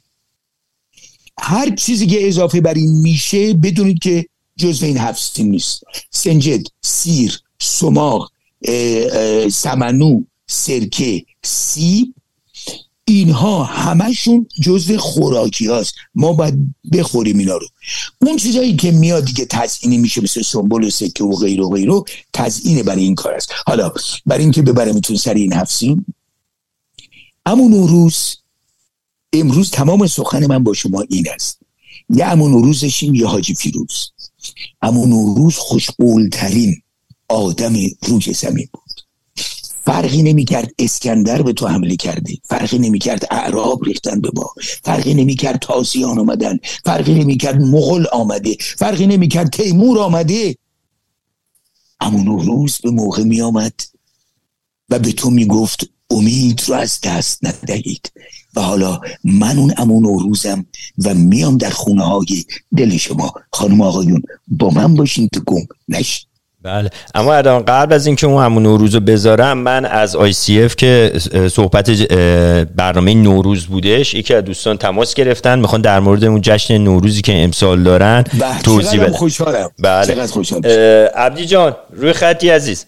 هر 1.40 1.76
چیزی 1.76 2.08
که 2.08 2.28
اضافه 2.28 2.62
بر 2.62 2.74
این 2.74 3.02
میشه 3.02 3.54
بدونید 3.54 4.00
که 4.00 4.26
جزو 4.58 4.86
این 4.86 4.98
هفت 4.98 5.40
نیست. 5.40 5.84
سنجد 6.10 6.68
سیر 6.82 7.40
سماق 7.62 8.32
سمنو 9.52 10.24
سرکه 10.48 11.26
سیب 11.44 12.14
اینها 13.06 13.64
همشون 13.64 14.48
جزو 14.62 14.98
خوراکی 14.98 15.68
هاست. 15.68 15.96
ما 16.16 16.34
باید 16.34 16.76
بخوریم 16.94 17.38
اینا 17.38 17.58
رو. 17.58 17.68
اون 18.22 18.38
چیزایی 18.38 18.76
که 18.76 18.92
میاد 18.92 19.26
دیگه 19.26 19.46
تزئینی 19.46 19.98
میشه 19.98 20.22
مثل 20.22 20.42
سنبول 20.42 20.84
و 20.84 20.90
سکه 20.90 21.24
و 21.24 21.36
غیر 21.36 21.62
و 21.62 21.70
غیر 21.70 21.90
و 21.90 22.06
تزئینه 22.34 22.84
برای 22.84 23.04
این 23.04 23.16
کار 23.16 23.34
است. 23.34 23.52
حالا 23.68 23.92
برای 24.26 24.44
اینکه 24.44 24.62
ببرمتون 24.62 25.16
سر 25.16 25.34
این 25.34 25.54
هفسیم 25.54 26.06
اما 27.46 27.68
نوروز 27.68 28.38
امروز 29.34 29.72
تمام 29.72 30.08
سخن 30.08 30.46
من 30.46 30.64
با 30.64 30.74
شما 30.74 31.02
این 31.10 31.26
است. 31.34 31.60
یه 32.10 32.26
امون 32.26 32.52
نوروزشیم 32.52 33.16
یه 33.16 33.28
حاجی 33.28 33.56
فیروز. 33.56 34.12
امون 34.82 35.10
نوروز 35.10 35.56
خوشقولترین 35.56 36.82
آدم 37.30 37.74
روی 38.02 38.34
زمین 38.34 38.68
بود. 38.74 38.83
فرقی 39.86 40.24
نمی‌کرد 40.24 40.72
اسکندر 40.80 41.42
به 41.42 41.54
تو 41.54 41.68
حمله 41.68 41.96
کرده. 41.96 42.34
فرقی 42.44 42.80
نمی‌کرد 42.80 43.28
اعراب 43.32 43.84
ریختن 43.84 44.22
به 44.22 44.32
با 44.32 44.54
فرقی 44.84 45.14
نمی‌کرد 45.14 45.60
تازیان 45.60 46.20
آمدن. 46.20 46.60
فرقی 46.86 47.14
نمی‌کرد 47.14 47.62
مغل 47.62 48.06
آمده. 48.12 48.58
فرقی 48.78 49.08
نمی‌کرد 49.08 49.50
تیمور 49.50 50.00
آمده. 50.00 50.56
اما 52.00 52.44
روز 52.44 52.78
به 52.84 52.90
موقع 52.92 53.24
میآمد 53.24 53.74
و 54.90 55.00
به 55.00 55.12
تو 55.12 55.30
می‌گفت 55.30 55.90
امید 56.12 56.62
رو 56.68 56.76
از 56.76 57.00
دست 57.04 57.46
ندهید. 57.46 58.12
و 58.56 58.62
حالا 58.62 59.02
من 59.24 59.58
اون 59.58 59.74
امون 59.78 60.04
روزم 60.04 60.66
و 61.06 61.14
میام 61.14 61.58
در 61.58 61.70
خونه 61.70 62.04
های 62.04 62.46
دل 62.78 62.98
شما. 62.98 63.34
خانم 63.52 63.82
آقایون 63.82 64.22
با 64.48 64.70
من 64.70 64.96
باشین 64.96 65.28
تو 65.28 65.40
گم 65.40 65.62
نشید 65.90 66.33
بله. 66.64 66.90
اما 67.16 67.34
الان 67.34 67.64
قبل 67.66 67.94
از 67.94 68.08
اینکه 68.08 68.28
اون 68.28 68.44
همون 68.44 68.64
نوروز 68.64 68.94
رو 68.96 69.00
بذارم 69.00 69.58
من 69.58 69.86
از 69.86 70.16
آی 70.16 70.34
سی 70.34 70.64
اف 70.64 70.76
که 70.76 71.12
صحبت 71.52 71.90
برنامه 72.76 73.14
نوروز 73.14 73.66
بودش 73.66 74.14
یکی 74.14 74.34
از 74.34 74.44
دوستان 74.44 74.78
تماس 74.78 75.14
گرفتن 75.14 75.60
می‌خوان 75.60 75.82
در 75.82 76.00
مورد 76.00 76.24
اون 76.24 76.42
جشن 76.42 76.78
نوروزی 76.78 77.22
که 77.22 77.44
امسال 77.44 77.84
دارن 77.84 78.24
توضیح 78.64 79.04
بدن. 79.04 79.12
خوشحالم. 79.12 79.70
بله. 79.80 81.10
عبدی 81.16 81.46
جان 81.46 81.76
روی 81.92 82.14
خطی 82.14 82.50
عزیز. 82.50 82.86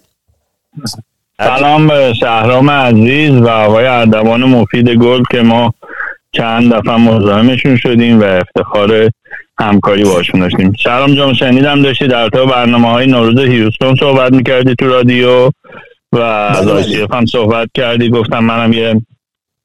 سلام 1.38 1.88
به 1.88 2.14
شهرام 2.20 2.70
عزیز 2.70 3.32
و 3.32 3.48
آقای 3.48 3.86
اردوان 3.86 4.44
مفید 4.44 4.90
گل 4.90 5.24
که 5.32 5.42
ما 5.42 5.74
چند 6.32 6.74
دفعه 6.74 6.96
مزاحمشون 6.96 7.78
شدیم 7.78 8.22
و 8.22 8.24
افتخار 8.24 9.10
همکاری 9.60 10.04
باشون 10.04 10.40
داشتیم. 10.40 10.74
شهرام 10.74 11.16
جان 11.16 11.34
شنیدم 11.34 11.82
داشتی 11.82 12.08
در 12.08 12.30
تو 12.30 12.46
برنامه 12.46 12.90
های 12.90 13.08
نوروز 13.08 13.40
هیوستون 13.40 13.96
صحبت 13.96 14.34
می‌کردی 14.34 14.76
تو 14.80 14.88
رادیو 14.88 15.50
و 16.12 16.18
از 16.20 16.68
آیسیف 16.68 17.14
هم 17.14 17.26
صحبت 17.26 17.70
کردی 17.74 18.10
گفتم 18.10 18.40
منم 18.40 18.74
یه 18.74 19.02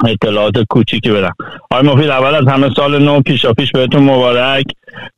اطلاعات 0.06 0.54
کوچیکی 0.70 1.10
بدم. 1.10 1.34
آقای 1.70 1.86
مفید 1.86 2.08
اول 2.08 2.34
از 2.34 2.48
همه 2.48 2.70
سال 2.76 3.02
نو 3.02 3.20
پیشا 3.20 3.52
پیش 3.52 3.72
بهتون 3.72 4.02
مبارک. 4.02 4.64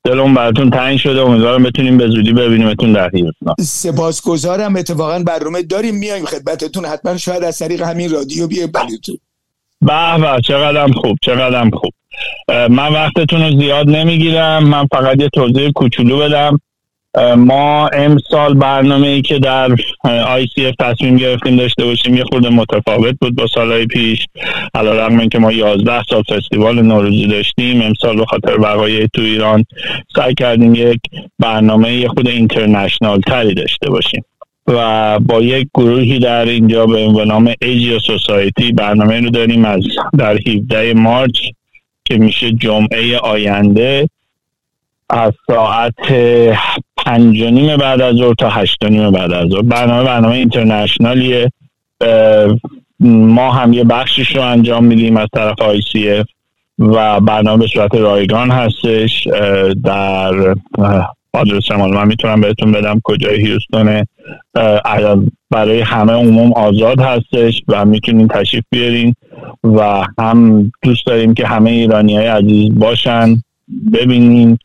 دلون 0.05 0.35
براتون 0.35 0.71
تنگ 0.71 0.99
شده 0.99 1.21
امیدوارم 1.21 1.63
بتونیم 1.63 1.99
به 1.99 2.09
زودی 2.09 2.33
ببینیمتون 2.33 2.93
در 2.93 3.11
هیوستون 3.15 3.55
سپاسگزارم 3.61 4.77
اتفاقا 4.77 5.19
برنامه 5.19 5.63
داریم 5.63 5.95
میایم 5.95 6.25
خدمتتون. 6.25 6.85
حتما 6.85 7.17
شاید 7.17 7.45
از 7.45 7.59
طریق 7.59 7.83
همین 7.83 8.11
رادیو 8.11 8.47
بیه 8.47 8.67
بلیتون 8.67 9.19
به 9.81 10.19
به 10.19 10.41
چقدرم 10.45 10.93
خوب 10.93 11.17
چقدرم 11.23 11.71
خوب. 11.71 11.93
من 12.49 12.93
وقتتون 12.93 13.43
رو 13.43 13.61
زیاد 13.61 13.89
نمی‌گیرم. 13.89 14.65
من 14.65 14.87
فقط 14.87 15.21
یه 15.21 15.29
توضیح 15.29 15.71
کوچولو 15.71 16.19
بدم. 16.19 16.61
ما 17.37 17.89
امسال 17.89 18.55
برنامه 18.55 19.09
ای 19.09 19.23
که 19.23 19.39
در 19.39 19.77
اف 20.05 20.75
تصمیم 20.79 21.17
گرفتیم 21.17 21.57
داشته 21.57 21.85
باشیم 21.85 22.15
یه 22.15 22.25
خورده 22.25 22.49
متفاوت 22.49 23.15
بود 23.21 23.37
با 23.37 23.47
سالهای 23.47 23.87
پیش. 23.87 24.27
علا 24.75 24.93
رقم 24.93 25.29
که 25.29 25.39
ما 25.39 25.53
11 25.53 26.03
سال 26.03 26.23
فستیوال 26.23 26.83
نوروزی 26.83 27.27
داشتیم. 27.27 27.83
امسال 27.83 28.17
به 28.17 28.25
خاطر 28.25 28.61
وقایع 28.61 29.07
تو 29.07 29.23
ایران 29.23 29.65
سعی 30.17 30.35
کردیم 30.35 30.75
یک 30.75 31.01
برنامه 31.39 31.95
یه 31.95 32.09
خود 32.09 32.29
اینترنشنال 32.29 33.21
تری 33.21 33.55
داشته 33.55 33.91
باشیم. 33.91 34.25
و 34.67 35.19
با 35.19 35.41
یک 35.41 35.69
گروهی 35.75 36.19
در 36.19 36.45
اینجا 36.45 36.87
به 36.87 37.25
نام 37.25 37.55
ایجیا 37.63 37.99
سوسایتی 37.99 38.73
برنامه 38.73 39.21
رو 39.21 39.31
داریم 39.31 39.65
از 39.65 39.81
در 40.19 40.39
17 40.47 40.95
مارچ 40.95 41.39
که 42.05 42.19
میشه 42.19 42.53
جمعه 42.53 43.19
آینده 43.19 44.09
از 45.11 45.33
ساعت 45.47 46.13
پنج 46.97 47.43
نیم 47.43 47.77
بعد 47.77 48.01
از 48.01 48.17
ظهر 48.17 48.35
تا 48.35 48.49
هشت 48.49 48.85
نیم 48.85 49.11
بعد 49.11 49.33
از 49.33 49.49
ظهر. 49.49 49.63
برنامه 49.63 50.05
برنامه 50.05 50.35
اینترنشنالیه. 50.35 51.53
ما 53.01 53.53
هم 53.53 53.73
یه 53.73 53.85
بخشش 53.85 54.37
رو 54.37 54.43
انجام 54.43 54.85
میدیم 54.85 55.17
از 55.17 55.29
طرف 55.33 55.61
اف 55.61 56.27
و 56.79 57.21
برنامه 57.21 57.63
به 57.63 57.67
صورت 57.67 57.95
رایگان 57.95 58.51
هستش. 58.51 59.29
در 59.85 60.55
آدرس 61.33 61.71
من 61.71 62.09
می‌تونم 62.09 62.41
بهتون 62.41 62.73
بدم 62.73 63.01
کجای 63.05 63.47
هیوستونه 63.47 64.07
برای 65.51 65.81
همه 65.81 66.13
عموم 66.13 66.53
آزاد 66.53 67.01
هستش 67.01 67.63
و 67.69 67.85
می‌تونین 67.85 68.29
تشریف 68.29 68.65
بیارین. 68.71 69.15
و 69.65 70.05
هم 70.19 70.73
دوست 70.83 71.07
داریم 71.07 71.35
که 71.35 71.47
همه 71.47 71.71
ایرانی 71.71 72.17
های 72.17 72.27
عزیز 72.27 72.75
باشن 72.75 73.43
ببینین 73.93 74.59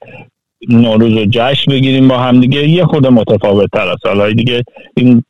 نوروز 0.69 1.13
و 1.13 1.25
جشن 1.25 1.71
بگیریم 1.71 2.07
با 2.07 2.17
هم 2.17 2.39
دیگه. 2.39 2.69
یه 2.69 2.85
خود 2.85 3.07
متفاوت 3.07 3.69
تر 3.73 3.87
از 3.87 3.97
سالهای 4.03 4.33
دیگه 4.33 4.63
این 4.97 5.23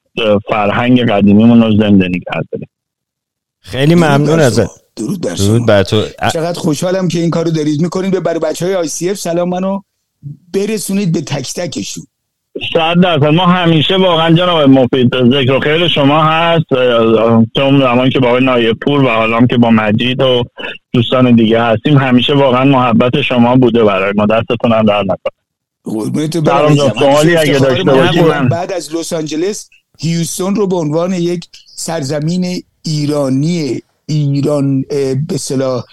فرهنگ 0.49 1.11
قدیمیمون 1.11 1.63
رو 1.63 1.71
زنده 1.71 2.07
نگه 2.07 2.61
خیلی 3.59 3.95
ممنون 3.95 4.39
ازت. 4.39 4.69
درود 4.95 5.21
بر, 5.21 5.33
درود 5.33 5.65
بر 5.65 5.83
تو. 5.83 6.03
چقدر 6.33 6.59
خوشحالم 6.59 7.07
که 7.07 7.19
این 7.19 7.29
کارو 7.29 7.51
دارید 7.51 7.81
می‌کنین 7.81 8.11
به 8.11 8.19
برای 8.19 8.39
بچه 8.39 8.65
های 8.65 8.75
آی 8.75 8.87
سی 8.87 9.09
اف 9.09 9.17
سلام 9.17 9.49
منو 9.49 9.79
برسونید 10.53 11.11
به 11.11 11.21
تک 11.21 11.53
تکشون. 11.53 12.03
صد 12.73 12.99
درصد. 13.01 13.25
ما 13.25 13.45
همیشه 13.45 13.97
واقعا 13.97 14.35
جناب 14.35 14.69
مفید 14.69 15.15
ذکر 15.31 15.59
خیر 15.59 15.87
شما 15.87 16.23
هست. 16.23 16.65
چون 17.55 17.79
زمان 17.79 18.09
که 18.09 18.19
با 18.19 18.27
آقای 18.27 18.43
نایب 18.43 18.77
پور 18.79 19.03
و 19.03 19.09
حالا 19.09 19.45
که 19.45 19.57
با 19.57 19.69
مجید 19.69 20.21
و 20.21 20.43
دوستان 20.93 21.35
دیگه 21.35 21.61
هستیم 21.61 21.97
همیشه 21.97 22.33
واقعا 22.33 22.65
محبت 22.65 23.21
شما 23.21 23.55
بوده 23.55 23.83
برای 23.83 24.13
ما. 24.15 24.25
دستتون 24.25 24.71
هم 24.71 24.85
در 24.85 25.03
اگه 27.37 27.59
داشته 27.59 27.83
بعد 28.49 28.71
از 28.71 28.95
لس 28.95 29.13
آنجلس 29.13 29.69
هیوستون 29.99 30.55
رو 30.55 30.67
به 30.67 30.75
عنوان 30.75 31.13
یک 31.13 31.45
سرزمین 31.65 32.63
ایرانی 32.85 33.81
ایران 34.05 34.81
به 35.27 35.37
صلاح 35.37 35.83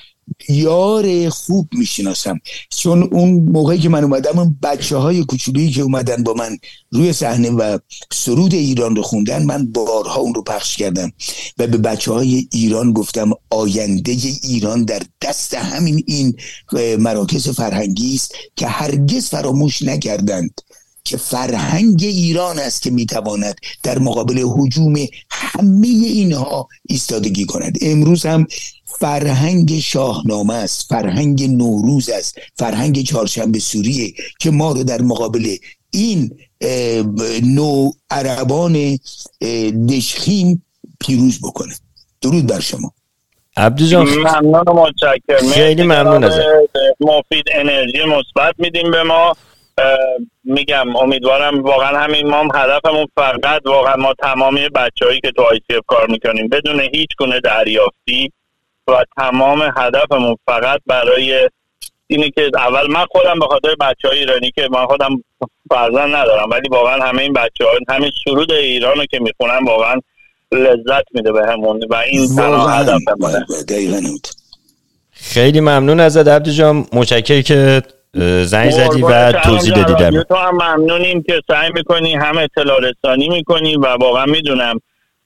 یار 0.48 1.28
خوب 1.28 1.68
می‌شناسم. 1.72 2.40
چون 2.70 3.02
اون 3.02 3.30
موقعی 3.30 3.78
که 3.78 3.88
من 3.88 4.04
اومدم 4.04 4.38
اون 4.38 4.58
بچه 4.62 4.96
های 4.96 5.24
کوچولویی 5.24 5.70
که 5.70 5.82
اومدن 5.82 6.22
با 6.22 6.34
من 6.34 6.58
روی 6.92 7.12
صحنه 7.12 7.50
و 7.50 7.78
سرود 8.12 8.54
ایران 8.54 8.96
رو 8.96 9.02
خوندن 9.02 9.44
من 9.44 9.72
بارها 9.72 10.20
اون 10.20 10.34
رو 10.34 10.42
پخش 10.42 10.76
کردم 10.76 11.12
و 11.58 11.66
به 11.66 11.78
بچه 11.78 12.12
های 12.12 12.48
ایران 12.52 12.92
گفتم 12.92 13.30
آینده 13.50 14.16
ایران 14.42 14.84
در 14.84 15.02
دست 15.22 15.54
همین 15.54 16.04
این 16.06 16.36
مراکز 16.98 17.48
فرهنگی 17.48 18.14
است 18.14 18.34
که 18.56 18.66
هرگز 18.66 19.28
فراموش 19.28 19.82
نکردند 19.82 20.60
که 21.04 21.16
فرهنگ 21.16 22.02
ایران 22.02 22.58
است 22.58 22.82
که 22.82 22.90
می‌تواند 22.90 23.54
در 23.82 23.98
مقابل 23.98 24.44
حجوم 24.56 24.94
همه 25.30 25.86
اینها 25.86 26.68
ایستادگی 26.88 27.44
کند. 27.44 27.78
امروز 27.80 28.26
هم 28.26 28.46
فرهنگ 28.98 29.78
شاهنامه 29.78 30.54
است 30.54 30.88
فرهنگ 30.88 31.44
نوروز 31.44 32.10
است 32.10 32.38
فرهنگ 32.54 33.02
چهارشنبه 33.02 33.58
سوریه 33.58 34.12
که 34.40 34.50
ما 34.50 34.72
رو 34.72 34.84
در 34.84 35.02
مقابل 35.02 35.56
این 35.90 36.30
نو 37.42 37.90
عربان 38.10 38.98
دشخیم 39.88 40.64
پیروز 41.00 41.38
بکنه. 41.42 41.74
درود 42.22 42.46
بر 42.46 42.60
شما. 42.60 42.92
عبدو 43.56 43.86
جان 43.86 44.08
ممنون 44.08 44.64
متشکرم. 44.68 45.50
خیلی 45.52 45.82
ممنون 45.82 46.24
ازت. 46.24 46.42
مفید 47.00 47.44
انرژی 47.54 47.98
مثبت 48.04 48.54
میدیم 48.58 48.90
به 48.90 49.02
ما. 49.02 49.36
میگم 50.44 50.96
امیدوارم 50.96 51.62
واقعا 51.62 51.98
همین 51.98 52.26
ما 52.26 52.40
هم 52.40 52.48
هدفمون 52.54 53.06
فقط 53.16 53.62
واقعا 53.64 53.96
ما 53.96 54.14
تمامی 54.22 54.68
بچههایی 54.68 55.20
که 55.20 55.32
تو 55.36 55.42
آی 55.42 55.60
کار 55.86 56.06
می‌کنیم 56.10 56.48
بدون 56.48 56.80
هیچ 56.80 57.08
گونه 57.18 57.40
دریافتی 57.40 58.32
و 58.88 59.04
تمام 59.16 59.72
هدفمون 59.76 60.36
فقط 60.46 60.80
برای 60.86 61.50
اینه 62.06 62.30
که 62.30 62.50
اول 62.54 62.90
من 62.90 63.04
خودم 63.10 63.38
به 63.38 63.46
خاطر 63.46 63.74
بچه 63.80 64.08
های 64.08 64.18
ایرانی 64.18 64.50
که 64.50 64.68
من 64.70 64.86
خودم 64.86 65.24
فرزند 65.70 66.14
ندارم 66.14 66.50
ولی 66.50 66.68
واقعا 66.68 67.04
همه 67.04 67.22
این 67.22 67.32
بچه 67.32 67.64
ها 67.64 67.70
همین 67.94 68.10
سرود 68.24 68.52
ایران 68.52 68.96
رو 68.96 69.06
که 69.06 69.18
می‌خونن 69.18 69.64
واقعا 69.66 70.00
لذت 70.52 71.04
میده 71.14 71.32
به 71.32 71.46
همون 71.46 71.80
و 71.90 71.94
این 71.94 72.36
تنها 72.36 72.82
دقیقا 73.68 73.96
همینطور. 73.96 74.32
خیلی 75.10 75.60
ممنون 75.60 76.00
ازت 76.00 76.28
عبدو 76.28 76.50
جان. 76.50 76.86
متشکر 76.92 77.40
که 77.40 77.82
زنگ 78.44 78.70
زدی 78.70 79.02
و 79.02 79.32
توضیح 79.32 79.74
دادی 79.74 79.94
در 79.94 80.22
تو 80.22 80.34
هم 80.34 80.54
ممنونیم 80.54 81.22
که 81.22 81.40
سعی 81.48 81.70
می‌کنی 81.74 82.14
هم 82.14 82.38
اطلاع 82.38 82.80
رسانی 82.80 83.28
می‌کنی 83.28 83.76
و 83.76 83.86
واقعا 83.86 84.26
می‌دونم 84.26 84.80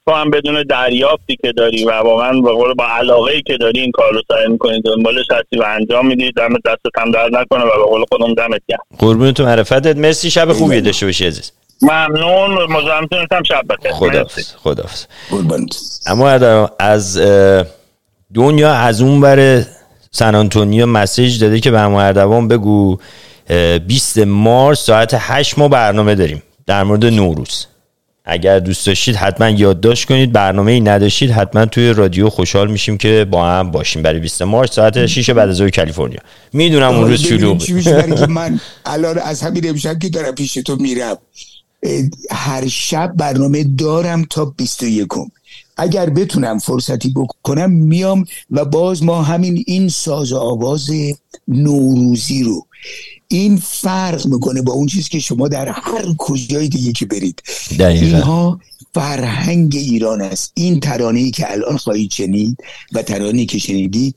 تو 0.09 0.15
هم 0.15 0.29
بدون 0.29 0.63
دریافتی 0.63 1.35
که 1.41 1.51
داری 1.51 1.85
و 1.85 1.91
واقعا 1.91 2.41
به 2.41 2.51
قول 2.51 2.73
با 2.73 2.85
علاقه 2.87 3.31
ای 3.31 3.41
که 3.41 3.57
داری 3.57 3.79
این 3.79 3.91
کار 3.91 4.13
رو 4.13 4.21
سعی 4.27 4.47
می‌کنی 4.47 4.81
دنبالش 4.81 5.25
هستی 5.31 5.57
و 5.59 5.63
انجام 5.67 6.07
میدی 6.07 6.31
دم 6.31 6.53
دستت 6.53 6.97
هم 6.97 7.11
درد 7.11 7.35
نکنه 7.35 7.63
و 7.63 7.77
به 7.77 7.83
قول 7.89 8.05
خودم 8.09 8.33
دمت 8.33 8.61
گرم. 8.67 8.79
قربون 8.97 9.31
تو 9.31 9.45
معرفتت 9.45 9.97
مرسی. 9.97 10.31
شب 10.31 10.53
خوبی 10.53 10.81
داشته 10.81 11.05
باشی 11.05 11.25
عزیز. 11.25 11.51
ممنون. 11.81 12.63
مزاحمتونم 12.71 13.43
شب 13.47 13.63
بخیر. 13.69 13.91
خداحافظ 13.91 15.05
قربانت 15.31 15.77
اما 16.07 16.29
از 16.79 17.17
دنیا 18.33 18.73
از 18.73 19.01
اون 19.01 19.21
بر 19.21 19.63
سن 20.11 20.35
آنتونیو 20.35 20.85
مسیج 20.85 21.41
داده 21.41 21.59
که 21.59 21.71
به 21.71 21.79
اردوان 21.79 22.47
بگو 22.47 22.97
اه، 23.49 23.79
20 23.79 24.17
مارس 24.17 24.79
ساعت 24.79 25.15
8 25.19 25.57
ما 25.57 25.67
برنامه 25.67 26.15
داریم. 26.15 26.43
در 26.67 26.83
مورد 26.83 27.05
نوروز. 27.05 27.67
اگر 28.29 28.59
دوست 28.59 28.87
داشتید 28.87 29.15
حتما 29.15 29.49
یادداشت 29.49 30.07
کنید. 30.07 30.31
برنامه 30.31 30.71
ای 30.71 30.79
نداشتید 30.79 31.31
حتما 31.31 31.65
توی 31.65 31.93
رادیو 31.93 32.29
خوشحال 32.29 32.71
میشیم 32.71 32.97
که 32.97 33.25
با 33.31 33.47
هم 33.47 33.71
باشیم. 33.71 34.01
برای 34.01 34.19
20 34.19 34.41
مارس 34.41 34.71
ساعت 34.71 35.05
6 35.05 35.29
بعد 35.29 35.49
از 35.49 35.61
کالیفرنیا. 35.61 36.19
می‌دونم 36.53 36.95
اون 36.95 37.07
روز 37.07 37.23
ببینیم 37.23 37.39
شلوغ 37.39 37.57
چی 37.57 37.73
میشه. 37.73 37.93
برای 37.93 38.15
که 38.15 38.27
من 38.27 38.59
الان 38.85 39.17
از 39.17 39.41
همین 39.41 39.69
امشب 39.69 39.99
که 39.99 40.09
دارم 40.09 40.35
پیش 40.35 40.53
تو 40.53 40.75
میرم 40.75 41.17
هر 42.31 42.67
شب 42.67 43.11
برنامه 43.15 43.63
دارم 43.63 44.25
تا 44.29 44.45
21 44.45 45.07
اگر 45.79 46.09
بتونم 46.09 46.59
فرصتی 46.59 47.09
بکنم 47.09 47.71
میام 47.71 48.25
و 48.51 48.65
باز 48.65 49.03
ما 49.03 49.23
همین 49.23 49.63
این 49.67 49.89
ساز 49.89 50.31
و 50.31 50.37
آواز 50.37 50.89
نوروزی 51.47 52.43
رو 52.43 52.65
این 53.27 53.57
فرق 53.57 54.27
می‌کنه 54.27 54.61
با 54.61 54.73
اون 54.73 54.87
چیزی 54.87 55.09
که 55.09 55.19
شما 55.19 55.47
در 55.47 55.67
هر 55.67 56.05
کجای 56.17 56.67
دیگه 56.67 56.91
که 56.91 57.05
برید. 57.05 57.41
دقیقا. 57.79 58.05
اینها 58.05 58.59
فرهنگ 58.93 59.75
ایران 59.75 60.21
است. 60.21 60.51
این 60.53 60.79
ترانه 60.79 61.19
ای 61.19 61.31
که 61.31 61.51
الان 61.51 61.77
خواهید 61.77 62.11
شنید 62.11 62.57
و 62.93 63.01
ترانه 63.01 63.45
که 63.45 63.57
شنیدی 63.57 64.13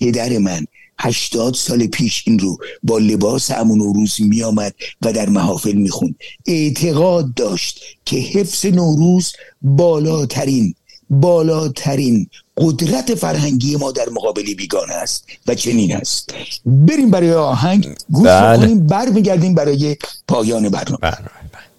پدر 0.00 0.38
من 0.38 0.64
هشتاد 0.98 1.54
سال 1.54 1.86
پیش 1.86 2.24
این 2.26 2.38
رو 2.38 2.58
با 2.82 2.98
لباس 2.98 3.50
امون 3.50 3.78
نوروز 3.78 4.16
می 4.20 4.42
آمد 4.42 4.74
و 5.02 5.12
در 5.12 5.28
محافل 5.28 5.72
می 5.72 5.88
خوند 5.88 6.14
اعتقاد 6.46 7.34
داشت 7.34 7.80
که 8.04 8.16
حفظ 8.16 8.66
نوروز 8.66 9.32
بالاترین 9.62 10.74
بالاترین 11.10 12.26
قدرت 12.56 13.14
فرهنگی 13.14 13.76
ما 13.76 13.92
در 13.92 14.08
مقابل 14.08 14.54
بیگانه 14.54 14.94
است 14.94 15.24
و 15.46 15.54
چنین 15.54 15.96
است 15.96 16.34
بریم 16.66 17.10
برای 17.10 17.32
آهنگ 17.32 17.94
گوش 18.10 18.26
بله. 18.26 18.56
کنیم 18.56 18.86
برمیگردیم 18.86 19.54
برای 19.54 19.96
پایان 20.28 20.68
برنامه 20.68 20.98
برنامه 21.00 21.28
بله. 21.52 21.70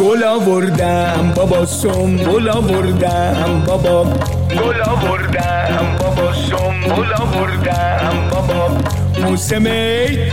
گل 0.00 0.24
آوردم 0.24 1.32
بابا 1.36 1.66
سنبول 1.66 2.48
آوردم 2.48 3.64
بابا 3.66 4.04
گل 4.50 4.80
آوردم 4.82 5.25
سنبول 6.86 7.12
آوردم 7.14 8.30
بابا. 8.30 8.70
موسم 9.22 9.64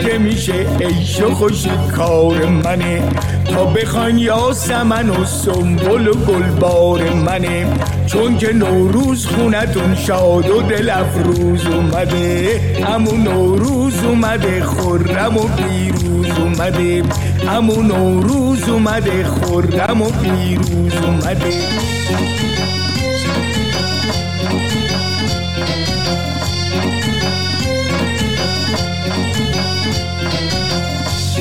که 0.04 0.18
میشه 0.20 0.54
عیش 0.80 1.22
و 1.22 1.34
خوشی 1.34 1.72
کار 1.96 2.46
منه. 2.46 3.04
تا 3.50 3.66
بخوان 3.66 4.18
یاسمن 4.18 5.10
و 5.10 5.26
سنبول 5.26 6.08
و 6.08 6.14
گلبار 6.14 7.14
منه. 7.14 7.68
چون 8.08 8.38
که 8.38 8.54
نوروز 8.54 9.26
خونتون 9.26 9.96
شاد 9.96 10.50
و 10.50 10.62
دل 10.62 10.90
افروز 10.90 11.66
اومده. 11.66 12.62
همون 12.88 13.24
نوروز 13.24 14.04
اومده 14.04 14.64
خرم 14.64 15.38
و 15.38 15.48
پیروز 15.48 16.40
اومده. 16.40 17.04
همون 17.48 17.88
نوروز 17.88 18.70
اومده 18.70 19.24
خرم 19.24 20.02
و 20.02 20.10
پیروز 20.10 20.94
اومده. 21.04 21.54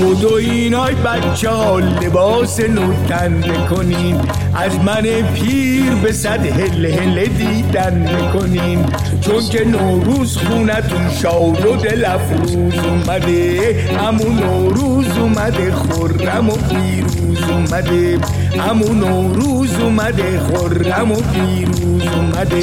بدو 0.02 0.34
اینای 0.34 0.94
بچه 0.94 1.50
ها 1.50 1.78
لباس 1.78 2.60
نو 2.60 2.92
تن 3.08 3.42
کنین 3.70 4.20
از 4.54 4.78
من 4.78 5.02
پیر 5.34 5.94
به 6.02 6.12
صد 6.12 6.46
هل 6.46 6.86
هل 6.86 7.26
دیدن 7.26 8.30
کنین 8.32 8.84
چون 9.20 9.48
که 9.50 9.64
نوروز 9.64 10.36
خونتون 10.36 11.10
شاد 11.22 11.66
و 11.66 11.76
دل 11.76 12.04
افروز 12.04 12.74
اومده. 12.74 13.74
همون 13.98 14.38
نوروز 14.38 15.18
اومده 15.18 15.74
خرم 15.74 16.50
و 16.50 16.56
پیروز 16.56 17.42
اومده. 17.50 18.18
همون 18.58 18.98
نوروز 18.98 19.80
اومده 19.80 20.40
خرم 20.40 21.12
و 21.12 21.16
پیروز 21.16 22.02
اومده. 22.16 22.62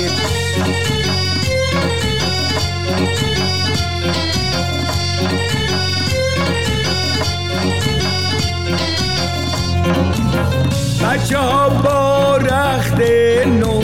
ها 11.34 11.70
با 11.70 12.38
رخت 12.38 13.02
نو 13.46 13.82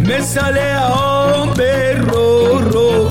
مثل 0.00 0.58
آب 0.92 1.60
رو 2.12 2.58
رو. 2.58 3.08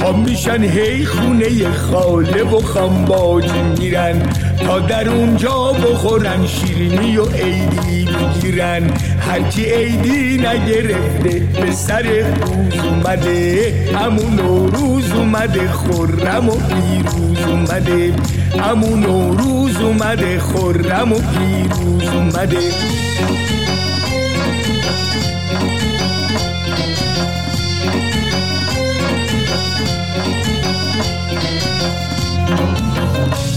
پا 0.00 0.12
میشن 0.12 0.62
هی 0.62 1.04
خونه 1.04 1.72
خاله 1.72 2.42
و 2.42 2.60
خانباج 2.60 3.50
میرن. 3.52 4.22
در 4.68 5.08
اونجا 5.08 5.72
بخورن 5.72 6.46
شیرینی 6.46 7.16
و 7.16 7.24
عیدی 7.24 8.04
بگیرن 8.04 8.90
هرچی 9.20 9.64
عیدی 9.64 10.36
نگرفته 10.36 11.60
به 11.60 11.72
سر 11.72 12.02
روز 12.02 12.84
اومده. 12.84 13.72
همون 13.94 14.34
نوروز 14.34 15.12
اومده 15.12 15.70
خرم 15.72 16.48
و 16.48 16.56
پیروز 16.56 17.38
اومده. 17.48 18.14
همون 18.58 19.00
نوروز 19.00 19.76
اومده 19.76 20.40
خرم 20.40 21.12
و 21.12 21.18
پیروز 21.18 22.14
اومده. 22.14 22.58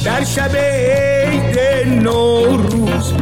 در 0.05 0.23
شب 0.23 0.55
عید 0.55 1.59
نوروز 1.87 3.13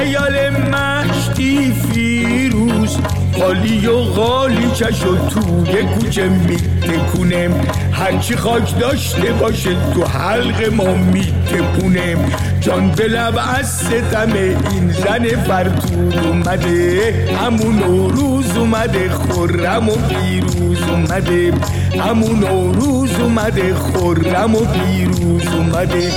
ایال 0.00 0.50
مشتی 0.50 1.72
فیروز. 1.72 2.98
خالی 3.38 3.86
و 3.86 3.98
غالی 3.98 4.66
و 4.66 5.28
توی 5.28 5.82
کوچه 5.82 6.28
میتکونم. 6.28 7.50
هرچی 7.92 8.36
خاک 8.36 8.78
داشته 8.78 9.32
باشه 9.32 9.70
تو 9.94 10.04
حلق 10.04 10.72
ما 10.72 10.94
میتپونم 10.94 12.32
جان 12.60 12.90
به 12.90 13.04
لب 13.04 13.38
از 13.58 13.70
ستم 13.70 14.32
این 14.70 14.90
زن 14.90 15.44
فرتود 15.46 16.18
اومده. 16.26 17.12
همون 17.44 17.78
نوروز 17.78 18.56
اومده 18.56 19.10
خرم 19.10 19.88
و 19.88 19.96
پیروز 19.96 20.82
اومده. 20.82 21.52
همون 22.00 22.38
نوروز 22.38 23.20
اومده 23.20 23.74
خرم 23.74 24.54
و 24.54 24.64
پیروز 24.64 25.46
اومده. 25.46 26.10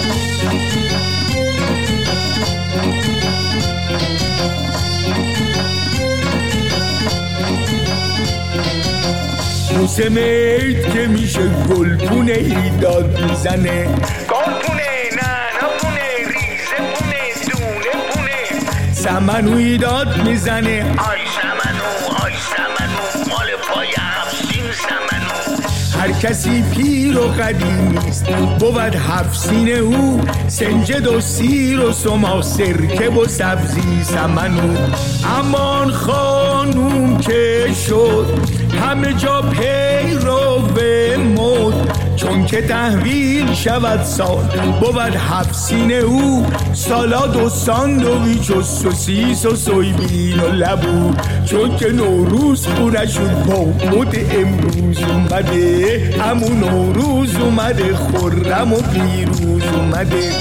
موسه 9.77 10.09
مید 10.09 10.93
که 10.93 11.07
میشه 11.07 11.47
گلپونه 11.47 12.31
ایداد 12.31 13.19
می‌زنه. 13.21 13.85
گلپونه 14.29 14.89
نه 15.11 15.33
نه 15.61 15.99
ریزه 16.27 16.77
پونه 16.93 17.21
دونه 17.49 17.91
پونه. 18.11 18.93
سمنو 18.93 19.57
ایداد 19.57 20.27
می‌زنه. 20.27 20.85
آی 20.97 21.26
هر 26.07 26.13
کسی 26.13 26.61
پیر 26.61 27.17
و 27.17 27.27
قدیمیست 27.27 28.25
بود 28.59 28.95
هفسین 28.95 29.69
او 29.69 30.21
سنجد 30.47 31.07
و 31.07 31.21
سیر 31.21 31.79
و 31.79 31.91
سما 31.91 32.41
سرکه 32.41 33.09
و 33.09 33.25
سبزی 33.25 34.03
سمنو 34.03 34.77
امان 35.39 35.91
خانوم 35.91 37.17
که 37.17 37.67
شد 37.87 38.25
همه 38.81 39.13
جا 39.13 39.41
پیرو 39.41 40.59
به 40.75 41.17
مد. 41.17 41.86
چون 42.27 42.45
که 42.45 42.61
تحویل 42.61 43.53
شود 43.53 44.03
سال 44.03 44.45
بود 44.79 45.15
حفسین 45.15 45.91
او. 45.91 46.45
سالاد 46.73 47.35
و 47.35 47.49
ساندویچ 47.49 48.51
و 48.51 48.61
سوسیس 48.61 49.45
و 49.45 49.55
سویبین 49.55 50.39
و 50.39 50.47
لبو. 50.47 51.13
چون 51.45 51.77
که 51.77 51.91
نوروز 51.91 52.67
خونه 52.67 53.05
شد 53.05 53.43
با 53.45 53.65
مد 53.65 54.15
امروز 54.35 54.97
اومده. 54.97 56.15
همون 56.19 56.59
نوروز 56.59 57.35
اومده 57.35 57.95
خورم 57.95 58.73
و 58.73 58.81
پیروز 58.81 59.63
اومده. 59.63 60.31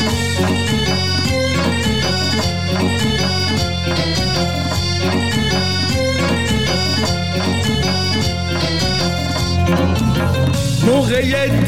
موقع 10.86 11.65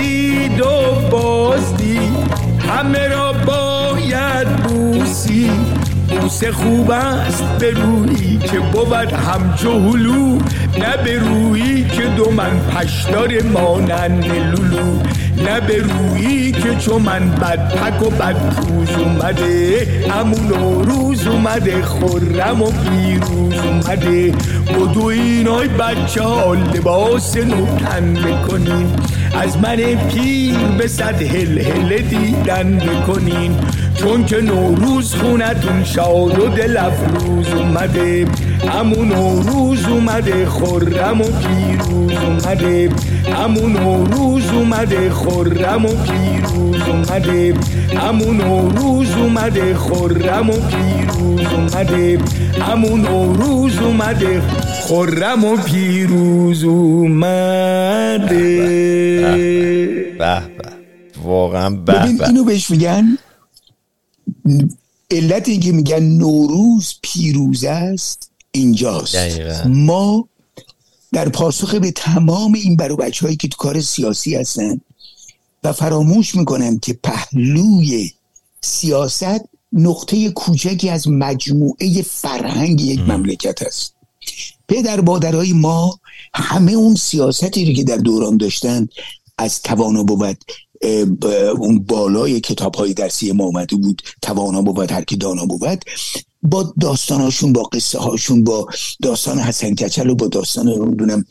بوسه 6.28 6.52
خوب 6.52 6.90
است. 6.90 7.42
به 7.58 7.70
روی 7.70 8.38
که 8.38 8.58
بود 8.58 9.12
همچو 9.12 9.72
هلو 9.72 10.38
نه 10.78 10.96
به 11.04 11.18
روی 11.18 11.84
که 11.84 12.02
دو 12.02 12.30
من 12.30 12.60
پشدار 12.60 13.42
مانند 13.42 14.26
لولو. 14.26 14.98
نه 15.36 15.60
به 15.60 15.76
روی 15.78 16.52
که 16.52 16.74
چو 16.74 16.98
من 16.98 17.30
بد 17.30 17.74
پک 17.74 18.02
و 18.02 18.10
بد 18.10 18.54
پوز 18.54 18.90
اومده. 18.90 19.86
همون 20.10 20.48
روز 20.84 21.26
اومده 21.26 21.82
خورم 21.82 22.62
و 22.62 22.70
پیروز 22.70 23.54
اومده. 23.54 24.32
بدو 24.68 25.04
اینای 25.04 25.68
بچه 25.68 26.22
ها 26.22 26.54
لباس 26.54 27.36
نو 27.36 27.66
تن 27.78 28.14
بکنیم 28.14 28.96
از 29.34 29.58
من 29.58 29.76
پیر 29.76 30.56
به 30.78 30.86
صد 30.86 31.22
هل 31.22 31.58
هل 31.58 31.98
دیدن 31.98 32.78
بکنین 32.78 33.56
چون 33.94 34.24
که 34.24 34.36
نوروز 34.36 35.14
خونتون 35.14 35.84
شاد 35.84 36.38
و 36.38 36.48
دل 36.48 36.76
افروز 36.76 37.48
اومده. 37.48 38.26
همون 38.68 39.08
نوروز 39.08 39.84
اومده 39.84 40.46
خورم 40.46 41.20
و 41.20 41.24
پیروز 41.24 42.12
اومده. 42.12 42.90
همون 43.34 43.72
نوروز 43.72 44.50
اومده 44.52 45.10
خورم 45.10 45.86
و 45.86 45.88
پیروز 45.88 46.82
اومده. 46.88 47.54
همون 47.96 48.36
نوروز 48.36 49.10
اومده 49.16 49.74
خورم 49.74 50.50
و 50.50 50.52
پیروز 50.52 51.46
اومده. 51.52 52.18
همون 52.60 53.00
نوروز 53.00 53.78
اومده 53.78 54.42
خورم 54.88 55.44
و 55.44 55.56
پیروز 55.56 56.64
اومده. 56.64 58.28
به 60.18 60.40
به 60.40 60.42
واقعا 61.22 61.70
به 61.70 61.92
ببین 61.92 62.16
به. 62.16 62.28
اینو 62.28 62.44
بهش 62.44 62.70
میگن 62.70 63.18
علت 65.10 65.48
اینکه 65.48 65.72
میگن 65.72 66.02
نوروز 66.02 66.94
پیروز 67.02 67.64
است 67.64 68.30
اینجاست. 68.50 69.14
دقیقاً. 69.14 69.68
ما 69.68 70.28
در 71.12 71.28
پاسخ 71.28 71.74
به 71.74 71.90
تمام 71.90 72.54
این 72.54 72.76
برو 72.76 72.96
بچه 72.96 73.26
هایی 73.26 73.36
که 73.36 73.48
تو 73.48 73.56
کار 73.56 73.80
سیاسی 73.80 74.34
هستن 74.34 74.80
و 75.64 75.72
فراموش 75.72 76.34
می‌کنن 76.34 76.78
که 76.78 76.98
پهلوی 77.02 78.12
سیاست 78.60 79.48
نقطه 79.72 80.30
کوچکی 80.30 80.90
از 80.90 81.08
مجموعه 81.08 82.02
فرهنگ 82.02 82.80
یک 82.80 83.00
مملکت 83.00 83.62
است. 83.62 83.94
پدر 84.68 85.00
مادرای 85.00 85.52
ما 85.52 86.00
همه 86.34 86.72
اون 86.72 86.94
سیاستی 86.94 87.64
رو 87.64 87.72
که 87.72 87.84
در 87.84 87.96
دوران 87.96 88.36
داشتن 88.36 88.88
از 89.38 89.62
توانا 89.62 90.02
بود 90.02 90.44
اون 91.58 91.78
بالای 91.78 92.40
کتاب 92.40 92.74
های 92.74 92.94
درسی 92.94 93.32
ما 93.32 93.44
آمده 93.44 93.76
بود 93.76 94.02
توانا 94.22 94.62
بود 94.62 94.92
هر 94.92 95.04
کی 95.04 95.16
دانا 95.16 95.46
بود 95.46 95.84
با 96.42 96.74
داستاناشون 96.80 97.52
با 97.52 97.62
قصه 97.62 97.98
هاشون 97.98 98.44
با 98.44 98.66
داستان 99.02 99.38
حسن 99.38 99.74
کچل 99.74 100.10
و 100.10 100.14
با 100.14 100.28
داستان 100.28 100.68
نمی‌دونم 100.68 101.24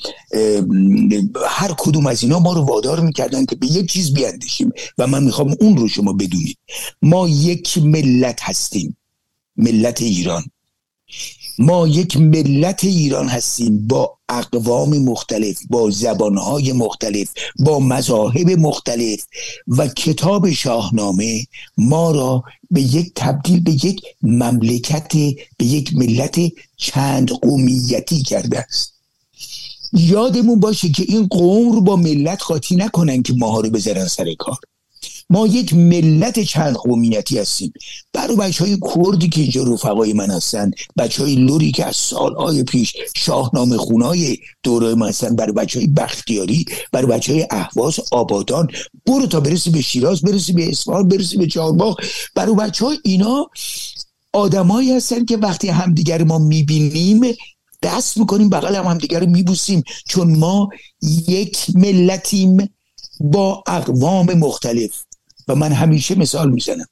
هر 1.47 1.73
کدوم 1.77 2.07
از 2.07 2.23
اینا 2.23 2.39
ما 2.39 2.53
رو 2.53 2.61
وادار 2.61 2.99
می‌کردن 2.99 3.45
که 3.45 3.55
به 3.55 3.67
یک 3.67 3.91
چیز 3.91 4.13
بیاندیشیم 4.13 4.71
و 4.97 5.07
من 5.07 5.23
می‌خوام 5.23 5.55
اون 5.61 5.77
رو 5.77 5.87
شما 5.87 6.13
بدونید. 6.13 6.57
ما 7.01 7.29
یک 7.29 7.77
ملت 7.77 8.39
هستیم 8.41 8.97
ملت 9.57 10.01
ایران. 10.01 10.43
ما 11.59 11.87
یک 11.87 12.17
ملت 12.17 12.83
ایران 12.83 13.27
هستیم 13.27 13.87
با 13.87 14.17
اقوام 14.29 14.97
مختلف 14.97 15.61
با 15.69 15.89
زبانهای 15.89 16.73
مختلف 16.73 17.33
با 17.59 17.79
مذاهب 17.79 18.49
مختلف 18.49 19.25
و 19.67 19.87
کتاب 19.87 20.51
شاهنامه 20.51 21.45
ما 21.77 22.11
را 22.11 22.43
به 22.71 22.81
یک 22.81 23.11
تبدیل 23.15 23.63
به 23.63 23.71
یک 23.71 24.01
مملکت 24.21 25.13
به 25.57 25.65
یک 25.65 25.95
ملت 25.95 26.39
چند 26.77 27.31
قومیتی 27.31 28.23
کرده 28.23 28.59
است. 28.59 28.93
یادمون 29.93 30.59
باشه 30.59 30.89
که 30.89 31.05
این 31.07 31.27
قوم 31.27 31.71
رو 31.71 31.81
با 31.81 31.95
ملت 31.95 32.43
قاطی 32.43 32.75
نکنن 32.75 33.23
که 33.23 33.33
ماها 33.33 33.59
رو 33.59 33.69
بذارن 33.69 34.05
سر 34.07 34.33
کار. 34.33 34.57
ما 35.29 35.47
یک 35.47 35.73
ملت 35.73 36.39
چند 36.39 36.75
قومیتی 36.75 37.39
هستیم. 37.39 37.73
برای 38.13 38.35
بچه 38.35 38.65
های 38.65 38.77
کردی 38.95 39.29
که 39.29 39.41
اینجا 39.41 39.63
رفقای 39.63 40.13
من 40.13 40.31
هستن 40.31 40.71
بچه 40.97 41.23
های 41.23 41.35
لوری 41.35 41.71
که 41.71 41.85
از 41.85 41.95
سالهای 41.95 42.63
پیش 42.63 42.93
شاهنامه 43.15 43.77
خونای 43.77 44.37
دوره 44.63 44.95
من 44.95 45.07
هستن 45.07 45.35
برای 45.35 45.51
بچه 45.51 45.79
های 45.79 45.87
بختیاری 45.87 46.65
برای 46.91 47.07
بچه 47.07 47.33
های 47.33 47.47
احواز 47.51 47.99
آبادان 48.11 48.67
برو 49.05 49.27
تا 49.27 49.39
برسی 49.39 49.69
به 49.69 49.81
شیراز 49.81 50.21
برسی 50.21 50.53
به 50.53 50.69
اصفهان 50.69 51.07
برسی 51.07 51.37
به 51.37 51.47
چهارباغ. 51.47 52.01
برای 52.35 52.55
بچه 52.55 52.85
های 52.85 52.97
اینا 53.03 53.49
آدمایی 54.33 54.91
هستن 54.91 55.25
که 55.25 55.37
وقتی 55.37 55.67
همدیگر 55.67 56.23
ما 56.23 56.37
می‌بینیم 56.37 57.21
دست 57.83 58.17
می‌کنیم 58.17 58.49
بغل 58.49 58.75
هم 58.75 58.85
همدیگر 58.85 59.19
رو 59.19 59.29
میبوسیم. 59.29 59.83
چون 60.07 60.37
ما 60.37 60.69
یک 61.27 61.67
ملتیم 61.75 62.69
با 63.19 63.63
اقوام 63.67 64.33
مختلف. 64.33 65.06
و 65.47 65.55
من 65.55 65.71
همیشه 65.71 66.15
مثال 66.15 66.51
می‌زنم. 66.51 66.87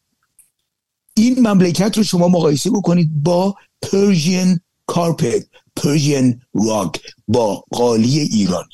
این 1.18 1.48
مملکت 1.48 1.98
رو 1.98 2.04
شما 2.04 2.28
مقایسه 2.28 2.70
بکنید 2.70 3.24
با 3.24 3.56
پرژین 3.82 4.60
کارپت 4.86 5.46
پرژین 5.76 6.42
راک 6.54 7.02
با 7.28 7.64
قالی 7.72 8.20
ایران. 8.20 8.66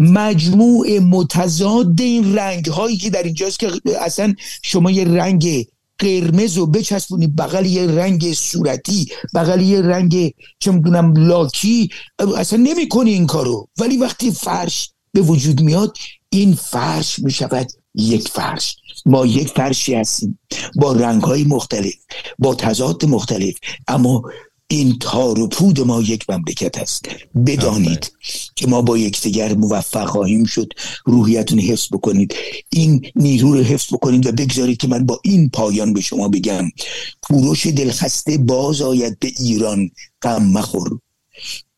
مجموع 0.00 0.98
متضاد 0.98 2.00
این 2.00 2.34
رنگ 2.38 2.66
هایی 2.66 2.96
که 2.96 3.10
در 3.10 3.22
اینجاست 3.22 3.58
که 3.58 3.72
اصلا 4.00 4.34
شما 4.62 4.90
یه 4.90 5.04
رنگ 5.04 5.66
قرمز 5.98 6.56
رو 6.56 6.66
بچسبونید 6.66 7.36
بغل 7.36 7.66
یه 7.66 7.86
رنگ 7.86 8.32
صورتی 8.32 9.06
بغل 9.34 9.60
یه 9.60 9.80
رنگ 9.80 10.34
چه 10.58 10.72
می‌دونم 10.72 11.14
لاکی 11.16 11.88
اصلا 12.36 12.58
نمی‌کنی 12.58 13.10
این 13.10 13.26
کارو. 13.26 13.68
ولی 13.78 13.96
وقتی 13.96 14.30
فرش 14.30 14.90
به 15.12 15.20
وجود 15.20 15.60
میاد 15.60 15.96
این 16.30 16.54
فرش 16.54 17.18
می‌شود 17.18 17.72
یک 17.94 18.28
فرش. 18.28 18.76
ما 19.06 19.26
یک 19.26 19.48
فرشی 19.48 19.94
هستیم. 19.94 20.38
با 20.76 20.92
رنگ 20.92 21.22
های 21.22 21.44
مختلف 21.44 21.94
با 22.38 22.54
تضاد 22.54 23.04
مختلف. 23.04 23.54
اما 23.88 24.22
این 24.68 24.98
تار 24.98 25.40
و 25.40 25.46
پود 25.46 25.80
ما 25.80 26.02
یک 26.02 26.30
مملکت 26.30 26.78
است. 26.78 27.08
بدانید 27.46 28.12
که 28.56 28.66
ما 28.66 28.82
با 28.82 28.98
یکدیگر 28.98 29.54
موفق 29.54 30.06
خواهیم 30.06 30.44
شد 30.44 30.72
روحیتون 31.04 31.58
حفظ 31.58 31.86
بکنید. 31.92 32.34
این 32.70 33.06
نیرو 33.16 33.52
رو 33.52 33.62
حفظ 33.62 33.94
بکنید 33.94 34.26
و 34.26 34.32
بگذارید 34.32 34.76
که 34.76 34.88
من 34.88 35.06
با 35.06 35.20
این 35.24 35.50
پایان 35.50 35.92
به 35.92 36.00
شما 36.00 36.28
بگم. 36.28 36.70
کوروش 37.22 37.66
دلخسته 37.66 38.38
باز 38.38 38.82
آید 38.82 39.18
به 39.18 39.32
ایران 39.38 39.90
غم 40.22 40.44
مخور. 40.44 40.98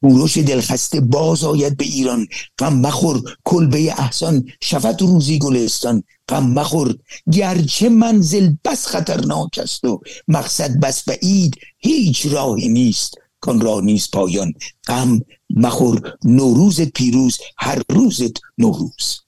کوروش 0.03 0.39
دلخسته 0.39 1.01
باز 1.01 1.45
آید 1.45 1.77
به 1.77 1.85
ایران 1.85 2.27
غم 2.59 2.75
مخور. 2.77 3.23
کلبه 3.45 3.79
احسان 3.99 4.45
شفت 4.61 5.03
روزی 5.03 5.39
گلستان. 5.39 6.03
غم 6.29 6.47
مخور. 6.47 6.95
گرچه 7.33 7.89
منزل 7.89 8.53
بس 8.65 8.87
خطرناک 8.87 9.59
است 9.63 9.85
و 9.85 10.01
مقصد 10.29 10.81
بس 10.81 11.05
بعید 11.09 11.55
هیچ 11.79 12.27
راهی 12.27 12.69
نیست. 12.69 13.15
کان 13.41 13.61
راه 13.61 13.81
نیست 13.81 14.11
پایان. 14.11 14.53
غم 14.89 15.21
مخور. 15.51 16.13
نوروزت 16.25 16.89
پیروز. 16.89 17.39
هر 17.59 17.83
روزت 17.89 18.33
نوروز. 18.59 19.21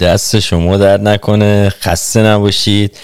دست 0.00 0.40
شما 0.40 0.76
در 0.76 1.00
نکنه. 1.00 1.68
خسته 1.68 2.22
نباشید. 2.22 2.96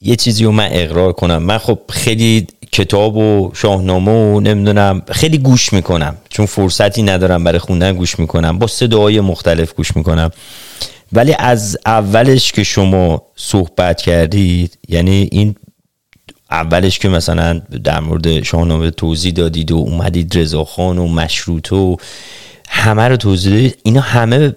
یه 0.00 0.16
چیزی 0.16 0.44
رو 0.44 0.52
من 0.52 0.68
اقرار 0.72 1.12
کنم. 1.12 1.42
من 1.42 1.58
خب 1.58 1.78
خیلی 1.88 2.46
کتاب 2.72 3.16
و 3.16 3.50
شاهنامه 3.54 4.12
و 4.12 4.40
نمی‌دونم 4.40 5.02
خیلی 5.10 5.38
گوش 5.38 5.72
می‌کنم. 5.72 6.16
چون 6.28 6.46
فرصتی 6.46 7.02
ندارم 7.02 7.44
برای 7.44 7.58
خوندن 7.58 7.92
گوش 7.92 8.18
می‌کنم. 8.18 8.58
با 8.58 8.66
صداهای 8.66 9.20
مختلف 9.20 9.74
گوش 9.74 9.96
می‌کنم. 9.96 10.30
ولی 11.12 11.34
از 11.38 11.78
اولش 11.86 12.52
که 12.52 12.62
شما 12.62 13.22
صحبت 13.36 14.02
کردید 14.02 14.78
یعنی 14.88 15.28
این 15.32 15.54
اولش 16.50 16.98
که 16.98 17.08
مثلا 17.08 17.60
در 17.84 18.00
مورد 18.00 18.42
شاهنامه 18.42 18.90
توضیح 18.90 19.32
دادید 19.32 19.72
و 19.72 19.76
اومدید 19.76 20.38
رضاخان 20.38 20.98
و 20.98 21.08
مشروط 21.08 21.72
و 21.72 21.96
همه 22.68 23.08
رو 23.08 23.16
توضیح 23.16 23.52
دادید 23.52 23.78
اینا 23.82 24.00
همه 24.00 24.56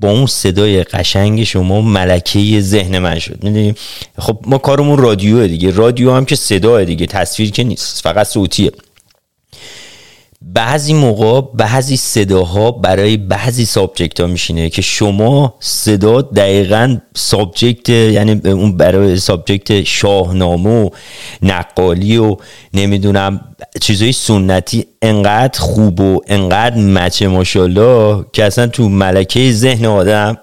با 0.00 0.10
اون 0.10 0.26
صدای 0.26 0.84
قشنگ 0.84 1.44
شما 1.44 1.80
ملکه 1.80 2.60
ذهن 2.60 2.98
من 2.98 3.18
شد. 3.18 3.44
می‌دونیم 3.44 3.74
خب 4.18 4.38
ما 4.46 4.58
کارمون 4.58 4.98
رادیوه 4.98 5.46
دیگه. 5.46 5.70
رادیو 5.70 6.12
هم 6.12 6.24
که 6.24 6.36
صداه 6.36 6.84
دیگه 6.84 7.06
تصویر 7.06 7.50
که 7.50 7.64
نیست. 7.64 8.02
فقط 8.02 8.26
صوتیه. 8.26 8.72
بعضی 10.42 10.94
موقع 10.94 11.40
بعضی 11.54 11.96
صداها 11.96 12.70
برای 12.70 13.16
بعضی 13.16 13.64
subject 13.64 14.20
ها 14.20 14.26
میشینه 14.26 14.70
که 14.70 14.82
شما 14.82 15.54
صدا 15.60 16.22
دقیقا 16.22 16.96
subject 17.16 17.88
یعنی 17.88 18.40
اون 18.44 18.76
برای 18.76 19.16
subject 19.16 19.82
شاهنامه 19.82 20.70
و 20.70 20.90
نقالی 21.42 22.16
و 22.16 22.36
نمی‌دونم 22.74 23.40
چیزای 23.80 24.12
سنتی 24.12 24.86
انقدر 25.02 25.60
خوب 25.60 26.00
و 26.00 26.20
انقدر 26.26 26.76
match 26.76 27.19
ه 27.19 27.28
ماشالله 27.28 28.24
که 28.32 28.44
اصلا 28.44 28.66
تو 28.66 28.88
ملکه 28.88 29.52
ذهن 29.52 29.84
آدم 29.86 30.38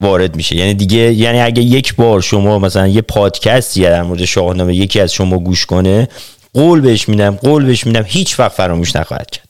وارد 0.00 0.36
میشه. 0.36 0.56
یعنی 0.56 0.74
دیگه 0.74 1.12
یعنی 1.12 1.40
اگه 1.40 1.62
یک 1.62 1.94
بار 1.94 2.20
شما 2.20 2.58
مثلا 2.58 2.86
یه 2.86 3.02
پادکستی 3.02 3.82
در 3.82 4.02
مورد 4.02 4.24
شاهنامه 4.24 4.76
یکی 4.76 5.00
از 5.00 5.12
شما 5.12 5.38
گوش 5.38 5.66
کنه 5.66 6.08
قول 6.56 6.80
بهش 6.80 7.08
میدم 7.08 7.36
قول 7.36 7.64
بهش 7.64 7.86
میدم 7.86 8.04
هیچ 8.06 8.40
وقت 8.40 8.52
فراموش 8.52 8.96
نخواهد 8.96 9.30
کرد. 9.30 9.48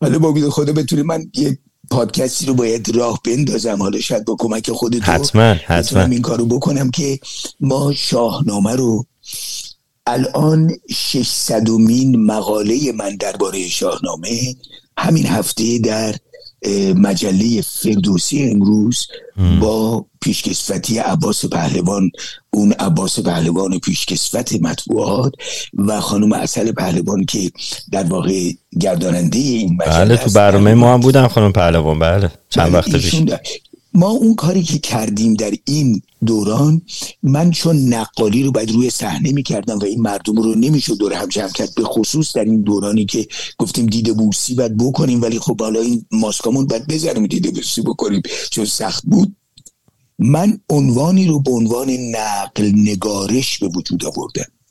حالا 0.00 0.18
با 0.18 0.32
بید 0.32 0.48
خدا 0.48 0.72
بتونی 0.72 1.02
من 1.02 1.30
یه 1.34 1.58
پادکستی 1.90 2.46
رو 2.46 2.54
باید 2.54 2.96
راه 2.96 3.20
بندازم 3.24 3.82
حالا 3.82 4.00
شاید 4.00 4.24
با 4.24 4.36
کمک 4.38 4.70
خودت 4.70 5.08
حتما 5.08 5.42
حتما. 5.42 6.02
این 6.02 6.22
کارو 6.22 6.46
بکنم 6.46 6.90
که 6.90 7.18
ما 7.60 7.92
شاهنامه 7.92 8.72
رو 8.76 9.06
الان 10.06 10.70
600 10.90 11.70
مقاله 12.16 12.92
من 12.92 13.16
درباره 13.16 13.68
شاهنامه 13.68 14.54
همین 14.98 15.26
هفته 15.26 15.78
در 15.78 16.16
مجله 16.96 17.62
فردوسی 17.62 18.50
امروز 18.50 19.06
با 19.60 20.04
پیشکسوتی 20.20 20.98
عباس 20.98 21.44
پهلوان 21.44 22.10
اون 22.50 22.72
عباس 22.72 23.20
پهلوان 23.20 23.78
پیشکسوت 23.78 24.62
مطبوعات 24.62 25.32
و 25.74 26.00
خانم 26.00 26.32
اصل 26.32 26.72
پهلوان 26.72 27.24
که 27.24 27.50
در 27.92 28.04
واقع 28.04 28.50
گرداننده 28.80 29.38
این 29.38 29.74
مجله 29.74 30.04
بله 30.04 30.16
تو 30.16 30.30
برنامه 30.30 30.74
ما 30.74 30.94
هم 30.94 31.00
بودن 31.00 31.28
خانم 31.28 31.52
پهلوان 31.52 31.98
بله 31.98 32.30
چند 32.50 32.66
بله، 32.66 32.78
وقت 32.78 32.90
پیش. 32.90 33.14
ما 33.94 34.08
اون 34.10 34.34
کاری 34.34 34.62
که 34.62 34.78
کردیم 34.78 35.34
در 35.34 35.52
این 35.64 36.02
دوران 36.26 36.82
من 37.22 37.50
چون 37.50 37.94
نقالی 37.94 38.42
رو 38.42 38.52
باید 38.52 38.70
روی 38.70 38.90
صحنه 38.90 39.32
می‌کردم 39.32 39.78
و 39.78 39.84
این 39.84 40.00
مردم 40.02 40.36
رو 40.36 40.54
نمی‌شد 40.54 40.96
دور 40.96 41.12
هم 41.12 41.28
جمع 41.28 41.52
کرد 41.52 41.74
به 41.74 41.84
خصوص 41.84 42.36
در 42.36 42.44
این 42.44 42.62
دورانی 42.62 43.04
که 43.04 43.26
گفتیم 43.58 43.86
دیده 43.86 44.12
بوسی 44.12 44.54
باید 44.54 44.76
بکنیم 44.76 45.22
ولی 45.22 45.38
خب 45.38 45.60
حالا 45.60 45.80
این 45.80 46.06
ماسکامون 46.12 46.66
باید 46.66 46.86
بذاریم 46.86 47.26
دیده 47.26 47.50
بوسی 47.50 47.82
بکنیم 47.82 48.22
چون 48.50 48.64
سخت 48.64 49.02
بود. 49.06 49.36
من 50.18 50.58
عنوانی 50.70 51.26
رو 51.26 51.40
به 51.40 51.50
عنوان 51.50 51.90
نقل 51.90 52.72
نگارش 52.74 53.58
به 53.58 53.68
وجود 53.68 54.04
آوردم. 54.04 54.61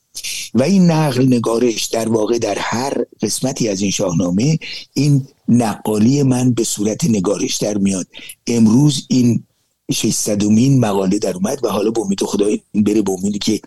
و 0.54 0.64
این 0.64 0.92
نقل 0.92 1.26
نگارش 1.28 1.86
در 1.86 2.10
واقع 2.10 2.38
در 2.38 2.58
هر 2.60 2.94
قسمتی 3.22 3.70
از 3.70 3.82
این 3.82 3.92
شاهنامه 3.92 4.60
این 4.94 5.28
نقالی 5.48 6.24
من 6.24 6.54
به 6.54 6.64
صورت 6.64 7.06
نگارش 7.06 7.58
در 7.58 7.78
میاد. 7.78 8.08
امروز 8.48 9.06
این 9.10 9.44
600 9.92 10.44
مقاله 10.44 11.20
در 11.20 11.34
اومد 11.36 11.64
و 11.64 11.70
حالا 11.70 11.92
به 11.92 12.02
امید 12.02 12.24
خدا 12.24 12.46
بره 12.74 13.02
به 13.02 13.12
امیدی 13.12 13.40
که 13.40 13.58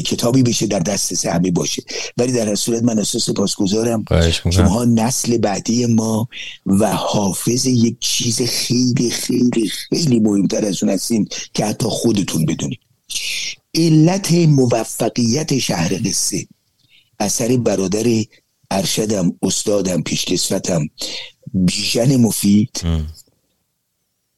کتابی 0.00 0.42
بشه 0.42 0.66
در 0.66 0.78
دست 0.78 1.26
همه 1.26 1.50
باشه. 1.50 1.82
ولی 2.16 2.32
در 2.32 2.48
هر 2.48 2.54
صورت 2.54 2.82
من 2.82 2.98
اساس 2.98 3.26
سپاسگزارم. 3.26 4.04
شما 4.50 4.84
نسل 4.84 5.38
بعدی 5.38 5.86
ما 5.86 6.28
و 6.66 6.92
حافظ 6.92 7.66
یک 7.66 7.96
چیز 8.00 8.42
خیلی 8.42 9.10
خیلی 9.10 9.68
خیلی 9.68 10.20
مهمتر 10.20 10.64
از 10.64 10.82
اون 10.82 10.92
هستین 10.92 11.28
که 11.54 11.64
حتی 11.64 11.86
خودتون 11.88 12.46
بدونید. 12.46 12.78
علت 13.74 14.32
موفقیت 14.32 15.58
شهر 15.58 15.94
قصه. 16.04 16.46
اثر 17.20 17.56
برادر 17.56 18.24
ارشدم 18.70 19.38
استادم 19.42 20.02
پیشکسوتم 20.02 20.88
بیژن 21.54 22.16
مفید. 22.16 22.80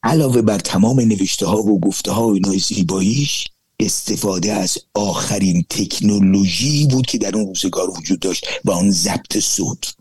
علاوه 0.03 0.41
بر 0.41 0.59
تمام 0.59 0.99
نوشته 0.99 1.45
ها 1.45 1.57
و 1.57 1.79
گفته 1.79 2.11
ها 2.11 2.27
و 2.27 2.33
اینای 2.33 2.59
زیباییش 2.59 3.47
استفاده 3.79 4.53
از 4.53 4.77
آخرین 4.93 5.65
تکنولوژی 5.69 6.87
بود 6.87 7.05
که 7.05 7.17
در 7.17 7.35
اون 7.35 7.45
روزگار 7.45 7.89
وجود 7.89 8.19
داشت 8.19 8.47
و 8.65 8.71
آن 8.71 8.91
ضبط 8.91 9.39
صوت. 9.39 9.95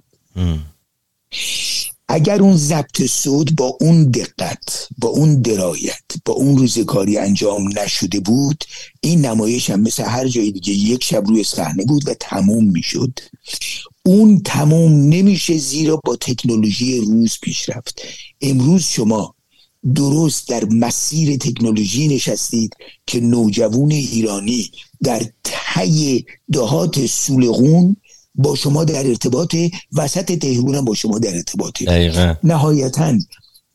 اگر 2.08 2.42
اون 2.42 2.56
ضبط 2.56 3.02
صوت 3.02 3.52
با 3.52 3.76
اون 3.80 4.04
دقت 4.04 4.88
با 4.98 5.08
اون 5.08 5.42
درایت 5.42 6.04
با 6.24 6.32
اون 6.32 6.58
روزگاری 6.58 7.18
انجام 7.18 7.78
نشده 7.78 8.20
بود 8.20 8.64
این 9.00 9.26
نمایش 9.26 9.70
هم 9.70 9.80
مثل 9.80 10.04
هر 10.04 10.28
جای 10.28 10.52
دیگه 10.52 10.72
یک 10.72 11.04
شب 11.04 11.26
روی 11.26 11.44
صحنه 11.44 11.84
بود 11.84 12.08
و 12.08 12.14
تموم 12.14 12.64
می‌شد. 12.64 13.18
اون 14.04 14.40
تموم 14.44 14.92
نمیشه 14.92 15.58
زیرا 15.58 16.00
با 16.04 16.16
تکنولوژی 16.16 17.00
روز 17.00 17.38
پیش 17.42 17.68
رفت. 17.68 18.02
امروز 18.40 18.82
شما 18.82 19.34
درست 19.94 20.48
در 20.48 20.64
مسیر 20.64 21.36
تکنولوژی 21.36 22.08
نشستید 22.08 22.74
که 23.06 23.20
نوجوان 23.20 23.90
ایرانی 23.90 24.70
در 25.02 25.22
تی 25.44 26.26
دهات 26.52 27.06
سولغون 27.06 27.96
با 28.38 28.54
شما 28.54 28.84
در 28.84 29.06
ارتباط 29.06 29.56
وسط 29.92 30.32
تهرون 30.38 30.84
با 30.84 30.94
شما 30.94 31.18
در 31.18 31.34
ارتباطه. 31.34 32.36
نهایتا 32.44 33.18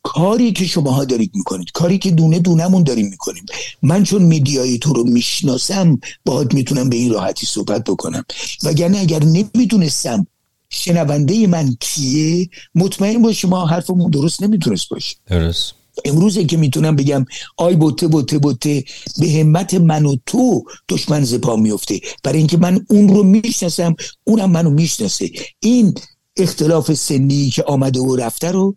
کاری 0.04 0.52
که 0.52 0.66
شماها 0.66 1.06
دارید 1.06 1.32
می‌کنید 1.36 1.72
کاری 1.72 1.98
که 1.98 2.12
دونه 2.12 2.40
دونمون 2.40 2.84
داریم 2.84 3.08
می‌کنیم. 3.08 3.46
من 3.82 4.04
چون 4.04 4.22
میدیای 4.22 4.78
تو 4.78 4.94
رو 4.94 5.04
می‌شناسم 5.04 6.00
باید 6.26 6.54
می‌تونم 6.54 6.90
به 6.90 6.96
این 6.96 7.14
راحتی 7.14 7.46
صحبت 7.46 7.84
بکنم. 7.84 8.26
وگرنه 8.64 9.00
اگر 9.00 9.24
نمی‌دونستم 9.24 10.28
شنونده 10.70 11.48
من 11.48 11.76
کیه 11.80 12.50
مطمئن 12.76 13.22
باش 13.22 13.42
شما 13.42 13.66
حرفمون 13.66 14.12
درست 14.12 14.44
نمی‌تونست 14.44 14.90
باشه. 14.90 15.16
درست. 15.28 15.74
امروزه 16.06 16.46
که 16.46 16.58
می‌تونم 16.58 16.96
بگم 16.96 17.26
آی 17.58 17.76
بوته 17.76 18.08
بوته 18.08 18.38
بوته 18.38 18.84
به 19.20 19.32
همت 19.32 19.74
من 19.74 20.06
و 20.06 20.16
تو 20.26 20.64
دشمن 20.90 21.24
زپا 21.24 21.56
میفته. 21.56 22.00
برای 22.24 22.38
اینکه 22.38 22.58
من 22.58 22.86
اون 22.90 23.10
رو 23.10 23.24
می‌شناسم 23.24 23.96
اونم 24.24 24.52
منو 24.52 24.70
می‌شناسه. 24.70 25.30
این 25.60 25.94
اختلاف 26.38 26.94
سنی 26.94 27.50
که 27.50 27.64
آمده 27.64 28.00
و 28.00 28.16
رفته 28.16 28.52
رو 28.52 28.76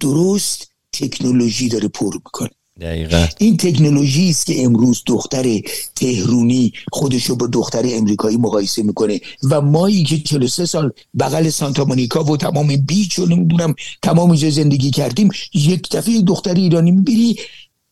درست 0.00 0.68
تکنولوژی 0.92 1.68
داره 1.68 1.88
پر 1.88 2.14
می‌کنه. 2.14 2.50
دقیقا. 2.80 3.26
این 3.38 3.56
تکنولوژی 3.56 4.30
است 4.30 4.46
که 4.46 4.64
امروز 4.64 5.02
دختر 5.06 5.60
تهرونی 5.94 6.72
خودش 6.92 7.24
رو 7.24 7.36
با 7.36 7.46
دختر 7.46 7.82
امریکایی 7.86 8.36
مقایسه 8.36 8.82
می‌کنه 8.82 9.20
و 9.50 9.60
مایی 9.60 10.04
که 10.04 10.18
43 10.18 10.66
سال 10.66 10.92
بغل 11.18 11.48
سانتا 11.48 11.84
مونیکا 11.84 12.24
و 12.24 12.36
تمام 12.36 12.76
بیچ 12.76 13.18
و 13.18 13.26
نمی‌دونم 13.26 13.74
تمام 14.02 14.34
جای 14.34 14.50
زندگی 14.50 14.90
کردیم 14.90 15.28
یک 15.54 15.90
دفعه 15.90 16.22
دختر 16.22 16.54
ایرانی 16.54 16.90
می‌بینی 16.90 17.36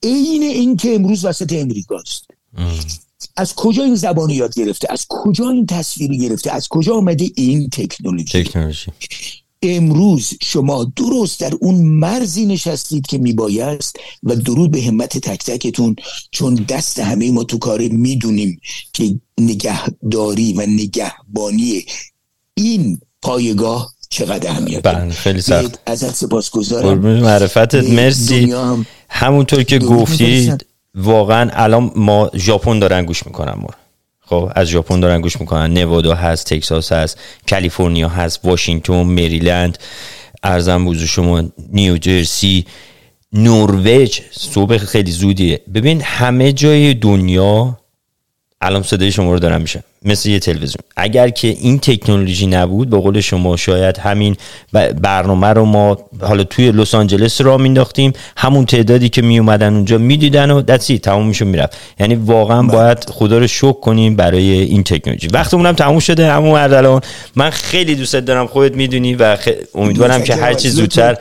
عین 0.03 0.43
این 0.43 0.77
که 0.77 0.95
امروز 0.95 1.25
وسط 1.25 1.53
امریکاست 1.53 2.27
از 3.37 3.55
کجا 3.55 3.85
این 3.85 3.95
زبان 3.95 4.31
یاد 4.31 4.55
گرفته؟ 4.55 4.93
از 4.93 5.07
کجا 5.09 5.51
این 5.51 5.67
تصویری 5.67 6.19
گرفته؟ 6.19 6.53
از 6.53 6.69
کجا 6.69 6.95
آمده 6.95 7.31
این 7.35 7.69
تکنولوژی؟ 7.69 8.45
تکنولوژی. 8.45 8.93
امروز 9.63 10.35
شما 10.43 10.93
درست 10.97 11.41
در 11.41 11.53
اون 11.61 11.75
مرزی 11.75 12.47
نشستید 12.47 13.07
که 13.07 13.19
میبایست 13.19 13.97
و 14.23 14.37
درود 14.37 14.71
به 14.71 14.83
همت 14.83 15.19
تک 15.19 15.45
تکتون 15.45 15.97
چون 16.31 16.55
دست 16.55 16.99
همه 16.99 17.31
ما 17.31 17.45
تو 17.45 17.59
کار 17.59 17.81
می‌دونیم 17.81 18.61
که 18.93 19.21
نگهداری 19.39 20.53
و 20.53 20.67
نگهبانی 20.67 21.85
این 22.55 23.01
پایگاه 23.23 23.93
چقدر 24.09 24.51
اهمیت 24.51 24.83
بله 24.83 25.11
خیلی 25.11 25.41
سخت. 25.41 25.79
ازت 25.87 26.15
سپاسگزارم. 26.15 26.99
معرفتت. 26.99 27.75
مرسی. 27.75 28.55
همونطور 29.09 29.63
که 29.63 29.79
گفتید 29.79 30.67
واقعا 30.95 31.51
الان 31.53 31.93
ما 31.97 32.31
ژاپن 32.35 32.79
دارن 32.79 33.05
گوش 33.05 33.27
می‌کنن 33.27 33.55
ما 33.61 33.69
خب 34.33 34.53
از 34.55 34.67
ژاپن 34.67 35.01
دارن 35.01 35.21
گوش 35.21 35.41
می‌کنن. 35.41 35.73
نوادا 35.73 36.15
هست 36.15 36.47
تکساس 36.47 36.93
هست 36.93 37.19
کالیفرنیا 37.51 38.09
هست 38.09 38.41
واشنگتن 38.45 39.03
مریلند 39.03 39.79
ارزم 40.43 40.85
بوزو 40.85 41.07
شما 41.07 41.43
نیوجرسی 41.73 42.67
نروژ. 43.33 44.21
صبح 44.31 44.79
خیلی 44.79 45.11
زودیه. 45.11 45.61
ببین 45.75 46.01
همه 46.01 46.53
جای 46.53 46.95
دنیا 46.95 47.79
الان 48.63 48.83
صدای 48.83 49.13
شما 49.13 49.33
رو 49.33 49.39
دارم 49.39 49.61
میشه 49.61 49.83
مثل 50.05 50.29
یه 50.29 50.39
تلویزیون. 50.39 50.83
اگر 50.97 51.29
که 51.29 51.49
این 51.49 51.79
تکنولوژی 51.79 52.47
نبود 52.47 52.91
به 52.91 52.99
قول 52.99 53.21
شما 53.21 53.57
شاید 53.57 53.99
همین 53.99 54.37
برنامه 55.01 55.47
رو 55.47 55.65
ما 55.65 55.99
حالا 56.21 56.45
توی 56.45 56.73
لس 56.73 56.95
آنجلس 56.95 57.41
را 57.41 57.59
مینداختیم 57.59 58.13
همون 58.37 58.67
تعدادی 58.67 59.09
که 59.09 59.23
می 59.23 59.39
اومدن 59.39 59.75
اونجا 59.75 59.99
می‌دیدن 59.99 60.51
و 60.51 60.63
دستی 60.63 60.99
تموم 60.99 61.27
میشون 61.27 61.49
می‌رفت. 61.49 61.77
یعنی 62.01 62.15
واقعا 62.15 62.63
بله. 62.63 62.73
باید 62.73 63.11
خدا 63.11 63.39
رو 63.39 63.47
شکر 63.47 63.73
کنیم 63.73 64.17
برای 64.17 64.53
این 64.53 64.83
تکنولوژی. 64.83 65.29
اونم 65.53 65.73
تموم 65.73 65.99
شده 65.99 66.33
همون 66.33 66.59
اردلان 66.59 67.01
من 67.37 67.51
خیلی 67.51 67.95
دوست 67.95 68.17
دارم 68.17 68.47
خودت 68.47 68.77
می‌دونی 68.77 69.15
و 69.15 69.37
امیدوارم 69.75 70.23
که 70.23 70.35
هرچی 70.35 70.71
زودتر 70.71 71.17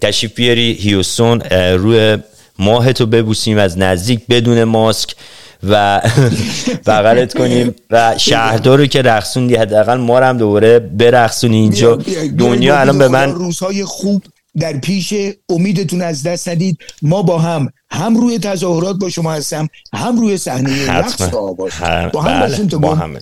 تشریف 0.00 0.34
بیاری. 0.34 0.72
هیوستون 0.72 1.40
روی 1.78 2.18
ماه 2.58 2.92
تو 2.92 3.06
ببوسیم 3.06 3.58
از 3.58 3.78
نزدیک 3.78 4.20
بدون 4.30 4.64
ماسک. 4.64 5.14
و 5.62 6.00
بغلت 6.86 7.34
کنیم 7.34 7.74
و 7.90 8.14
شهردار 8.18 8.78
رو 8.78 8.86
که 8.86 9.02
رقصوندی 9.02 9.54
حداقل 9.54 9.96
ما 9.96 10.20
هم 10.20 10.38
دوباره 10.38 10.78
برقصونی 10.78 11.56
اینجا. 11.56 11.96
دنیا 12.38 12.80
الان 12.80 12.98
به 12.98 13.08
من 13.08 13.32
روزهای 13.32 13.84
خوب 13.84 14.24
در 14.60 14.72
پیش 14.72 15.14
امیدتون 15.48 16.02
از 16.02 16.22
دست 16.22 16.48
ندید. 16.48 16.78
ما 17.02 17.22
با 17.22 17.38
هم 17.38 17.68
هم 17.92 18.16
روی 18.16 18.38
تظاهرات 18.38 18.96
با 18.96 19.08
شما 19.08 19.32
هستم 19.32 19.68
هم 19.94 20.20
روی 20.20 20.36
صحنه 20.36 20.90
رقص 20.90 21.22
با 21.22 21.54
هم 21.70 22.08
بله. 22.08 22.78
با 22.78 22.94
هم 22.94 23.18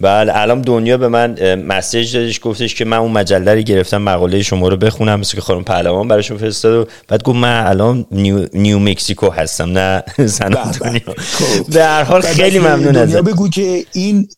بله 0.00 0.32
الان 0.34 0.60
دنیا 0.60 0.96
به 0.96 1.08
من 1.08 1.54
مسیج 1.54 2.16
دادش 2.16 2.40
گفتش 2.42 2.74
که 2.74 2.84
من 2.84 2.96
اون 2.96 3.12
مجله 3.12 3.54
رو 3.54 3.60
گرفتم 3.60 4.02
مقاله 4.02 4.42
شما 4.42 4.68
رو 4.68 4.76
بخونم 4.76 5.20
مثل 5.20 5.34
که 5.34 5.40
خانم 5.40 5.64
پهلوان 5.64 6.08
براشون 6.08 6.38
فرستاد 6.38 6.86
و 6.86 6.90
بعد 7.08 7.22
گفت 7.22 7.36
من 7.36 7.66
الان 7.66 8.06
نیو, 8.10 8.46
نیو 8.54 8.78
مکسیکو 8.78 9.30
هستم 9.30 9.78
نه 9.78 10.02
سن 10.26 10.48
بله. 10.48 11.02
خب. 11.16 11.72
به 11.72 11.84
هر 11.84 12.02
حال 12.02 12.20
خیلی 12.20 12.58
ممنون 12.58 12.96
ازت. 12.96 13.16
بگو 13.16 13.48
که 13.48 13.84
این 13.92 14.28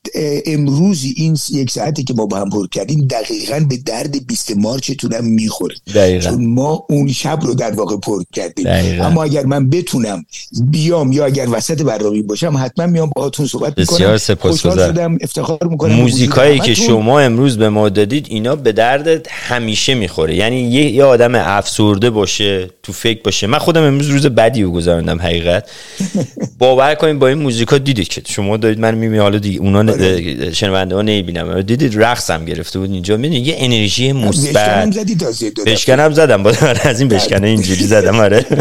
امروزی 0.47 1.14
این 1.16 1.39
یک 1.51 1.70
ساعتی 1.70 2.05
که 2.05 2.14
ما 2.14 2.27
با 2.27 2.37
هم 2.37 2.51
پر 2.51 2.66
کردیم 2.66 3.07
دقیقا 3.07 3.66
به 3.68 3.77
درد 3.77 4.27
20 4.27 4.57
مارچتون 4.57 5.12
هم 5.12 5.25
می‌خوره 5.25 5.75
چون 6.20 6.47
ما 6.47 6.87
اون 6.89 7.12
شب 7.12 7.39
رو 7.43 7.55
در 7.55 7.70
واقع 7.70 7.97
پر 7.97 8.22
کردیم. 8.33 8.66
اما 9.03 9.25
اگر 9.25 9.47
من 9.47 9.64
بتونم 9.71 10.25
بیام 10.71 11.12
یا 11.12 11.25
اگر 11.25 11.47
وسط 11.51 11.83
برنامه 11.83 12.23
باشم 12.23 12.57
حتما 12.57 12.87
میام 12.87 13.11
باهاتون 13.17 13.47
صحبت 13.47 13.79
می‌کنم. 13.79 13.97
بسیار 13.97 14.19
سپاسگزارم. 14.19 15.19
افتخار 15.21 15.59
می‌کنم. 15.71 15.93
موزیکایی 15.93 16.59
که 16.59 16.75
شما 16.75 17.21
امروز 17.21 17.59
به 17.59 17.69
ما 17.69 17.89
دادید 17.89 18.27
اینا 18.31 18.57
به 18.57 18.73
درد 18.73 19.27
همیشه 19.31 19.95
می‌خوره. 19.95 20.35
یعنی 20.35 20.61
یه, 20.61 20.91
یه 20.91 21.05
آدم 21.05 21.35
افسرده 21.35 22.11
باشه 22.11 22.71
تو 22.83 22.93
فکر 22.93 23.23
باشه. 23.25 23.47
من 23.47 23.59
خودم 23.59 23.83
امروز 23.83 24.09
روز 24.09 24.27
بدی 24.27 24.62
رو 24.62 24.71
گذراندم 24.71 25.23
حقیقت. 25.23 25.71
باور 26.59 26.95
کنید 26.95 27.19
با 27.19 27.29
این 27.29 27.39
موزیکا 27.39 27.79
دیدید 27.79 28.09
که 28.09 28.23
شما 28.27 28.57
دارید 28.57 28.79
من 28.79 28.95
می‌بینید 28.95 29.21
حالا 29.21 29.39
دیگه 29.39 29.61
اونا 29.61 29.93
آره. 29.93 30.53
شنونده 30.53 30.95
ها 30.95 31.03
نمی‌بینم. 31.03 31.62
دیدید 31.62 32.03
رقصم 32.03 32.45
گرفته 32.45 32.79
بود 32.79 32.91
اینجا. 32.91 33.17
می‌بینید 33.17 33.47
یه 33.47 33.55
انرژی 33.59 34.12
مثبت. 34.12 34.95
بشکنم 35.67 36.12
زدم. 36.12 36.43
با 36.45 36.53
از 36.83 37.01
این 37.01 37.09
بشکنه 37.09 37.47
اینجوری 37.47 37.85
زدم. 37.85 38.21
آره. 38.21 38.47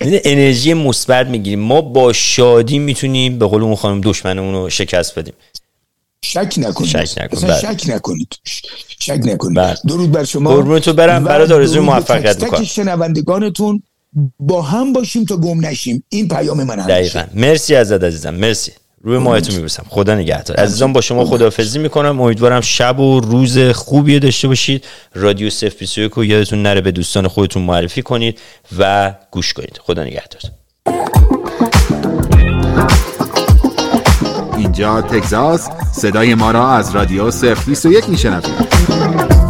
انرژی 0.00 0.74
مثبت 0.74 1.26
می‌گیریم. 1.26 1.60
ما 1.60 1.80
با 1.80 2.12
شادی 2.12 2.78
می‌تونیم 2.78 3.38
به 3.38 3.46
قول 3.46 3.62
اون 3.62 3.74
خانم 3.74 4.00
دشمنمون 4.00 4.54
رو 4.54 4.70
شکست 4.70 5.18
بدیم. 5.18 5.34
شک 6.24 6.54
نکنید. 6.56 6.90
شک 6.90 7.18
نکنید. 7.18 7.44
بله. 7.44 7.60
شک 7.60 7.82
نکنید. 7.88 8.38
شک 8.98 9.20
نکنید. 9.24 9.58
بله. 9.58 9.76
درود 9.88 10.12
بر 10.12 10.24
شما. 10.24 10.54
قربونتو 10.54 10.92
برم. 10.92 11.24
برات 11.24 11.50
آرزوی 11.50 11.80
موفقیت 11.80 12.42
می‌کنم. 12.42 12.64
شنوندگانتون. 12.64 13.82
با 14.38 14.62
هم 14.62 14.92
باشیم 14.92 15.24
تا 15.24 15.36
گم 15.36 15.66
نشیم. 15.66 16.04
این 16.08 16.28
پیام 16.28 16.64
من 16.64 16.76
دقیقاً. 16.76 17.24
مرسی 17.34 17.74
ازت 17.74 18.04
عزیزم. 18.04 18.34
مرسی. 18.34 18.72
روی 19.02 19.18
ماهتون 19.18 19.54
میبوسم. 19.54 19.86
خدا 19.88 20.14
نگهدار. 20.14 20.56
عزیزان 20.56 20.92
با 20.92 21.00
شما 21.00 21.24
خداحافظی 21.24 21.78
می‌کنم. 21.78 22.20
امیدوارم 22.20 22.60
شب 22.60 23.00
و 23.00 23.20
روز 23.20 23.58
خوبی 23.58 24.18
داشته 24.18 24.48
باشید. 24.48 24.84
رادیو 25.14 25.50
سف 25.50 25.78
21 25.78 26.12
رو 26.12 26.24
یادتون 26.24 26.62
نره 26.62 26.80
به 26.80 26.90
دوستان 26.90 27.28
خودتون 27.28 27.62
معرفی 27.62 28.02
کنید 28.02 28.38
و 28.78 29.14
گوش 29.30 29.52
کنید. 29.52 29.80
خدا 29.82 30.04
نگهدار. 30.04 30.42
اینجا 34.56 35.02
تگزاس. 35.02 35.68
صدای 35.92 36.34
ما 36.34 36.50
را 36.50 36.70
از 36.70 36.94
رادیو 36.94 37.30
صف 37.30 37.68
21 37.68 38.08
میشنوید. 38.08 39.41